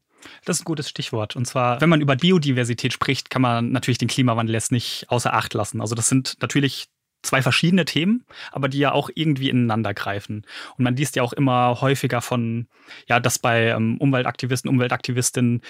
Das 0.44 0.56
ist 0.56 0.62
ein 0.62 0.66
gutes 0.66 0.88
Stichwort. 0.88 1.36
Und 1.36 1.46
zwar, 1.46 1.80
wenn 1.80 1.88
man 1.88 2.00
über 2.00 2.16
Biodiversität 2.16 2.92
spricht, 2.92 3.30
kann 3.30 3.42
man 3.42 3.72
natürlich 3.72 3.98
den 3.98 4.08
Klimawandel 4.08 4.54
jetzt 4.54 4.72
nicht 4.72 5.06
außer 5.08 5.32
Acht 5.32 5.54
lassen. 5.54 5.80
Also 5.80 5.94
das 5.94 6.08
sind 6.08 6.36
natürlich 6.40 6.86
zwei 7.22 7.42
verschiedene 7.42 7.84
Themen, 7.84 8.24
aber 8.52 8.68
die 8.68 8.78
ja 8.78 8.92
auch 8.92 9.10
irgendwie 9.14 9.48
ineinander 9.48 9.94
greifen. 9.94 10.44
Und 10.76 10.84
man 10.84 10.96
liest 10.96 11.16
ja 11.16 11.22
auch 11.22 11.32
immer 11.32 11.80
häufiger 11.80 12.20
von, 12.20 12.68
ja, 13.08 13.18
dass 13.18 13.38
bei 13.38 13.68
ähm, 13.68 13.96
Umweltaktivisten, 13.98 14.68
Umweltaktivistinnen 14.68 15.62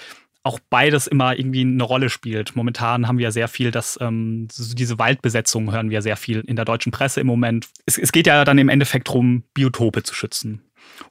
auch 0.43 0.59
beides 0.69 1.07
immer 1.07 1.37
irgendwie 1.37 1.61
eine 1.61 1.83
Rolle 1.83 2.09
spielt. 2.09 2.55
Momentan 2.55 3.07
haben 3.07 3.17
wir 3.17 3.23
ja 3.23 3.31
sehr 3.31 3.47
viel, 3.47 3.71
dass 3.71 3.97
ähm, 3.99 4.47
diese 4.57 4.99
Waldbesetzung 4.99 5.71
hören 5.71 5.89
wir 5.89 6.03
sehr 6.03 6.17
viel 6.17 6.41
in 6.41 6.55
der 6.55 6.65
deutschen 6.65 6.91
Presse 6.91 7.19
im 7.19 7.27
Moment. 7.27 7.67
Es, 7.87 7.97
es 7.97 8.11
geht 8.11 8.27
ja 8.27 8.45
dann 8.45 8.59
im 8.59 8.69
Endeffekt 8.69 9.07
darum, 9.07 9.43
Biotope 9.55 10.03
zu 10.03 10.13
schützen. 10.13 10.61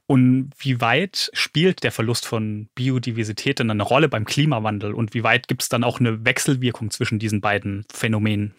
Und 0.07 0.51
wie 0.59 0.81
weit 0.81 1.31
spielt 1.33 1.83
der 1.83 1.93
Verlust 1.93 2.27
von 2.27 2.69
Biodiversität 2.75 3.59
denn 3.59 3.71
eine 3.71 3.83
Rolle 3.83 4.09
beim 4.09 4.25
Klimawandel? 4.25 4.95
Und 4.95 5.15
wie 5.15 5.25
weit 5.25 5.49
gibt 5.49 5.63
es 5.63 5.69
dann 5.69 5.85
auch 5.85 6.01
eine 6.01 6.25
Wechselwirkung 6.25 6.91
zwischen 6.91 7.19
diesen 7.19 7.41
beiden 7.41 7.85
Phänomenen? 7.93 8.55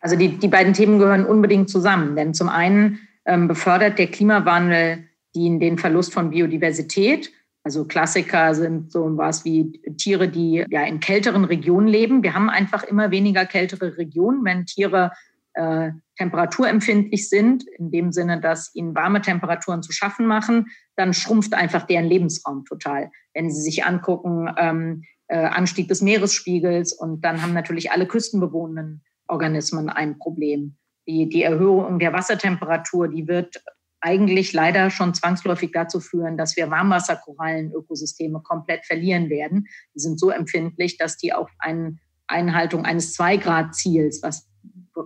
Also 0.00 0.16
die, 0.16 0.28
die 0.28 0.48
beiden 0.48 0.72
Themen 0.72 0.98
gehören 0.98 1.26
unbedingt 1.26 1.68
zusammen. 1.68 2.16
Denn 2.16 2.34
zum 2.34 2.48
einen 2.48 3.00
ähm, 3.26 3.48
befördert 3.48 3.98
der 3.98 4.06
Klimawandel 4.06 5.04
die, 5.34 5.58
den 5.58 5.78
Verlust 5.78 6.12
von 6.12 6.30
Biodiversität 6.30 7.30
also 7.62 7.84
Klassiker 7.84 8.54
sind 8.54 8.90
so 8.90 9.18
was 9.18 9.44
wie 9.44 9.72
Tiere, 9.98 10.28
die 10.28 10.64
ja 10.70 10.84
in 10.84 11.00
kälteren 11.00 11.44
Regionen 11.44 11.88
leben. 11.88 12.22
Wir 12.22 12.34
haben 12.34 12.48
einfach 12.48 12.84
immer 12.84 13.10
weniger 13.10 13.44
kältere 13.44 13.98
Regionen, 13.98 14.44
wenn 14.44 14.64
Tiere 14.64 15.12
äh, 15.54 15.90
temperaturempfindlich 16.16 17.28
sind, 17.28 17.64
in 17.78 17.90
dem 17.90 18.12
Sinne, 18.12 18.40
dass 18.40 18.74
ihnen 18.74 18.94
warme 18.94 19.20
Temperaturen 19.20 19.82
zu 19.82 19.92
schaffen 19.92 20.26
machen, 20.26 20.66
dann 20.96 21.14
schrumpft 21.14 21.54
einfach 21.54 21.86
deren 21.86 22.04
Lebensraum 22.06 22.64
total. 22.64 23.10
Wenn 23.34 23.50
Sie 23.50 23.62
sich 23.62 23.84
angucken, 23.84 24.48
ähm, 24.56 25.02
äh, 25.28 25.36
Anstieg 25.36 25.88
des 25.88 26.02
Meeresspiegels 26.02 26.92
und 26.92 27.24
dann 27.24 27.40
haben 27.42 27.54
natürlich 27.54 27.92
alle 27.92 28.06
küstenbewohnenden 28.06 29.02
Organismen 29.28 29.88
ein 29.88 30.18
Problem. 30.18 30.76
Die, 31.06 31.28
die 31.28 31.42
Erhöhung 31.42 31.98
der 31.98 32.12
Wassertemperatur, 32.12 33.08
die 33.08 33.26
wird 33.28 33.62
eigentlich 34.00 34.52
leider 34.52 34.90
schon 34.90 35.14
zwangsläufig 35.14 35.70
dazu 35.72 36.00
führen, 36.00 36.36
dass 36.36 36.56
wir 36.56 36.70
Warmwasserkorallenökosysteme 36.70 38.40
komplett 38.42 38.84
verlieren 38.86 39.28
werden. 39.30 39.66
Die 39.94 40.00
sind 40.00 40.18
so 40.18 40.30
empfindlich, 40.30 40.96
dass 40.96 41.16
die 41.16 41.32
auf 41.32 41.50
eine 41.58 41.96
Einhaltung 42.26 42.84
eines 42.84 43.12
Zwei-Grad-Ziels, 43.12 44.20
was, 44.22 44.49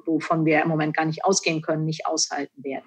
wovon 0.06 0.44
wir 0.44 0.62
im 0.62 0.68
Moment 0.68 0.96
gar 0.96 1.04
nicht 1.04 1.24
ausgehen 1.24 1.62
können, 1.62 1.84
nicht 1.84 2.06
aushalten 2.06 2.62
werden. 2.62 2.84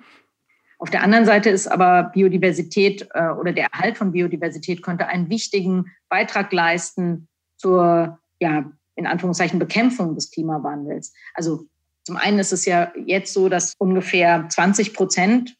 Auf 0.80 0.89
der 0.89 1.02
anderen 1.02 1.26
Seite 1.26 1.50
ist 1.50 1.67
aber 1.67 2.12
Biodiversität 2.13 3.08
äh, 3.13 3.30
oder 3.30 3.52
der 3.52 3.67
Erhalt 3.72 3.98
von 3.98 4.12
Biodiversität 4.12 4.84
könnte 4.84 5.08
einen 5.08 5.30
wichtigen 5.30 5.91
Beitrag 6.08 6.54
leisten 6.54 7.28
zur, 7.58 8.20
ja, 8.39 8.72
in 8.96 9.08
Anführungszeichen 9.08 9.60
Bekämpfung 9.60 10.15
des 10.15 10.32
Klimawandels. 10.32 11.13
Also 11.34 11.65
zum 12.04 12.17
einen 12.17 12.39
ist 12.39 12.54
es 12.54 12.65
ja 12.65 12.91
jetzt 13.06 13.34
so, 13.34 13.50
dass 13.50 13.74
ungefähr 13.78 14.48
20 14.50 14.93
Prozent 14.93 15.58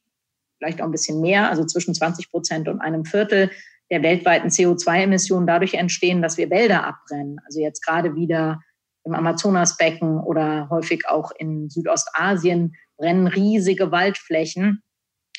vielleicht 0.58 0.82
auch 0.82 0.86
ein 0.86 0.92
bisschen 0.92 1.22
mehr, 1.22 1.50
also 1.50 1.66
zwischen 1.66 1.94
20 1.94 2.32
Prozent 2.32 2.68
und 2.68 2.82
einem 2.82 3.06
Viertel 3.06 3.52
der 3.90 4.04
weltweiten 4.04 4.50
CO2-Emissionen 4.50 5.48
dadurch 5.48 5.76
entstehen, 5.76 6.22
dass 6.22 6.38
wir 6.38 6.50
Wälder 6.50 6.86
abbrennen. 6.86 7.40
Also 7.46 7.60
jetzt 7.60 7.86
gerade 7.86 8.16
wieder 8.16 8.62
im 9.08 9.15
Amazonasbecken 9.15 10.20
oder 10.20 10.67
häufig 10.70 11.08
auch 11.08 11.32
in 11.38 11.70
Südostasien 11.70 12.76
brennen 12.98 13.28
riesige 13.28 13.91
Waldflächen. 13.91 14.84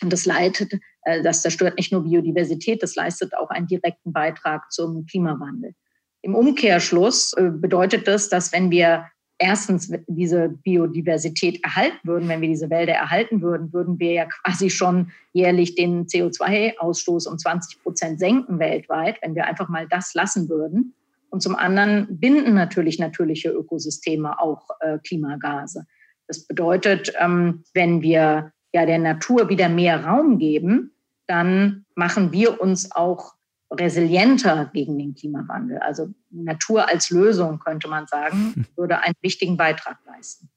Und 0.03 0.13
das 0.13 0.25
leitet, 0.27 0.73
äh, 1.03 1.23
das 1.23 1.43
zerstört 1.43 1.77
nicht 1.77 1.93
nur 1.93 2.05
Biodiversität, 2.05 2.83
das 2.83 2.95
leistet 2.95 3.37
auch 3.37 3.51
einen 3.51 3.67
direkten 3.67 4.13
Beitrag 4.13 4.71
zum 4.73 5.07
Klimawandel. 5.07 5.75
Im 6.23 6.35
Umkehrschluss 6.35 7.33
äh, 7.35 7.51
bedeutet 7.51 8.09
das, 8.09 8.29
dass 8.29 8.53
wenn 8.53 8.71
wir 8.71 9.07
erstens 9.39 9.93
diese 10.09 10.49
Biodiversität 10.49 11.63
erhalten 11.63 11.99
würden, 12.05 12.29
wenn 12.29 12.41
wir 12.41 12.49
diese 12.49 12.71
Wälder 12.71 12.95
erhalten 12.95 13.41
würden, 13.41 13.73
würden 13.73 13.99
wir 14.01 14.13
ja 14.13 14.27
quasi 14.27 14.69
schon 14.69 15.13
jährlich 15.33 15.77
den 15.77 16.07
CO2-Ausstoß 16.07 17.29
um 17.29 17.39
20 17.39 17.83
Prozent 17.83 18.19
senken 18.19 18.59
weltweit, 18.59 19.19
wenn 19.23 19.37
wir 19.37 19.47
einfach 19.47 19.69
mal 19.69 19.87
das 19.89 20.15
lassen 20.15 20.49
würden. 20.49 20.95
Und 21.31 21.43
zum 21.43 21.57
anderen 21.57 22.19
binden 22.19 22.55
natürlich 22.55 22.99
natürliche 22.99 23.51
Ökosysteme 23.51 24.41
auch 24.41 24.69
äh, 24.81 24.99
Klimagase. 24.99 25.87
Das 26.27 26.47
bedeutet, 26.47 27.13
ähm, 27.19 27.65
wenn 27.75 28.03
wir 28.03 28.53
ja 28.73 28.87
der 28.87 28.99
Natur 28.99 29.49
wieder 29.49 29.69
mehr 29.69 30.05
Raum 30.05 30.39
geben, 30.39 30.93
dann 31.27 31.85
machen 31.95 32.33
wir 32.33 32.61
uns 32.61 32.93
auch 32.93 33.35
resilienter 33.71 34.71
gegen 34.73 34.99
den 34.99 35.15
Klimawandel. 35.15 35.79
Also 35.79 36.09
Natur 36.31 36.89
als 36.89 37.11
Lösung, 37.11 37.59
könnte 37.59 37.89
man 37.89 38.07
sagen, 38.07 38.55
hm. 38.55 38.67
würde 38.77 39.01
einen 39.01 39.15
wichtigen 39.21 39.57
Beitrag 39.57 39.99
leisten. 40.07 40.49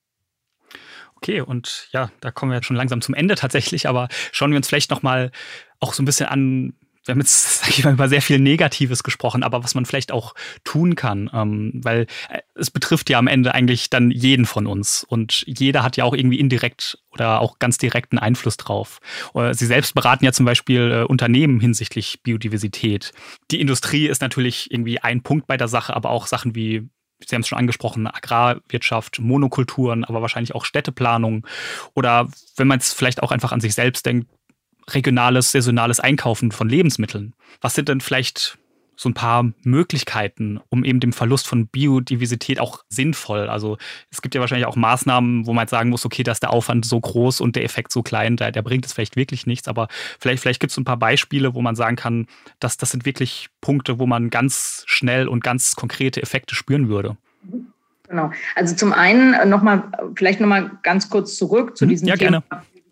Okay, 1.15 1.41
und 1.41 1.87
ja, 1.91 2.09
da 2.19 2.31
kommen 2.31 2.51
wir 2.51 2.55
jetzt 2.55 2.65
schon 2.65 2.77
langsam 2.77 3.01
zum 3.01 3.13
Ende 3.13 3.35
tatsächlich, 3.35 3.87
aber 3.87 4.07
schauen 4.31 4.51
wir 4.51 4.57
uns 4.57 4.67
vielleicht 4.67 4.89
nochmal 4.89 5.31
auch 5.79 5.93
so 5.93 6.01
ein 6.01 6.05
bisschen 6.05 6.27
an, 6.27 6.73
wir 7.05 7.13
haben 7.13 7.19
jetzt, 7.19 7.61
sag 7.61 7.69
ich 7.69 7.83
mal, 7.83 7.93
über 7.93 8.09
sehr 8.09 8.21
viel 8.21 8.39
Negatives 8.39 9.03
gesprochen, 9.03 9.43
aber 9.43 9.63
was 9.63 9.75
man 9.75 9.85
vielleicht 9.85 10.11
auch 10.11 10.33
tun 10.63 10.95
kann, 10.95 11.29
ähm, 11.33 11.71
weil 11.83 12.07
äh, 12.29 12.41
es 12.55 12.71
betrifft 12.71 13.09
ja 13.09 13.17
am 13.17 13.27
Ende 13.27 13.53
eigentlich 13.53 13.89
dann 13.89 14.11
jeden 14.11 14.45
von 14.45 14.67
uns 14.67 15.03
und 15.03 15.43
jeder 15.47 15.83
hat 15.83 15.97
ja 15.97 16.03
auch 16.03 16.13
irgendwie 16.13 16.39
indirekt 16.39 16.99
oder 17.11 17.41
auch 17.41 17.59
ganz 17.59 17.77
direkten 17.77 18.19
Einfluss 18.19 18.57
drauf. 18.57 18.99
Äh, 19.33 19.53
Sie 19.53 19.65
selbst 19.65 19.93
beraten 19.93 20.25
ja 20.25 20.31
zum 20.31 20.45
Beispiel 20.45 20.91
äh, 20.91 21.03
Unternehmen 21.03 21.59
hinsichtlich 21.59 22.21
Biodiversität. 22.23 23.11
Die 23.49 23.59
Industrie 23.61 24.07
ist 24.07 24.21
natürlich 24.21 24.71
irgendwie 24.71 24.99
ein 24.99 25.23
Punkt 25.23 25.47
bei 25.47 25.57
der 25.57 25.67
Sache, 25.67 25.95
aber 25.95 26.11
auch 26.11 26.27
Sachen 26.27 26.55
wie 26.55 26.89
Sie 27.27 27.35
haben 27.35 27.41
es 27.41 27.47
schon 27.47 27.59
angesprochen, 27.59 28.07
Agrarwirtschaft, 28.07 29.19
Monokulturen, 29.19 30.03
aber 30.03 30.21
wahrscheinlich 30.21 30.55
auch 30.55 30.65
Städteplanung. 30.65 31.45
Oder 31.93 32.29
wenn 32.55 32.67
man 32.67 32.79
es 32.79 32.93
vielleicht 32.93 33.21
auch 33.21 33.31
einfach 33.31 33.51
an 33.51 33.61
sich 33.61 33.75
selbst 33.75 34.05
denkt, 34.05 34.27
regionales, 34.93 35.51
saisonales 35.51 35.99
Einkaufen 35.99 36.51
von 36.51 36.69
Lebensmitteln. 36.69 37.33
Was 37.61 37.75
sind 37.75 37.89
denn 37.89 38.01
vielleicht 38.01 38.57
so 39.01 39.09
ein 39.09 39.15
paar 39.15 39.51
Möglichkeiten, 39.63 40.59
um 40.69 40.83
eben 40.83 40.99
dem 40.99 41.11
Verlust 41.11 41.47
von 41.47 41.65
Biodiversität 41.65 42.59
auch 42.59 42.83
sinnvoll. 42.87 43.47
Also 43.47 43.79
es 44.11 44.21
gibt 44.21 44.35
ja 44.35 44.41
wahrscheinlich 44.41 44.67
auch 44.67 44.75
Maßnahmen, 44.75 45.47
wo 45.47 45.53
man 45.53 45.67
sagen 45.67 45.89
muss, 45.89 46.05
okay, 46.05 46.21
da 46.21 46.31
ist 46.31 46.43
der 46.43 46.51
Aufwand 46.51 46.85
so 46.85 46.99
groß 46.99 47.41
und 47.41 47.55
der 47.55 47.63
Effekt 47.63 47.91
so 47.91 48.03
klein, 48.03 48.37
der, 48.37 48.51
der 48.51 48.61
bringt 48.61 48.85
es 48.85 48.93
vielleicht 48.93 49.15
wirklich 49.15 49.47
nichts. 49.47 49.67
Aber 49.67 49.87
vielleicht, 50.19 50.43
vielleicht 50.43 50.59
gibt 50.59 50.69
es 50.69 50.77
ein 50.77 50.83
paar 50.83 50.97
Beispiele, 50.97 51.55
wo 51.55 51.63
man 51.63 51.75
sagen 51.75 51.95
kann, 51.95 52.27
dass 52.59 52.77
das 52.77 52.91
sind 52.91 53.03
wirklich 53.03 53.49
Punkte, 53.59 53.97
wo 53.97 54.05
man 54.05 54.29
ganz 54.29 54.83
schnell 54.85 55.27
und 55.27 55.43
ganz 55.43 55.75
konkrete 55.75 56.21
Effekte 56.21 56.53
spüren 56.53 56.87
würde. 56.87 57.17
Genau. 58.07 58.31
Also 58.55 58.75
zum 58.75 58.93
einen 58.93 59.49
nochmal, 59.49 59.83
vielleicht 60.15 60.41
nochmal 60.41 60.69
ganz 60.83 61.09
kurz 61.09 61.37
zurück 61.37 61.75
zu 61.75 61.85
hm, 61.85 61.89
diesem 61.89 62.07
ja, 62.07 62.17
Thema 62.17 62.43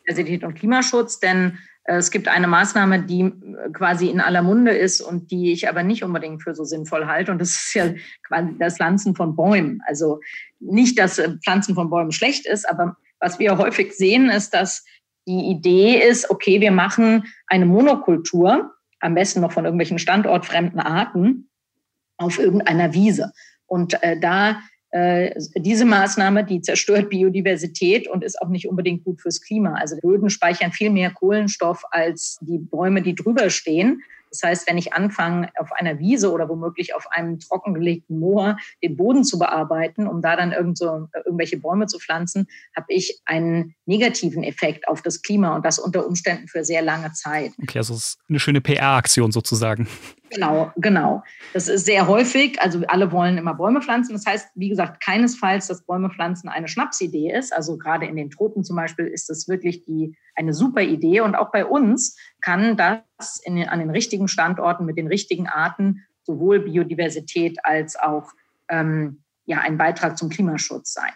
Biodiversität 0.10 0.44
und 0.44 0.56
Klimaschutz, 0.56 1.20
denn 1.20 1.50
äh, 1.50 1.69
es 1.84 2.12
gibt 2.12 2.28
eine 2.28 2.48
Maßnahme, 2.48 3.04
die 3.04 3.22
äh, 3.22 3.70
quasi 3.74 4.08
in 4.08 4.22
aller 4.22 4.42
Munde 4.42 4.72
ist 4.72 5.02
und 5.02 5.32
die 5.32 5.52
ich 5.52 5.68
aber 5.68 5.84
nicht 5.84 6.04
unbedingt 6.04 6.44
für 6.44 6.54
so 6.54 6.64
sinnvoll 6.64 7.08
halte. 7.08 7.32
Und 7.32 7.40
das 7.40 7.50
ist 7.50 7.74
ja 7.74 7.94
quasi 8.28 8.56
das 8.60 8.76
Pflanzen 8.78 9.16
von 9.16 9.36
Bäumen. 9.36 9.82
Also 9.88 10.20
nicht, 10.60 11.00
dass 11.00 11.18
äh, 11.18 11.38
Pflanzen 11.44 11.76
von 11.76 11.90
Bäumen 11.90 12.12
schlecht 12.12 12.46
ist, 12.46 12.70
aber 12.70 12.96
was 13.20 13.40
wir 13.40 13.58
häufig 13.58 13.94
sehen, 13.94 14.30
ist, 14.30 14.54
dass 14.54 14.86
die 15.28 15.50
Idee 15.52 16.02
ist, 16.02 16.30
okay, 16.30 16.62
wir 16.62 16.72
machen 16.72 17.26
eine 17.48 17.66
Monokultur, 17.66 18.72
am 19.00 19.16
besten 19.16 19.42
noch 19.42 19.52
von 19.52 19.66
irgendwelchen 19.66 20.00
standortfremden 20.00 20.80
Arten, 20.80 21.50
auf 22.18 22.40
irgendeiner 22.40 22.94
Wiese. 22.94 23.32
Und 23.66 24.02
äh, 24.04 24.20
da 24.20 24.52
äh, 24.52 24.56
diese 24.92 25.86
Maßnahme, 25.86 26.44
die 26.44 26.62
zerstört 26.62 27.10
Biodiversität 27.10 28.08
und 28.08 28.24
ist 28.24 28.42
auch 28.42 28.50
nicht 28.50 28.68
unbedingt 28.68 29.04
gut 29.04 29.22
fürs 29.22 29.40
Klima. 29.42 29.76
Also 29.76 29.98
Böden 29.98 30.30
speichern 30.30 30.72
viel 30.72 30.90
mehr 30.90 31.12
Kohlenstoff 31.12 31.84
als 31.92 32.40
die 32.42 32.58
Bäume, 32.58 33.04
die 33.04 33.14
drüber 33.14 33.52
stehen. 33.52 34.02
Das 34.32 34.44
heißt, 34.44 34.70
wenn 34.70 34.78
ich 34.78 34.94
anfange, 34.94 35.50
auf 35.58 35.72
einer 35.72 36.00
Wiese 36.00 36.32
oder 36.32 36.50
womöglich 36.50 36.96
auf 36.96 37.08
einem 37.12 37.40
trockengelegten 37.40 38.20
Moor 38.20 38.58
den 38.84 38.96
Boden 38.96 39.24
zu 39.24 39.40
bearbeiten, 39.40 40.08
um 40.08 40.22
da 40.22 40.36
dann 40.36 40.52
irgend 40.52 40.78
so, 40.78 41.08
irgendwelche 41.26 41.58
Bäume 41.58 41.88
zu 41.88 42.00
pflanzen, 42.00 42.48
habe 42.76 42.88
ich 42.90 43.22
einen 43.26 43.76
negativen 43.86 44.44
Effekt 44.44 44.88
auf 44.88 45.02
das 45.02 45.22
Klima 45.22 45.56
und 45.56 45.66
das 45.66 45.80
unter 45.80 46.06
Umständen 46.06 46.48
für 46.48 46.64
sehr 46.64 46.82
lange 46.82 47.12
Zeit. 47.14 47.52
Okay, 47.62 47.80
also 47.80 47.94
es 47.94 48.00
ist 48.00 48.20
eine 48.30 48.40
schöne 48.40 48.62
PR-Aktion 48.62 49.32
sozusagen. 49.32 49.88
Genau, 50.32 50.72
genau. 50.76 51.24
Das 51.54 51.68
ist 51.68 51.86
sehr 51.86 52.08
häufig. 52.08 52.62
Also 52.62 52.84
alle 52.88 53.12
wollen 53.12 53.38
immer 53.38 53.56
Bäume 53.56 53.82
pflanzen. 53.82 54.14
Das 54.14 54.26
heißt, 54.26 54.50
wie 54.56 54.70
gesagt, 54.70 55.04
keinesfalls, 55.04 55.68
dass 55.68 55.86
Bäume 55.86 56.10
pflanzen 56.10 56.50
eine 56.50 56.68
Schnapsidee 56.68 57.32
ist. 57.32 57.52
Also 57.54 57.78
gerade 57.78 58.06
in 58.06 58.16
den 58.16 58.30
Tropen 58.30 58.64
zum 58.64 58.76
Beispiel 58.76 59.08
ist 59.08 59.30
das 59.30 59.48
wirklich 59.48 59.86
die, 59.86 60.16
eine 60.40 60.54
super 60.54 60.82
Idee. 60.82 61.22
Und 61.22 61.36
auch 61.36 61.52
bei 61.52 61.66
uns 61.66 62.18
kann 62.42 62.78
das 62.78 63.40
in, 63.44 63.62
an 63.68 63.80
den 63.80 63.90
richtigen 63.90 64.28
Standorten 64.28 64.86
mit 64.86 64.98
den 64.98 65.08
richtigen 65.08 65.48
Arten 65.48 66.06
sowohl 66.24 66.60
Biodiversität 66.60 67.58
als 67.64 67.96
auch 67.98 68.32
ähm, 68.70 69.24
ja, 69.46 69.60
ein 69.62 69.78
Beitrag 69.78 70.18
zum 70.18 70.30
Klimaschutz 70.30 70.94
sein. 70.94 71.12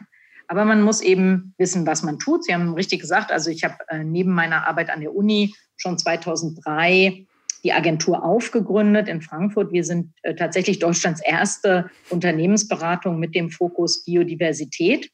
Aber 0.48 0.66
man 0.66 0.82
muss 0.82 1.02
eben 1.02 1.54
wissen, 1.58 1.88
was 1.88 2.04
man 2.04 2.20
tut. 2.20 2.44
Sie 2.44 2.54
haben 2.54 2.74
richtig 2.74 3.00
gesagt, 3.00 3.32
also 3.32 3.50
ich 3.50 3.64
habe 3.64 3.76
äh, 3.88 4.04
neben 4.04 4.34
meiner 4.34 4.68
Arbeit 4.68 4.90
an 4.90 5.02
der 5.02 5.16
Uni 5.16 5.56
schon 5.78 5.98
2003 5.98 7.26
die 7.64 7.72
Agentur 7.72 8.24
aufgegründet 8.24 9.08
in 9.08 9.22
Frankfurt. 9.22 9.72
Wir 9.72 9.86
sind 9.86 10.12
äh, 10.24 10.36
tatsächlich 10.36 10.80
Deutschlands 10.80 11.22
erste 11.24 11.90
Unternehmensberatung 12.10 13.20
mit 13.20 13.36
dem 13.36 13.50
Fokus 13.52 14.04
Biodiversität. 14.04 15.10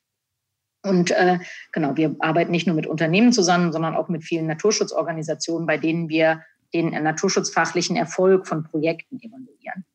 Und 0.83 1.11
äh, 1.11 1.39
genau, 1.71 1.97
wir 1.97 2.15
arbeiten 2.19 2.51
nicht 2.51 2.67
nur 2.67 2.75
mit 2.75 2.87
Unternehmen 2.87 3.33
zusammen, 3.33 3.71
sondern 3.71 3.95
auch 3.95 4.07
mit 4.07 4.23
vielen 4.23 4.47
Naturschutzorganisationen, 4.47 5.67
bei 5.67 5.77
denen 5.77 6.09
wir 6.09 6.41
den 6.73 6.91
naturschutzfachlichen 6.91 7.95
Erfolg 7.95 8.47
von 8.47 8.63
Projekten 8.63 9.19
evaluieren. 9.19 9.85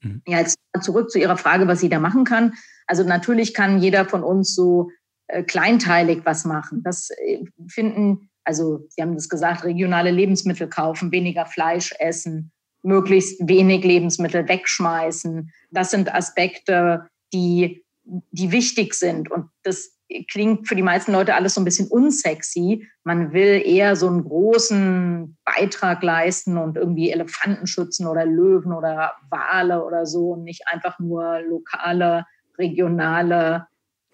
Mhm. 0.00 0.22
Ja, 0.26 0.38
jetzt 0.38 0.58
zurück 0.80 1.10
zu 1.10 1.18
Ihrer 1.18 1.36
Frage, 1.36 1.68
was 1.68 1.80
sie 1.80 1.88
da 1.88 1.98
machen 1.98 2.24
kann. 2.24 2.54
Also 2.86 3.04
natürlich 3.04 3.54
kann 3.54 3.80
jeder 3.80 4.06
von 4.06 4.22
uns 4.22 4.54
so 4.54 4.90
äh, 5.26 5.42
kleinteilig 5.42 6.22
was 6.24 6.44
machen. 6.44 6.82
Das 6.82 7.10
äh, 7.10 7.44
finden, 7.68 8.28
also 8.44 8.86
Sie 8.90 9.02
haben 9.02 9.14
das 9.14 9.28
gesagt, 9.28 9.64
regionale 9.64 10.10
Lebensmittel 10.10 10.68
kaufen, 10.68 11.12
weniger 11.12 11.46
Fleisch 11.46 11.94
essen, 11.98 12.52
möglichst 12.82 13.48
wenig 13.48 13.84
Lebensmittel 13.84 14.48
wegschmeißen. 14.48 15.50
Das 15.70 15.90
sind 15.90 16.14
Aspekte, 16.14 17.08
die, 17.32 17.84
die 18.04 18.52
wichtig 18.52 18.94
sind. 18.94 19.30
Und 19.30 19.48
das 19.62 19.96
klingt 20.22 20.68
für 20.68 20.76
die 20.76 20.82
meisten 20.82 21.12
Leute 21.12 21.34
alles 21.34 21.54
so 21.54 21.60
ein 21.60 21.64
bisschen 21.64 21.88
unsexy. 21.88 22.86
Man 23.02 23.32
will 23.32 23.62
eher 23.64 23.96
so 23.96 24.06
einen 24.06 24.24
großen 24.24 25.36
Beitrag 25.44 26.02
leisten 26.02 26.56
und 26.56 26.76
irgendwie 26.76 27.10
Elefanten 27.10 27.66
schützen 27.66 28.06
oder 28.06 28.24
Löwen 28.24 28.72
oder 28.72 29.14
Wale 29.30 29.84
oder 29.84 30.06
so 30.06 30.30
und 30.30 30.44
nicht 30.44 30.62
einfach 30.66 30.98
nur 30.98 31.40
lokale, 31.42 32.26
regionale 32.58 33.66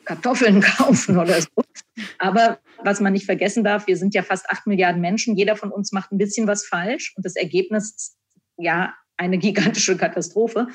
Kartoffeln 0.05 0.61
kaufen 0.79 1.19
oder 1.19 1.41
so. 1.41 1.49
Aber 2.19 2.59
was 2.83 3.01
man 3.01 3.13
nicht 3.13 3.27
vergessen 3.27 3.65
darf, 3.65 3.87
wir 3.87 3.97
sind 3.97 4.15
ja 4.15 4.23
fast 4.23 4.49
acht 4.51 4.67
Milliarden 4.67 5.01
Menschen. 5.01 5.37
Jeder 5.37 5.57
von 5.57 5.71
uns 5.71 5.93
macht 5.93 6.13
ein 6.13 6.19
bisschen 6.19 6.47
was 6.47 6.67
falsch 6.67 7.13
und 7.17 7.25
das 7.27 7.37
Ergebnis 7.37 7.95
ist 7.95 8.17
ja 8.57 8.95
eine 9.17 9.39
gigantische 9.39 9.97
Katastrophe 9.97 10.69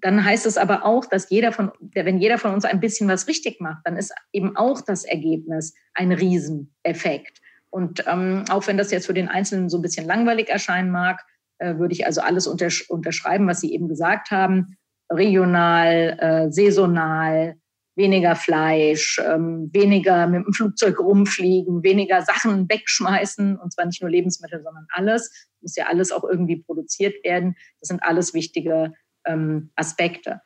dann 0.00 0.24
heißt 0.24 0.46
es 0.46 0.56
aber 0.56 0.84
auch, 0.84 1.06
dass 1.06 1.30
jeder 1.30 1.52
von, 1.52 1.72
wenn 1.80 2.18
jeder 2.18 2.38
von 2.38 2.54
uns 2.54 2.64
ein 2.64 2.80
bisschen 2.80 3.08
was 3.08 3.26
richtig 3.26 3.60
macht, 3.60 3.80
dann 3.84 3.96
ist 3.96 4.12
eben 4.32 4.56
auch 4.56 4.80
das 4.80 5.04
Ergebnis 5.04 5.74
ein 5.94 6.12
Rieseneffekt. 6.12 7.40
Und 7.70 8.04
ähm, 8.06 8.44
auch 8.50 8.66
wenn 8.66 8.78
das 8.78 8.90
jetzt 8.90 9.06
für 9.06 9.14
den 9.14 9.28
Einzelnen 9.28 9.68
so 9.68 9.78
ein 9.78 9.82
bisschen 9.82 10.06
langweilig 10.06 10.48
erscheinen 10.48 10.90
mag, 10.90 11.24
äh, 11.58 11.76
würde 11.76 11.92
ich 11.92 12.06
also 12.06 12.20
alles 12.20 12.46
untersch 12.46 12.88
unterschreiben, 12.88 13.46
was 13.46 13.60
Sie 13.60 13.72
eben 13.74 13.88
gesagt 13.88 14.30
haben. 14.30 14.76
Regional, 15.10 16.16
äh, 16.20 16.52
saisonal, 16.52 17.56
weniger 17.96 18.36
Fleisch, 18.36 19.20
ähm, 19.26 19.70
weniger 19.72 20.26
mit 20.28 20.46
dem 20.46 20.52
Flugzeug 20.52 21.00
rumfliegen, 21.00 21.82
weniger 21.82 22.22
Sachen 22.22 22.68
wegschmeißen, 22.68 23.58
und 23.58 23.72
zwar 23.72 23.86
nicht 23.86 24.00
nur 24.00 24.10
Lebensmittel, 24.10 24.62
sondern 24.62 24.86
alles. 24.92 25.48
Muss 25.60 25.76
ja 25.76 25.86
alles 25.86 26.12
auch 26.12 26.24
irgendwie 26.24 26.62
produziert 26.62 27.16
werden. 27.24 27.56
Das 27.80 27.88
sind 27.88 28.02
alles 28.02 28.32
wichtige 28.32 28.92
ähm, 29.26 29.70
Aspekte. 29.76 30.40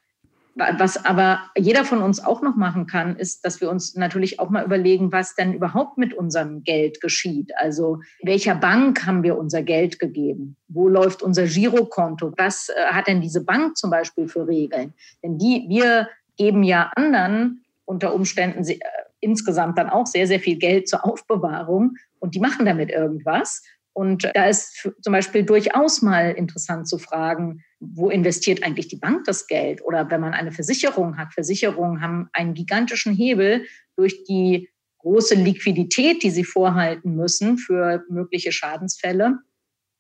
Was 0.55 1.03
aber 1.03 1.41
jeder 1.57 1.83
von 1.85 2.03
uns 2.03 2.23
auch 2.23 2.43
noch 2.43 2.57
machen 2.57 2.87
kann, 2.87 3.17
ist, 3.17 3.43
dass 3.43 3.63
wir 3.63 3.71
uns 3.71 3.95
natürlich 3.95 4.39
auch 4.39 4.51
mal 4.51 4.65
überlegen, 4.65 5.11
was 5.11 5.35
denn 5.35 5.55
überhaupt 5.55 5.97
mit 5.97 6.13
unserem 6.13 6.63
Geld 6.63 7.01
geschieht. 7.01 7.53
Also 7.57 8.01
welcher 8.23 8.55
Bank 8.55 9.07
haben 9.07 9.23
wir 9.23 9.39
unser 9.39 9.63
Geld 9.63 9.99
gegeben? 9.99 10.59
Wo 10.69 10.89
läuft 10.89 11.23
unser 11.23 11.47
Girokonto? 11.47 12.35
Was 12.37 12.69
äh, 12.69 12.93
hat 12.93 13.09
denn 13.09 13.23
diese 13.23 13.43
Bank 13.43 13.79
zum 13.79 13.91
Beispiel 13.91 14.29
für 14.29 14.47
Regeln? 14.47 14.93
Denn 15.23 15.39
die, 15.39 15.65
wir 15.69 16.09
geben 16.37 16.65
ja 16.65 16.91
anderen 16.97 17.65
unter 17.87 18.15
Umständen 18.15 18.63
äh, 18.69 18.79
insgesamt 19.21 19.79
dann 19.79 19.89
auch 19.89 20.07
sehr, 20.07 20.27
sehr 20.27 20.41
viel 20.41 20.59
Geld 20.59 20.87
zur 20.87 21.07
Aufbewahrung 21.07 21.95
und 22.19 22.35
die 22.35 22.41
machen 22.41 22.67
damit 22.67 22.91
irgendwas. 22.91 23.63
Und 23.95 24.31
da 24.35 24.47
ist 24.47 24.89
zum 25.03 25.13
Beispiel 25.13 25.45
durchaus 25.45 26.01
mal 26.01 26.31
interessant 26.31 26.89
zu 26.89 26.99
fragen, 26.99 27.63
wo 27.79 28.09
investiert 28.09 28.63
eigentlich 28.63 28.89
die 28.89 28.97
Bank 28.97 29.25
das 29.25 29.47
Geld? 29.47 29.85
Oder 29.85 30.11
wenn 30.11 30.21
man 30.21 30.33
eine 30.33 30.53
Versicherung 30.53 31.19
hat, 31.19 31.35
Versicherungen 31.35 32.01
haben 32.01 32.29
einen 32.33 32.55
gigantischen 32.55 33.15
Hebel 33.15 33.67
durch 33.97 34.25
die 34.25 34.71
große 34.99 35.35
Liquidität, 35.35 36.23
die 36.23 36.31
sie 36.31 36.45
vorhalten 36.45 37.17
müssen 37.17 37.59
für 37.59 38.05
mögliche 38.09 38.53
Schadensfälle. 38.53 39.39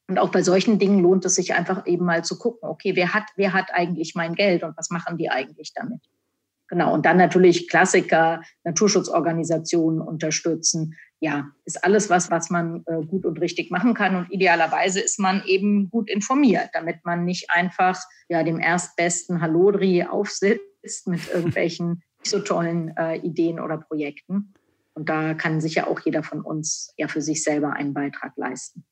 Und 0.08 0.18
auch 0.18 0.30
bei 0.30 0.42
solchen 0.42 0.78
Dingen 0.78 1.00
lohnt 1.00 1.24
es 1.24 1.34
sich 1.34 1.54
einfach 1.54 1.86
eben 1.86 2.04
mal 2.04 2.24
zu 2.24 2.38
gucken, 2.38 2.68
okay, 2.68 2.96
wer 2.96 3.12
hat, 3.12 3.24
wer 3.36 3.52
hat 3.52 3.72
eigentlich 3.72 4.14
mein 4.14 4.34
Geld 4.34 4.62
und 4.62 4.76
was 4.76 4.90
machen 4.90 5.18
die 5.18 5.30
eigentlich 5.30 5.72
damit? 5.74 6.00
Genau. 6.72 6.94
Und 6.94 7.04
dann 7.04 7.18
natürlich 7.18 7.68
Klassiker, 7.68 8.40
Naturschutzorganisationen 8.64 10.00
unterstützen. 10.00 10.96
Ja, 11.20 11.50
ist 11.66 11.84
alles 11.84 12.08
was, 12.08 12.30
was 12.30 12.48
man 12.48 12.82
äh, 12.86 13.04
gut 13.04 13.26
und 13.26 13.38
richtig 13.42 13.70
machen 13.70 13.92
kann. 13.92 14.16
Und 14.16 14.30
idealerweise 14.30 14.98
ist 14.98 15.18
man 15.18 15.42
eben 15.44 15.90
gut 15.90 16.08
informiert, 16.08 16.70
damit 16.72 17.04
man 17.04 17.26
nicht 17.26 17.50
einfach 17.50 18.00
ja, 18.30 18.42
dem 18.42 18.58
erstbesten 18.58 19.42
Hallodri 19.42 20.04
aufsitzt 20.04 21.06
mit 21.06 21.28
irgendwelchen 21.28 22.02
nicht 22.20 22.30
so 22.30 22.38
tollen 22.38 22.96
äh, 22.96 23.16
Ideen 23.16 23.60
oder 23.60 23.76
Projekten. 23.76 24.54
Und 24.94 25.10
da 25.10 25.34
kann 25.34 25.60
sicher 25.60 25.88
auch 25.88 26.00
jeder 26.00 26.22
von 26.22 26.40
uns 26.40 26.94
ja 26.96 27.06
für 27.06 27.20
sich 27.20 27.44
selber 27.44 27.74
einen 27.74 27.92
Beitrag 27.92 28.32
leisten. 28.36 28.86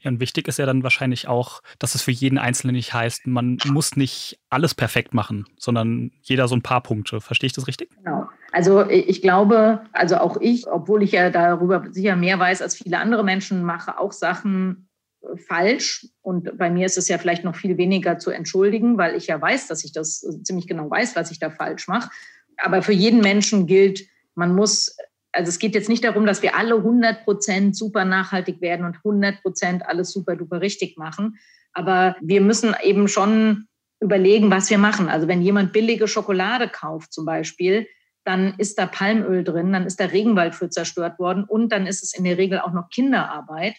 Ja, 0.00 0.10
und 0.10 0.20
wichtig 0.20 0.48
ist 0.48 0.58
ja 0.58 0.66
dann 0.66 0.82
wahrscheinlich 0.82 1.28
auch, 1.28 1.62
dass 1.78 1.94
es 1.94 2.02
für 2.02 2.10
jeden 2.10 2.38
Einzelnen 2.38 2.74
nicht 2.76 2.94
heißt, 2.94 3.26
man 3.26 3.58
muss 3.66 3.96
nicht 3.96 4.38
alles 4.50 4.74
perfekt 4.74 5.14
machen, 5.14 5.46
sondern 5.58 6.12
jeder 6.22 6.48
so 6.48 6.56
ein 6.56 6.62
paar 6.62 6.82
Punkte. 6.82 7.20
Verstehe 7.20 7.46
ich 7.46 7.52
das 7.52 7.66
richtig? 7.66 7.90
Genau. 7.96 8.28
Also 8.52 8.86
ich 8.88 9.22
glaube, 9.22 9.80
also 9.92 10.18
auch 10.18 10.36
ich, 10.40 10.66
obwohl 10.66 11.02
ich 11.02 11.12
ja 11.12 11.30
darüber 11.30 11.84
sicher 11.90 12.16
mehr 12.16 12.38
weiß 12.38 12.60
als 12.62 12.76
viele 12.76 12.98
andere 12.98 13.24
Menschen, 13.24 13.64
mache 13.64 13.98
auch 13.98 14.12
Sachen 14.12 14.88
äh, 15.22 15.36
falsch. 15.36 16.06
Und 16.20 16.58
bei 16.58 16.70
mir 16.70 16.86
ist 16.86 16.98
es 16.98 17.08
ja 17.08 17.18
vielleicht 17.18 17.44
noch 17.44 17.56
viel 17.56 17.78
weniger 17.78 18.18
zu 18.18 18.30
entschuldigen, 18.30 18.98
weil 18.98 19.16
ich 19.16 19.26
ja 19.26 19.40
weiß, 19.40 19.68
dass 19.68 19.84
ich 19.84 19.92
das 19.92 20.22
äh, 20.22 20.42
ziemlich 20.42 20.66
genau 20.66 20.90
weiß, 20.90 21.16
was 21.16 21.30
ich 21.30 21.38
da 21.38 21.50
falsch 21.50 21.88
mache. 21.88 22.10
Aber 22.58 22.82
für 22.82 22.92
jeden 22.92 23.20
Menschen 23.20 23.66
gilt, 23.66 24.06
man 24.34 24.54
muss 24.54 24.96
also 25.32 25.48
es 25.48 25.58
geht 25.58 25.74
jetzt 25.74 25.88
nicht 25.88 26.04
darum, 26.04 26.26
dass 26.26 26.42
wir 26.42 26.56
alle 26.56 26.76
100 26.76 27.24
Prozent 27.24 27.76
super 27.76 28.04
nachhaltig 28.04 28.60
werden 28.60 28.84
und 28.84 28.96
100 28.96 29.42
Prozent 29.42 29.86
alles 29.86 30.12
super 30.12 30.36
duper 30.36 30.60
richtig 30.60 30.98
machen. 30.98 31.38
Aber 31.72 32.16
wir 32.20 32.42
müssen 32.42 32.74
eben 32.82 33.08
schon 33.08 33.66
überlegen, 34.00 34.50
was 34.50 34.68
wir 34.68 34.78
machen. 34.78 35.08
Also 35.08 35.28
wenn 35.28 35.40
jemand 35.40 35.72
billige 35.72 36.06
Schokolade 36.06 36.68
kauft 36.68 37.12
zum 37.12 37.24
Beispiel, 37.24 37.86
dann 38.24 38.54
ist 38.58 38.78
da 38.78 38.86
Palmöl 38.86 39.42
drin, 39.42 39.72
dann 39.72 39.86
ist 39.86 39.98
der 39.98 40.12
Regenwald 40.12 40.54
für 40.54 40.70
zerstört 40.70 41.18
worden 41.18 41.44
und 41.44 41.72
dann 41.72 41.86
ist 41.86 42.02
es 42.02 42.14
in 42.16 42.24
der 42.24 42.38
Regel 42.38 42.60
auch 42.60 42.72
noch 42.72 42.90
Kinderarbeit. 42.90 43.74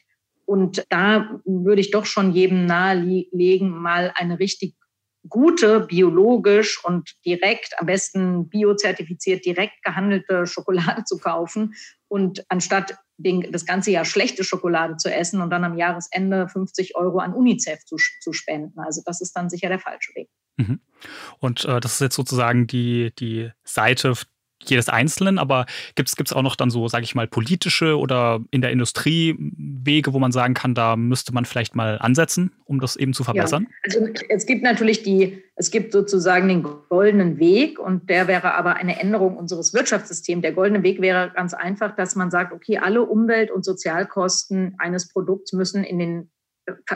Und 0.46 0.86
da 0.90 1.40
würde 1.46 1.82
ich 1.82 1.92
doch 1.92 2.06
schon 2.06 2.32
jedem 2.32 2.66
nahelegen, 2.66 3.70
mal 3.70 4.12
eine 4.16 4.40
richtig 4.40 4.76
gute, 5.28 5.82
biologisch 5.82 6.84
und 6.84 7.16
direkt, 7.26 7.80
am 7.80 7.86
besten 7.86 8.50
biozertifiziert, 8.50 9.46
direkt 9.46 9.84
gehandelte 9.84 10.46
Schokolade 10.48 11.04
zu 11.06 11.18
kaufen 11.18 11.76
und 12.08 12.46
anstatt 12.50 12.96
den, 13.18 13.52
das 13.52 13.66
ganze 13.66 13.92
Jahr 13.92 14.06
schlechte 14.06 14.44
Schokolade 14.44 14.98
zu 14.98 15.14
essen 15.14 15.42
und 15.42 15.50
dann 15.50 15.64
am 15.64 15.78
Jahresende 15.78 16.48
50 16.48 16.96
Euro 16.96 17.20
an 17.20 17.34
UNICEF 17.34 17.86
zu, 17.86 17.98
zu 18.22 18.34
spenden. 18.34 18.80
Also 18.80 19.02
das 19.06 19.22
ist 19.22 19.34
dann 19.34 19.50
sicher 19.50 19.70
der 19.70 19.80
falsche 19.80 20.14
Weg. 20.16 20.30
Mhm. 20.58 20.80
Und 21.40 21.66
äh, 21.66 21.80
das 21.80 21.94
ist 21.94 22.02
jetzt 22.02 22.16
sozusagen 22.16 22.68
die, 22.68 23.14
die 23.18 23.52
Seite 23.64 24.14
jedes 24.70 24.90
Einzelnen, 24.90 25.38
aber 25.38 25.66
gibt 25.96 26.10
es 26.10 26.34
auch 26.34 26.42
noch 26.42 26.56
dann 26.56 26.70
so, 26.70 26.88
sage 26.88 27.04
ich 27.04 27.16
mal, 27.16 27.28
politische 27.28 27.98
oder 27.98 28.40
in 28.52 28.62
der 28.62 28.72
Industrie 28.72 29.36
Wege, 29.40 30.14
wo 30.14 30.20
man 30.20 30.32
sagen 30.32 30.54
kann, 30.54 30.76
da 30.76 30.96
müsste 30.96 31.34
man 31.34 31.46
vielleicht 31.46 31.76
mal 31.76 31.98
ansetzen, 32.00 32.52
um 32.66 32.80
das 32.80 32.96
eben 32.96 33.14
zu 33.14 33.24
verbessern? 33.24 33.68
Ja, 33.70 33.78
also 33.84 34.14
es 34.30 34.46
gibt 34.46 34.64
natürlich 34.64 35.04
die, 35.04 35.44
es 35.56 35.72
gibt 35.72 35.92
sozusagen 35.92 36.48
den 36.48 36.64
goldenen 36.64 37.40
Weg 37.40 37.80
und 37.80 38.10
der 38.10 38.28
wäre 38.28 38.54
aber 38.56 38.76
eine 38.76 39.00
Änderung 39.00 39.38
unseres 39.38 39.74
Wirtschaftssystems. 39.74 40.42
Der 40.42 40.54
goldene 40.54 40.84
Weg 40.84 41.02
wäre 41.02 41.32
ganz 41.36 41.54
einfach, 41.54 41.96
dass 41.96 42.16
man 42.16 42.32
sagt, 42.32 42.54
okay, 42.54 42.78
alle 42.78 43.04
Umwelt- 43.04 43.52
und 43.52 43.64
Sozialkosten 43.64 44.76
eines 44.80 45.10
Produkts 45.10 45.54
müssen 45.54 45.84
in 45.84 46.00
den, 46.00 46.32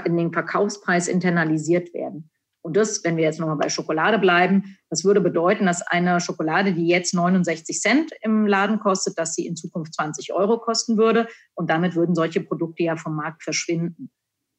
in 0.05 0.18
den 0.18 0.34
Verkaufspreis 0.34 1.07
internalisiert 1.07 1.93
werden. 1.93 2.30
Und 2.68 2.76
das, 2.76 3.01
wenn 3.05 3.15
wir 3.15 3.24
jetzt 3.24 3.39
nochmal 3.39 3.55
bei 3.55 3.70
Schokolade 3.70 4.20
bleiben, 4.20 4.78
das 4.89 5.05
würde 5.05 5.22
bedeuten, 5.22 5.65
dass 5.65 5.82
eine 5.84 6.20
Schokolade, 6.20 6.74
die 6.74 6.89
jetzt 6.89 7.13
69 7.13 7.80
Cent 7.80 8.11
im 8.22 8.45
Laden 8.45 8.82
kostet, 8.82 9.18
dass 9.18 9.36
sie 9.36 9.47
in 9.47 9.55
Zukunft 9.55 9.93
20 9.93 10.34
Euro 10.34 10.59
kosten 10.59 10.97
würde. 10.97 11.30
Und 11.55 11.70
damit 11.70 11.95
würden 11.95 12.13
solche 12.13 12.41
Produkte 12.41 12.84
ja 12.84 12.97
vom 12.97 13.15
Markt 13.15 13.41
verschwinden. 13.41 14.11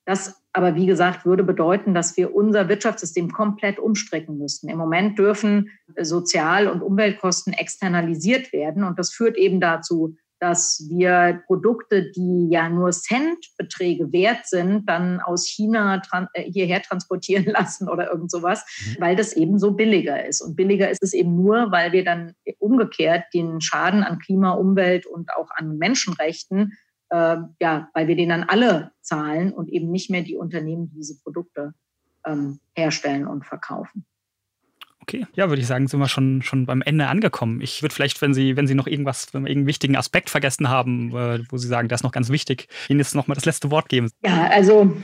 Das 0.06 0.42
aber, 0.54 0.74
wie 0.74 0.86
gesagt, 0.86 1.26
würde 1.26 1.44
bedeuten, 1.44 1.92
dass 1.92 2.16
wir 2.16 2.34
unser 2.34 2.70
Wirtschaftssystem 2.70 3.30
komplett 3.30 3.78
umstricken 3.78 4.38
müssten. 4.38 4.70
Im 4.70 4.78
Moment 4.78 5.18
dürfen 5.18 5.68
Sozial- 6.00 6.68
und 6.68 6.80
Umweltkosten 6.80 7.52
externalisiert 7.52 8.54
werden. 8.54 8.84
Und 8.84 8.98
das 8.98 9.12
führt 9.12 9.36
eben 9.36 9.60
dazu, 9.60 10.16
dass 10.40 10.86
wir 10.88 11.42
Produkte, 11.46 12.10
die 12.12 12.48
ja 12.50 12.68
nur 12.68 12.90
Centbeträge 12.92 14.12
wert 14.12 14.46
sind, 14.46 14.88
dann 14.88 15.20
aus 15.20 15.46
China 15.46 15.98
tran 15.98 16.28
äh, 16.32 16.42
hierher 16.42 16.82
transportieren 16.82 17.44
lassen 17.46 17.88
oder 17.88 18.10
irgend 18.10 18.30
sowas, 18.30 18.64
mhm. 18.86 19.00
weil 19.00 19.16
das 19.16 19.32
eben 19.32 19.58
so 19.58 19.72
billiger 19.72 20.24
ist. 20.24 20.40
Und 20.40 20.56
billiger 20.56 20.90
ist 20.90 21.02
es 21.02 21.12
eben 21.12 21.36
nur, 21.36 21.70
weil 21.72 21.92
wir 21.92 22.04
dann 22.04 22.34
umgekehrt 22.58 23.24
den 23.34 23.60
Schaden 23.60 24.02
an 24.02 24.18
Klima, 24.18 24.52
Umwelt 24.52 25.06
und 25.06 25.30
auch 25.34 25.50
an 25.50 25.78
Menschenrechten, 25.78 26.72
äh, 27.10 27.36
ja, 27.60 27.88
weil 27.94 28.08
wir 28.08 28.16
den 28.16 28.28
dann 28.28 28.44
alle 28.44 28.92
zahlen 29.00 29.52
und 29.52 29.68
eben 29.68 29.90
nicht 29.90 30.10
mehr 30.10 30.22
die 30.22 30.36
Unternehmen, 30.36 30.88
die 30.88 30.96
diese 30.96 31.20
Produkte 31.22 31.74
ähm, 32.26 32.60
herstellen 32.74 33.26
und 33.26 33.46
verkaufen. 33.46 34.04
Okay, 35.08 35.26
ja, 35.32 35.48
würde 35.48 35.62
ich 35.62 35.66
sagen, 35.66 35.88
sind 35.88 36.00
wir 36.00 36.08
schon, 36.08 36.42
schon 36.42 36.66
beim 36.66 36.82
Ende 36.82 37.06
angekommen. 37.06 37.62
Ich 37.62 37.80
würde 37.80 37.94
vielleicht, 37.94 38.20
wenn 38.20 38.34
Sie, 38.34 38.58
wenn 38.58 38.66
Sie 38.66 38.74
noch 38.74 38.86
irgendwas, 38.86 39.32
wenn 39.32 39.44
wir 39.44 39.48
irgendeinen 39.48 39.68
wichtigen 39.68 39.96
Aspekt 39.96 40.28
vergessen 40.28 40.68
haben, 40.68 41.16
äh, 41.16 41.40
wo 41.48 41.56
Sie 41.56 41.66
sagen, 41.66 41.88
das 41.88 42.00
ist 42.00 42.04
noch 42.04 42.12
ganz 42.12 42.28
wichtig, 42.28 42.68
Ihnen 42.90 43.00
jetzt 43.00 43.14
nochmal 43.14 43.34
das 43.34 43.46
letzte 43.46 43.70
Wort 43.70 43.88
geben. 43.88 44.10
Ja, 44.22 44.50
also, 44.50 44.94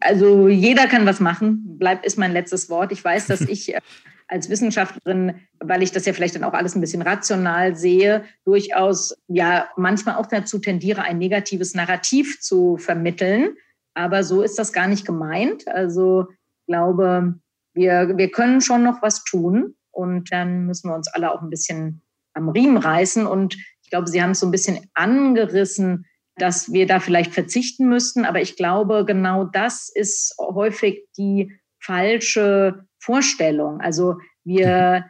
also 0.00 0.48
jeder 0.48 0.86
kann 0.86 1.06
was 1.06 1.18
machen, 1.18 1.78
bleibt 1.78 2.04
ist 2.04 2.18
mein 2.18 2.32
letztes 2.32 2.68
Wort. 2.68 2.92
Ich 2.92 3.02
weiß, 3.02 3.26
dass 3.28 3.40
ich 3.40 3.74
äh, 3.74 3.80
als 4.28 4.50
Wissenschaftlerin, 4.50 5.36
weil 5.60 5.82
ich 5.82 5.92
das 5.92 6.04
ja 6.04 6.12
vielleicht 6.12 6.34
dann 6.34 6.44
auch 6.44 6.52
alles 6.52 6.74
ein 6.74 6.82
bisschen 6.82 7.00
rational 7.00 7.74
sehe, 7.74 8.24
durchaus 8.44 9.16
ja 9.28 9.66
manchmal 9.78 10.16
auch 10.16 10.26
dazu 10.26 10.58
tendiere, 10.58 11.04
ein 11.04 11.16
negatives 11.16 11.74
Narrativ 11.74 12.38
zu 12.42 12.76
vermitteln. 12.76 13.54
Aber 13.94 14.24
so 14.24 14.42
ist 14.42 14.58
das 14.58 14.74
gar 14.74 14.88
nicht 14.88 15.06
gemeint. 15.06 15.66
Also 15.68 16.26
ich 16.30 16.66
glaube, 16.66 17.40
wir, 17.74 18.16
wir 18.16 18.30
können 18.30 18.60
schon 18.60 18.82
noch 18.82 19.02
was 19.02 19.24
tun 19.24 19.74
und 19.90 20.32
dann 20.32 20.66
müssen 20.66 20.90
wir 20.90 20.94
uns 20.94 21.08
alle 21.08 21.32
auch 21.32 21.42
ein 21.42 21.50
bisschen 21.50 22.02
am 22.34 22.48
Riemen 22.48 22.76
reißen. 22.76 23.26
Und 23.26 23.56
ich 23.82 23.90
glaube, 23.90 24.08
Sie 24.08 24.22
haben 24.22 24.30
es 24.30 24.40
so 24.40 24.46
ein 24.46 24.52
bisschen 24.52 24.88
angerissen, 24.94 26.06
dass 26.36 26.72
wir 26.72 26.86
da 26.86 26.98
vielleicht 26.98 27.32
verzichten 27.32 27.88
müssten. 27.88 28.24
Aber 28.24 28.40
ich 28.40 28.56
glaube, 28.56 29.04
genau 29.06 29.44
das 29.44 29.90
ist 29.94 30.34
häufig 30.38 31.06
die 31.16 31.52
falsche 31.78 32.86
Vorstellung. 32.98 33.80
Also 33.80 34.16
wir 34.44 35.04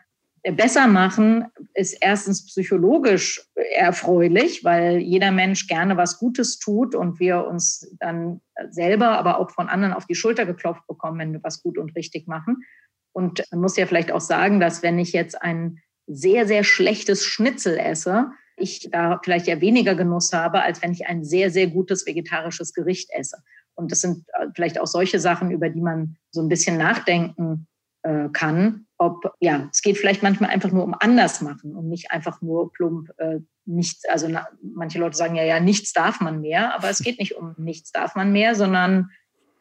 besser 0.50 0.88
machen 0.88 1.46
ist 1.74 1.96
erstens 2.00 2.46
psychologisch 2.46 3.46
erfreulich, 3.76 4.64
weil 4.64 4.98
jeder 4.98 5.30
Mensch 5.30 5.68
gerne 5.68 5.96
was 5.96 6.18
Gutes 6.18 6.58
tut 6.58 6.94
und 6.94 7.20
wir 7.20 7.46
uns 7.46 7.94
dann 8.00 8.40
selber, 8.70 9.18
aber 9.18 9.38
auch 9.38 9.50
von 9.50 9.68
anderen 9.68 9.94
auf 9.94 10.06
die 10.06 10.16
Schulter 10.16 10.44
geklopft 10.44 10.86
bekommen, 10.88 11.18
wenn 11.20 11.32
wir 11.32 11.44
was 11.44 11.62
gut 11.62 11.78
und 11.78 11.94
richtig 11.94 12.26
machen. 12.26 12.64
Und 13.12 13.44
man 13.52 13.60
muss 13.60 13.76
ja 13.76 13.86
vielleicht 13.86 14.10
auch 14.10 14.20
sagen, 14.20 14.58
dass 14.58 14.82
wenn 14.82 14.98
ich 14.98 15.12
jetzt 15.12 15.40
ein 15.40 15.78
sehr, 16.06 16.46
sehr 16.46 16.64
schlechtes 16.64 17.24
Schnitzel 17.24 17.78
esse, 17.78 18.32
ich 18.56 18.90
da 18.90 19.20
vielleicht 19.22 19.46
ja 19.46 19.60
weniger 19.60 19.94
Genuss 19.94 20.32
habe, 20.32 20.62
als 20.62 20.82
wenn 20.82 20.92
ich 20.92 21.06
ein 21.06 21.24
sehr, 21.24 21.50
sehr 21.50 21.68
gutes 21.68 22.06
vegetarisches 22.06 22.74
Gericht 22.74 23.10
esse. 23.12 23.38
Und 23.74 23.92
das 23.92 24.00
sind 24.00 24.24
vielleicht 24.54 24.78
auch 24.78 24.86
solche 24.86 25.20
Sachen, 25.20 25.50
über 25.50 25.70
die 25.70 25.80
man 25.80 26.16
so 26.30 26.42
ein 26.42 26.48
bisschen 26.48 26.76
nachdenken 26.76 27.66
äh, 28.02 28.28
kann, 28.32 28.86
ob, 29.02 29.34
ja, 29.40 29.68
es 29.72 29.82
geht 29.82 29.98
vielleicht 29.98 30.22
manchmal 30.22 30.50
einfach 30.50 30.70
nur 30.70 30.84
um 30.84 30.94
anders 30.98 31.40
machen 31.40 31.74
und 31.74 31.88
nicht 31.88 32.12
einfach 32.12 32.40
nur 32.40 32.72
plump 32.72 33.10
äh, 33.18 33.40
nichts. 33.64 34.04
Also 34.08 34.28
na, 34.28 34.46
manche 34.62 34.98
Leute 34.98 35.16
sagen 35.16 35.34
ja, 35.34 35.42
ja, 35.42 35.58
nichts 35.58 35.92
darf 35.92 36.20
man 36.20 36.40
mehr, 36.40 36.74
aber 36.74 36.88
es 36.88 37.02
geht 37.02 37.18
nicht 37.18 37.34
um 37.36 37.54
nichts 37.58 37.90
darf 37.90 38.14
man 38.14 38.30
mehr, 38.32 38.54
sondern 38.54 39.10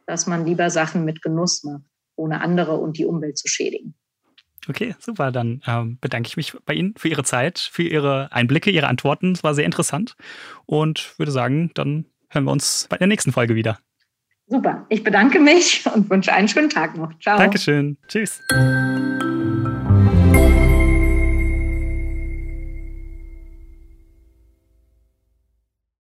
dass 0.05 0.27
man 0.27 0.45
lieber 0.45 0.69
Sachen 0.69 1.05
mit 1.05 1.21
Genuss 1.21 1.63
macht, 1.63 1.83
ohne 2.15 2.41
andere 2.41 2.77
und 2.77 2.97
die 2.97 3.05
Umwelt 3.05 3.37
zu 3.37 3.47
schädigen. 3.47 3.95
Okay, 4.69 4.95
super. 4.99 5.31
Dann 5.31 5.61
ähm, 5.65 5.97
bedanke 5.99 6.27
ich 6.27 6.37
mich 6.37 6.53
bei 6.65 6.73
Ihnen 6.75 6.93
für 6.95 7.07
Ihre 7.07 7.23
Zeit, 7.23 7.57
für 7.57 7.81
Ihre 7.81 8.31
Einblicke, 8.31 8.69
Ihre 8.69 8.87
Antworten. 8.87 9.31
Es 9.31 9.43
war 9.43 9.55
sehr 9.55 9.65
interessant 9.65 10.15
und 10.67 11.17
würde 11.17 11.31
sagen, 11.31 11.71
dann 11.73 12.05
hören 12.29 12.43
wir 12.43 12.51
uns 12.51 12.85
bei 12.89 12.97
der 12.97 13.07
nächsten 13.07 13.31
Folge 13.31 13.55
wieder. 13.55 13.79
Super. 14.51 14.85
Ich 14.89 15.03
bedanke 15.03 15.39
mich 15.39 15.85
und 15.95 16.09
wünsche 16.09 16.33
einen 16.33 16.49
schönen 16.49 16.69
Tag 16.69 16.97
noch. 16.97 17.17
Ciao. 17.19 17.37
Dankeschön. 17.37 17.97
Tschüss. 18.09 18.41